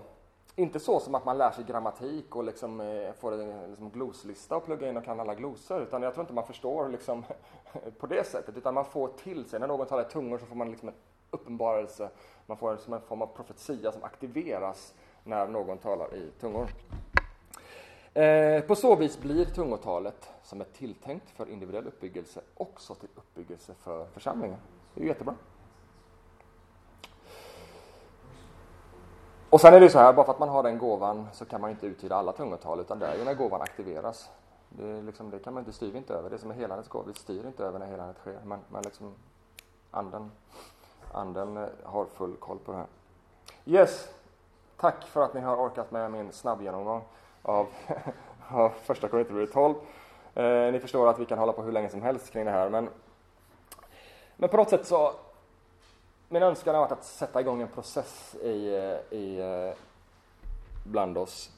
Inte 0.57 0.81
så 0.81 1.01
som 1.01 1.15
att 1.15 1.25
man 1.25 1.39
lär 1.39 1.51
sig 1.51 1.65
grammatik 1.65 2.37
och 2.37 2.45
liksom, 2.45 2.81
eh, 2.81 3.13
får 3.13 3.33
en 3.33 3.69
liksom, 3.69 3.91
gloslista 3.91 4.57
och 4.57 4.65
plugga 4.65 4.89
in 4.89 4.97
och 4.97 5.05
kan 5.05 5.21
alla 5.21 5.35
glosor, 5.35 5.83
utan 5.83 6.03
jag 6.03 6.15
tror 6.15 6.23
inte 6.23 6.35
man 6.35 6.47
förstår 6.47 6.89
liksom, 6.89 7.25
på 7.99 8.07
det 8.07 8.27
sättet, 8.27 8.57
utan 8.57 8.75
man 8.75 8.85
får 8.85 9.09
till 9.09 9.49
sig, 9.49 9.61
när 9.61 9.67
någon 9.67 9.87
talar 9.87 10.03
i 10.03 10.13
tungor 10.13 10.39
så 10.39 10.47
får 10.47 10.57
man 10.57 10.71
liksom 10.71 10.89
en 10.89 10.95
uppenbarelse, 11.31 12.11
man 12.47 12.57
får 12.57 12.73
en, 12.73 12.79
som 12.79 12.93
en 12.93 13.01
form 13.01 13.23
av 13.23 13.27
profetia 13.27 13.93
som 13.93 14.05
aktiveras 14.05 14.95
när 15.25 15.47
någon 15.47 15.79
talar 15.79 16.15
i 16.15 16.31
tungor. 16.41 16.69
Eh, 18.15 18.61
på 18.61 18.75
så 18.75 18.97
vis 18.97 19.19
blir 19.19 19.45
tungotalet, 19.45 20.31
som 20.43 20.61
är 20.61 20.65
tilltänkt 20.65 21.31
för 21.31 21.49
individuell 21.49 21.87
uppbyggelse, 21.87 22.41
också 22.55 22.95
till 22.95 23.09
uppbyggelse 23.15 23.75
för 23.75 24.07
församlingen. 24.07 24.59
Det 24.95 25.01
är 25.01 25.03
ju 25.03 25.09
jättebra. 25.09 25.35
Och 29.51 29.61
sen 29.61 29.75
är 29.75 29.81
det 29.81 29.91
så 29.91 29.99
här, 29.99 30.13
bara 30.13 30.27
för 30.27 30.33
att 30.33 30.39
man 30.39 30.49
har 30.49 30.63
den 30.63 30.79
gåvan 30.79 31.29
så 31.33 31.45
kan 31.45 31.61
man 31.61 31.71
inte 31.71 31.87
uttyda 31.87 32.17
alla 32.17 32.33
tungotal, 32.33 32.81
utan 32.81 32.99
det 32.99 33.07
är 33.07 33.19
ju 33.19 33.25
när 33.25 33.35
gåvan 33.35 33.63
aktiveras. 33.63 34.29
Det, 34.69 35.03
liksom, 35.03 35.31
det 35.31 35.39
kan 35.39 35.55
man 35.55 35.61
inte 35.61 35.73
styra 35.73 35.99
inte 35.99 36.15
över. 36.15 36.31
Det 36.31 36.39
som 36.39 36.51
är 36.51 36.55
helandets 36.55 36.89
gåva, 36.89 37.05
vi 37.07 37.15
styr 37.15 37.47
inte 37.47 37.65
över 37.65 37.79
när 37.79 37.87
helandet 37.87 38.17
sker. 38.17 38.39
Men, 38.45 38.59
men 38.69 38.83
liksom, 38.83 39.15
anden, 39.91 40.31
anden 41.13 41.57
eh, 41.57 41.69
har 41.85 42.05
full 42.05 42.37
koll 42.37 42.59
på 42.59 42.73
det 42.73 42.79
här. 42.79 42.87
Yes, 43.65 44.09
Tack 44.81 45.05
för 45.07 45.23
att 45.23 45.35
ni 45.35 45.41
har 45.41 45.57
orkat 45.57 45.91
med 45.91 46.11
min 46.11 46.33
snabbgenomgång 46.33 47.03
av, 47.43 47.67
av 48.49 48.71
första 48.83 49.09
Korinthierbrevet 49.09 49.53
12. 49.53 49.75
Eh, 50.35 50.73
ni 50.73 50.79
förstår 50.81 51.09
att 51.09 51.19
vi 51.19 51.25
kan 51.25 51.39
hålla 51.39 51.53
på 51.53 51.63
hur 51.63 51.73
länge 51.73 51.89
som 51.89 52.03
helst 52.03 52.33
kring 52.33 52.45
det 52.45 52.51
här, 52.51 52.69
men, 52.69 52.89
men 54.37 54.49
på 54.49 54.57
något 54.57 54.71
sätt 54.71 54.87
så 54.87 55.13
min 56.29 56.43
önskan 56.43 56.75
har 56.75 56.83
varit 56.83 56.93
att 56.93 57.05
sätta 57.05 57.41
igång 57.41 57.63
en 57.63 57.69
process 57.69 58.35
i, 58.35 58.49
i, 59.11 59.41
eh, 59.41 59.77
bland 60.85 61.19
oss. 61.19 61.51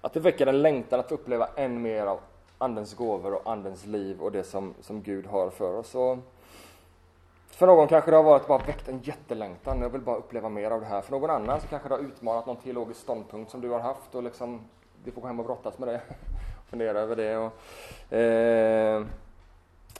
Att 0.00 0.12
det 0.12 0.20
väcker 0.20 0.46
en 0.46 0.62
längtan 0.62 1.00
att 1.00 1.12
uppleva 1.12 1.48
än 1.56 1.82
mer 1.82 2.06
av 2.06 2.20
Andens 2.58 2.94
gåvor 2.94 3.34
och 3.34 3.52
Andens 3.52 3.86
liv 3.86 4.22
och 4.22 4.32
det 4.32 4.44
som, 4.44 4.74
som 4.80 5.02
Gud 5.02 5.26
har 5.26 5.50
för 5.50 5.74
oss. 5.74 5.94
Och 5.94 6.18
för 7.58 7.66
någon 7.66 7.88
kanske 7.88 8.10
det 8.10 8.16
har 8.16 8.24
varit 8.24 8.46
bara 8.46 8.58
väckt 8.58 8.88
en 8.88 9.00
jättelängtan, 9.02 9.82
jag 9.82 9.90
vill 9.90 10.00
bara 10.00 10.16
uppleva 10.16 10.48
mer 10.48 10.70
av 10.70 10.80
det 10.80 10.86
här. 10.86 11.00
För 11.00 11.12
någon 11.12 11.30
annan 11.30 11.60
så 11.60 11.66
kanske 11.66 11.88
det 11.88 11.94
har 11.94 12.02
utmanat 12.02 12.46
någon 12.46 12.56
teologisk 12.56 13.00
ståndpunkt 13.00 13.50
som 13.50 13.60
du 13.60 13.68
har 13.68 13.80
haft 13.80 14.14
och 14.14 14.22
liksom, 14.22 14.60
du 15.04 15.10
får 15.10 15.20
gå 15.20 15.26
hem 15.26 15.40
och 15.40 15.46
brottas 15.46 15.78
med 15.78 15.88
det. 15.88 16.00
Fundera 16.70 17.00
över 17.00 17.16
det. 17.16 17.36
Och, 17.36 18.12
eh, 18.12 19.06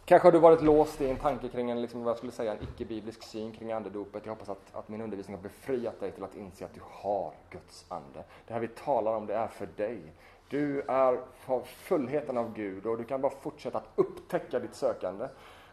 kanske 0.04 0.26
har 0.26 0.32
du 0.32 0.38
varit 0.38 0.62
låst 0.62 1.00
i 1.00 1.11
en 1.11 1.16
tanke 1.16 1.48
kring 1.48 1.70
en, 1.70 1.82
liksom, 1.82 2.04
vad 2.04 2.11
jag 2.11 2.16
skulle 2.16 2.32
säga, 2.32 2.52
en 2.52 2.62
icke-biblisk 2.62 3.22
syn 3.22 3.52
kring 3.52 3.72
andedopet. 3.72 4.26
Jag 4.26 4.32
hoppas 4.32 4.48
att, 4.48 4.74
att 4.76 4.88
min 4.88 5.00
undervisning 5.00 5.36
har 5.36 5.42
befriat 5.42 6.00
dig 6.00 6.12
till 6.12 6.24
att 6.24 6.36
inse 6.36 6.64
att 6.64 6.74
du 6.74 6.80
har 6.84 7.32
Guds 7.50 7.84
ande. 7.88 8.24
Det 8.46 8.52
här 8.52 8.61
vi 8.61 8.68
talar 8.68 9.14
om, 9.14 9.26
det 9.26 9.34
är 9.34 9.48
för 9.48 9.68
dig. 9.76 10.12
Du 10.50 10.80
är, 10.80 11.20
har 11.46 11.61
fullheten 11.61 12.38
av 12.38 12.54
Gud 12.54 12.86
och 12.86 12.98
du 12.98 13.04
kan 13.04 13.20
bara 13.20 13.32
fortsätta 13.40 13.78
att 13.78 13.88
upptäcka 13.96 14.59
ditt 14.59 14.74
sökande 14.74 15.28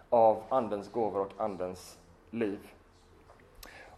av 0.10 0.44
Andens 0.50 0.92
gåvor 0.92 1.22
och 1.22 1.32
Andens 1.38 1.98
liv. 2.32 2.60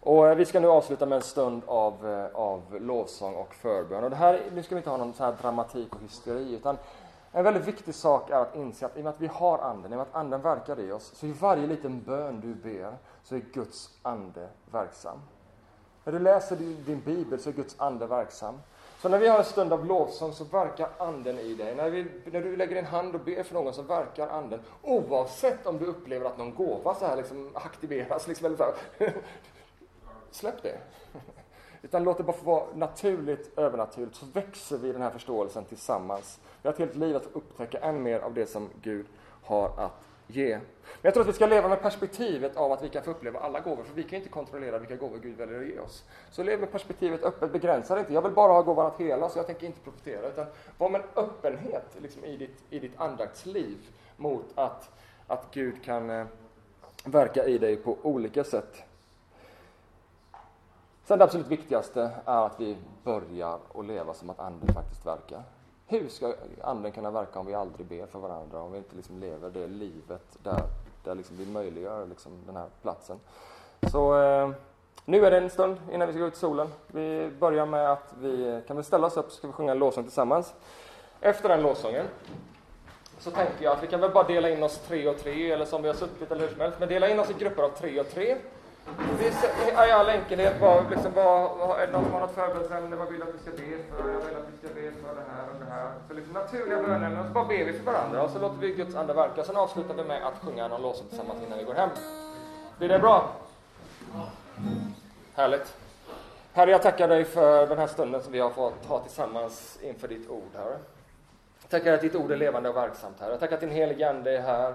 Och 0.00 0.28
eh, 0.28 0.36
vi 0.36 0.44
ska 0.44 0.60
nu 0.60 0.68
avsluta 0.68 1.06
med 1.06 1.16
en 1.16 1.22
stund 1.22 1.62
av, 1.66 2.06
eh, 2.06 2.36
av 2.36 2.62
lovsång 2.80 3.34
och 3.34 3.54
förbön. 3.54 4.04
Och 4.04 4.10
det 4.10 4.16
här, 4.16 4.42
nu 4.54 4.62
ska 4.62 4.74
vi 4.74 4.78
inte 4.78 4.90
ha 4.90 4.96
någon 4.96 5.14
så 5.14 5.24
här 5.24 5.34
dramatik 5.42 5.94
och 5.94 6.00
hysteri, 6.00 6.54
utan 6.54 6.78
En 7.32 7.44
väldigt 7.44 7.66
viktig 7.66 7.94
sak 7.94 8.30
är 8.30 8.36
att 8.36 8.56
inse 8.56 8.86
att 8.86 8.96
i 8.96 9.00
och 9.00 9.04
med 9.04 9.10
att 9.10 9.20
vi 9.20 9.26
har 9.26 9.58
anden, 9.58 9.92
i 9.92 9.94
och 9.94 9.98
med 9.98 10.00
att 10.00 10.14
anden 10.14 10.42
verkar 10.42 10.80
i 10.80 10.92
oss, 10.92 11.12
så 11.14 11.26
i 11.26 11.32
varje 11.32 11.66
liten 11.66 12.02
bön 12.02 12.40
du 12.40 12.54
ber 12.54 12.96
så 13.22 13.34
är 13.34 13.42
Guds 13.52 13.90
ande 14.02 14.48
verksam. 14.72 15.18
När 16.04 16.12
du 16.12 16.18
läser 16.18 16.56
din 16.56 17.00
bibel 17.04 17.40
så 17.40 17.48
är 17.48 17.52
Guds 17.52 17.74
ande 17.78 18.06
verksam. 18.06 18.58
Så 18.98 19.08
när 19.08 19.18
vi 19.18 19.28
har 19.28 19.38
en 19.38 19.44
stund 19.44 19.72
av 19.72 19.86
lovsång 19.86 20.32
så 20.32 20.44
verkar 20.44 20.88
anden 20.98 21.38
i 21.38 21.54
dig. 21.54 21.74
När, 21.74 21.90
vi, 21.90 22.06
när 22.24 22.40
du 22.40 22.56
lägger 22.56 22.74
din 22.74 22.84
hand 22.84 23.14
och 23.14 23.20
ber 23.20 23.42
för 23.42 23.54
någon 23.54 23.74
så 23.74 23.82
verkar 23.82 24.28
anden. 24.28 24.60
Oavsett 24.82 25.66
om 25.66 25.78
du 25.78 25.84
upplever 25.84 26.26
att 26.26 26.38
någon 26.38 26.54
gåva 26.54 26.94
så 26.94 27.06
här 27.06 27.16
liksom 27.16 27.50
aktiveras. 27.54 28.28
Liksom, 28.28 28.46
eller 28.46 28.56
så 28.56 28.64
här. 28.64 29.12
Släpp 30.30 30.62
det. 30.62 30.78
Utan 31.82 32.04
låt 32.04 32.16
det 32.16 32.22
bara 32.22 32.36
få 32.36 32.44
vara 32.44 32.64
naturligt, 32.74 33.58
övernaturligt, 33.58 34.16
så 34.16 34.26
växer 34.26 34.78
vi 34.78 34.88
i 34.88 34.92
den 34.92 35.02
här 35.02 35.10
förståelsen 35.10 35.64
tillsammans. 35.64 36.40
Vi 36.62 36.68
har 36.68 36.72
ett 36.72 36.78
helt 36.78 36.96
liv 36.96 37.16
att 37.16 37.28
upptäcka 37.32 37.78
än 37.78 38.02
mer 38.02 38.20
av 38.20 38.34
det 38.34 38.46
som 38.46 38.68
Gud 38.82 39.06
har 39.44 39.66
att 39.76 40.07
ge. 40.28 40.56
Men 40.56 41.02
jag 41.02 41.14
tror 41.14 41.22
att 41.22 41.28
vi 41.28 41.32
ska 41.32 41.46
leva 41.46 41.68
med 41.68 41.82
perspektivet 41.82 42.56
av 42.56 42.72
att 42.72 42.82
vi 42.82 42.88
kan 42.88 43.02
få 43.02 43.10
uppleva 43.10 43.40
alla 43.40 43.60
gåvor, 43.60 43.84
för 43.84 43.94
vi 43.94 44.02
kan 44.02 44.16
inte 44.16 44.28
kontrollera 44.28 44.78
vilka 44.78 44.96
gåvor 44.96 45.18
Gud 45.18 45.36
väljer 45.36 45.60
att 45.60 45.66
ge 45.66 45.78
oss. 45.78 46.04
Så 46.30 46.42
lev 46.42 46.60
med 46.60 46.72
perspektivet 46.72 47.22
öppet, 47.22 47.52
begränsa 47.52 47.98
inte. 47.98 48.14
Jag 48.14 48.22
vill 48.22 48.32
bara 48.32 48.52
ha 48.52 48.62
gåvan 48.62 48.86
att 48.86 49.00
hela, 49.00 49.28
så 49.28 49.38
jag 49.38 49.46
tänker 49.46 49.66
inte 49.66 49.80
profetera, 49.80 50.28
utan 50.28 50.46
var 50.78 50.88
med 50.90 51.00
en 51.00 51.24
öppenhet 51.24 51.96
liksom, 52.02 52.24
i, 52.24 52.36
ditt, 52.36 52.62
i 52.70 52.78
ditt 52.78 53.00
andaktsliv 53.00 53.76
mot 54.16 54.46
att, 54.54 54.90
att 55.26 55.46
Gud 55.52 55.84
kan 55.84 56.10
eh, 56.10 56.26
verka 57.04 57.44
i 57.44 57.58
dig 57.58 57.76
på 57.76 57.96
olika 58.02 58.44
sätt. 58.44 58.82
Sen 61.04 61.18
det 61.18 61.24
absolut 61.24 61.46
viktigaste 61.46 62.10
är 62.24 62.46
att 62.46 62.60
vi 62.60 62.76
börjar 63.04 63.58
att 63.74 63.86
leva 63.86 64.14
som 64.14 64.30
att 64.30 64.38
Anden 64.40 64.74
faktiskt 64.74 65.06
verkar. 65.06 65.42
Hur 65.90 66.08
ska 66.08 66.34
Anden 66.62 66.92
kunna 66.92 67.10
verka 67.10 67.38
om 67.38 67.46
vi 67.46 67.54
aldrig 67.54 67.86
ber 67.86 68.06
för 68.06 68.18
varandra, 68.18 68.60
om 68.60 68.72
vi 68.72 68.78
inte 68.78 68.96
liksom 68.96 69.18
lever 69.18 69.50
det 69.50 69.66
livet 69.66 70.38
där, 70.42 70.62
där 71.04 71.14
liksom 71.14 71.36
vi 71.36 71.46
möjliggör 71.46 72.06
liksom 72.06 72.32
den 72.46 72.56
här 72.56 72.66
platsen? 72.82 73.20
Så 73.92 74.22
eh, 74.22 74.50
nu 75.04 75.26
är 75.26 75.30
det 75.30 75.36
en 75.36 75.50
stund 75.50 75.76
innan 75.92 76.08
vi 76.08 76.12
ska 76.12 76.20
gå 76.20 76.26
ut 76.26 76.34
i 76.34 76.38
solen. 76.38 76.68
Vi 76.86 77.30
börjar 77.40 77.66
med 77.66 77.92
att 77.92 78.14
vi 78.18 78.62
kan 78.66 78.76
väl 78.76 78.84
ställa 78.84 79.06
oss 79.06 79.16
upp 79.16 79.30
så 79.30 79.36
ska 79.36 79.46
vi 79.46 79.52
sjunga 79.52 79.72
en 79.72 79.78
lovsång 79.78 80.04
tillsammans. 80.04 80.54
Efter 81.20 81.48
den 81.48 81.62
lovsången 81.62 82.06
så 83.18 83.30
tänker 83.30 83.64
jag 83.64 83.72
att 83.72 83.82
vi 83.82 83.86
kan 83.86 84.00
väl 84.00 84.10
bara 84.10 84.24
dela 84.26 84.50
in 84.50 84.62
oss 84.62 84.78
tre 84.78 85.08
och 85.08 85.18
tre, 85.18 85.52
eller 85.52 85.64
som 85.64 85.82
vi 85.82 85.88
har 85.88 85.94
suttit 85.94 86.30
eller 86.30 86.40
hur 86.40 86.48
som 86.48 86.60
helst, 86.60 86.78
men 86.80 86.88
dela 86.88 87.08
in 87.08 87.20
oss 87.20 87.30
i 87.30 87.34
grupper 87.34 87.62
av 87.62 87.68
tre 87.68 88.00
och 88.00 88.08
tre. 88.10 88.36
Vi 89.18 89.26
i 89.88 89.92
all 89.92 90.08
enkelhet 90.08 90.60
vad, 90.60 90.90
liksom, 90.90 91.12
vad, 91.14 91.80
är 91.80 91.86
det 91.86 91.92
någon 91.92 92.04
som 92.04 92.12
har 92.12 92.20
något 92.20 92.34
förberett 92.34 92.98
vad 92.98 93.08
vill 93.08 93.22
att 93.22 93.28
vi 93.34 93.38
ska 93.38 93.50
be 93.50 93.56
för? 93.56 94.12
Jag 94.12 94.20
vill 94.20 94.36
att 94.36 94.48
vi 94.52 94.58
ska 94.58 94.74
be 94.74 94.80
för 94.80 95.14
det 95.14 95.24
här 95.30 95.48
och 95.54 95.60
det 95.60 95.70
här. 95.70 95.92
Så 96.08 96.14
liksom 96.14 96.32
naturliga 96.32 96.82
bönämnen, 96.82 97.26
så 97.26 97.32
bara 97.32 97.44
ber 97.44 97.64
vi 97.64 97.72
för 97.72 97.84
varandra 97.84 98.22
och 98.22 98.30
så 98.30 98.38
låter 98.38 98.56
vi 98.56 98.70
Guds 98.70 98.96
ande 98.96 99.14
verka. 99.14 99.44
Sen 99.44 99.56
avslutar 99.56 99.94
vi 99.94 100.04
med 100.04 100.26
att 100.26 100.34
sjunga 100.44 100.68
någon 100.68 100.82
låt 100.82 101.08
tillsammans 101.08 101.42
innan 101.46 101.58
vi 101.58 101.64
går 101.64 101.74
hem. 101.74 101.90
Blir 102.78 102.88
det 102.88 102.98
bra? 102.98 103.32
Härligt. 105.34 105.76
Herre, 106.52 106.70
jag 106.70 106.82
tackar 106.82 107.08
dig 107.08 107.24
för 107.24 107.66
den 107.66 107.78
här 107.78 107.86
stunden 107.86 108.22
som 108.22 108.32
vi 108.32 108.38
har 108.38 108.50
fått 108.50 108.86
ha 108.86 109.00
tillsammans 109.00 109.78
inför 109.82 110.08
ditt 110.08 110.30
ord, 110.30 110.50
Herre. 110.56 110.78
Jag 111.60 111.70
tackar 111.70 111.92
att 111.92 112.00
ditt 112.00 112.14
ord 112.14 112.30
är 112.30 112.36
levande 112.36 112.68
och 112.68 112.76
verksamt, 112.76 113.20
Herre. 113.20 113.30
Jag 113.30 113.40
tackar 113.40 113.54
att 113.54 113.60
din 113.60 113.70
helige 113.70 114.10
Ande 114.10 114.36
är 114.36 114.42
här 114.42 114.74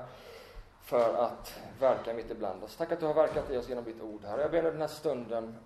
för 0.83 1.13
att 1.13 1.59
verka 1.79 2.13
mitt 2.13 2.31
ibland 2.31 2.63
oss. 2.63 2.75
Tack 2.75 2.91
att 2.91 2.99
du 2.99 3.05
har 3.05 3.13
verkat 3.13 3.51
i 3.51 3.57
oss 3.57 3.69
genom 3.69 3.83
ditt 3.83 4.01
ord, 4.01 4.23
Herre. 4.23 4.41
Jag 4.41 4.51
ber 4.51 4.63
nu 4.63 4.71
den 4.71 4.81
här 4.81 4.87
stunden 4.87 5.57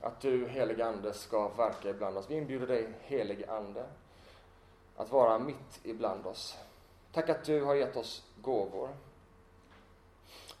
att 0.00 0.20
du, 0.20 0.48
helige 0.48 0.86
Ande, 0.86 1.12
ska 1.12 1.48
verka 1.48 1.90
ibland 1.90 2.16
oss. 2.16 2.30
Vi 2.30 2.34
inbjuder 2.34 2.66
dig, 2.66 2.88
helige 3.00 3.50
Ande, 3.50 3.86
att 4.96 5.12
vara 5.12 5.38
mitt 5.38 5.80
ibland 5.82 6.26
oss. 6.26 6.58
Tack 7.12 7.28
att 7.28 7.44
du 7.44 7.64
har 7.64 7.74
gett 7.74 7.96
oss 7.96 8.24
gåvor 8.42 8.88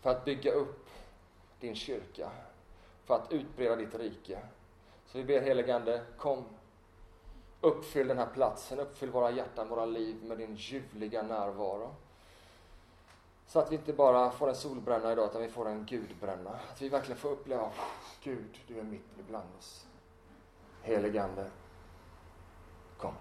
för 0.00 0.10
att 0.10 0.24
bygga 0.24 0.52
upp 0.52 0.88
din 1.60 1.74
kyrka, 1.74 2.30
för 3.04 3.14
att 3.14 3.32
utbreda 3.32 3.76
ditt 3.76 3.94
rike. 3.94 4.38
Så 5.06 5.18
vi 5.18 5.24
ber 5.24 5.40
helige 5.40 5.76
Ande, 5.76 6.02
kom, 6.16 6.44
uppfyll 7.60 8.08
den 8.08 8.18
här 8.18 8.28
platsen, 8.34 8.78
uppfyll 8.78 9.10
våra 9.10 9.30
hjärtan, 9.30 9.68
våra 9.68 9.86
liv 9.86 10.24
med 10.24 10.38
din 10.38 10.54
ljuvliga 10.54 11.22
närvaro. 11.22 11.94
Så 13.48 13.58
att 13.58 13.72
vi 13.72 13.76
inte 13.76 13.92
bara 13.92 14.30
får 14.30 14.48
en 14.48 14.54
solbränna 14.54 15.12
idag, 15.12 15.30
utan 15.30 15.42
vi 15.42 15.48
får 15.48 15.68
en 15.68 15.84
gudbränna. 15.84 16.50
Att 16.50 16.82
vi 16.82 16.88
verkligen 16.88 17.18
får 17.18 17.30
uppleva, 17.30 17.70
Gud, 18.22 18.58
du 18.66 18.78
är 18.78 18.82
mitt 18.82 19.18
ibland 19.18 19.48
oss. 19.58 19.86
Heligande, 20.82 21.50
kom. 22.96 23.14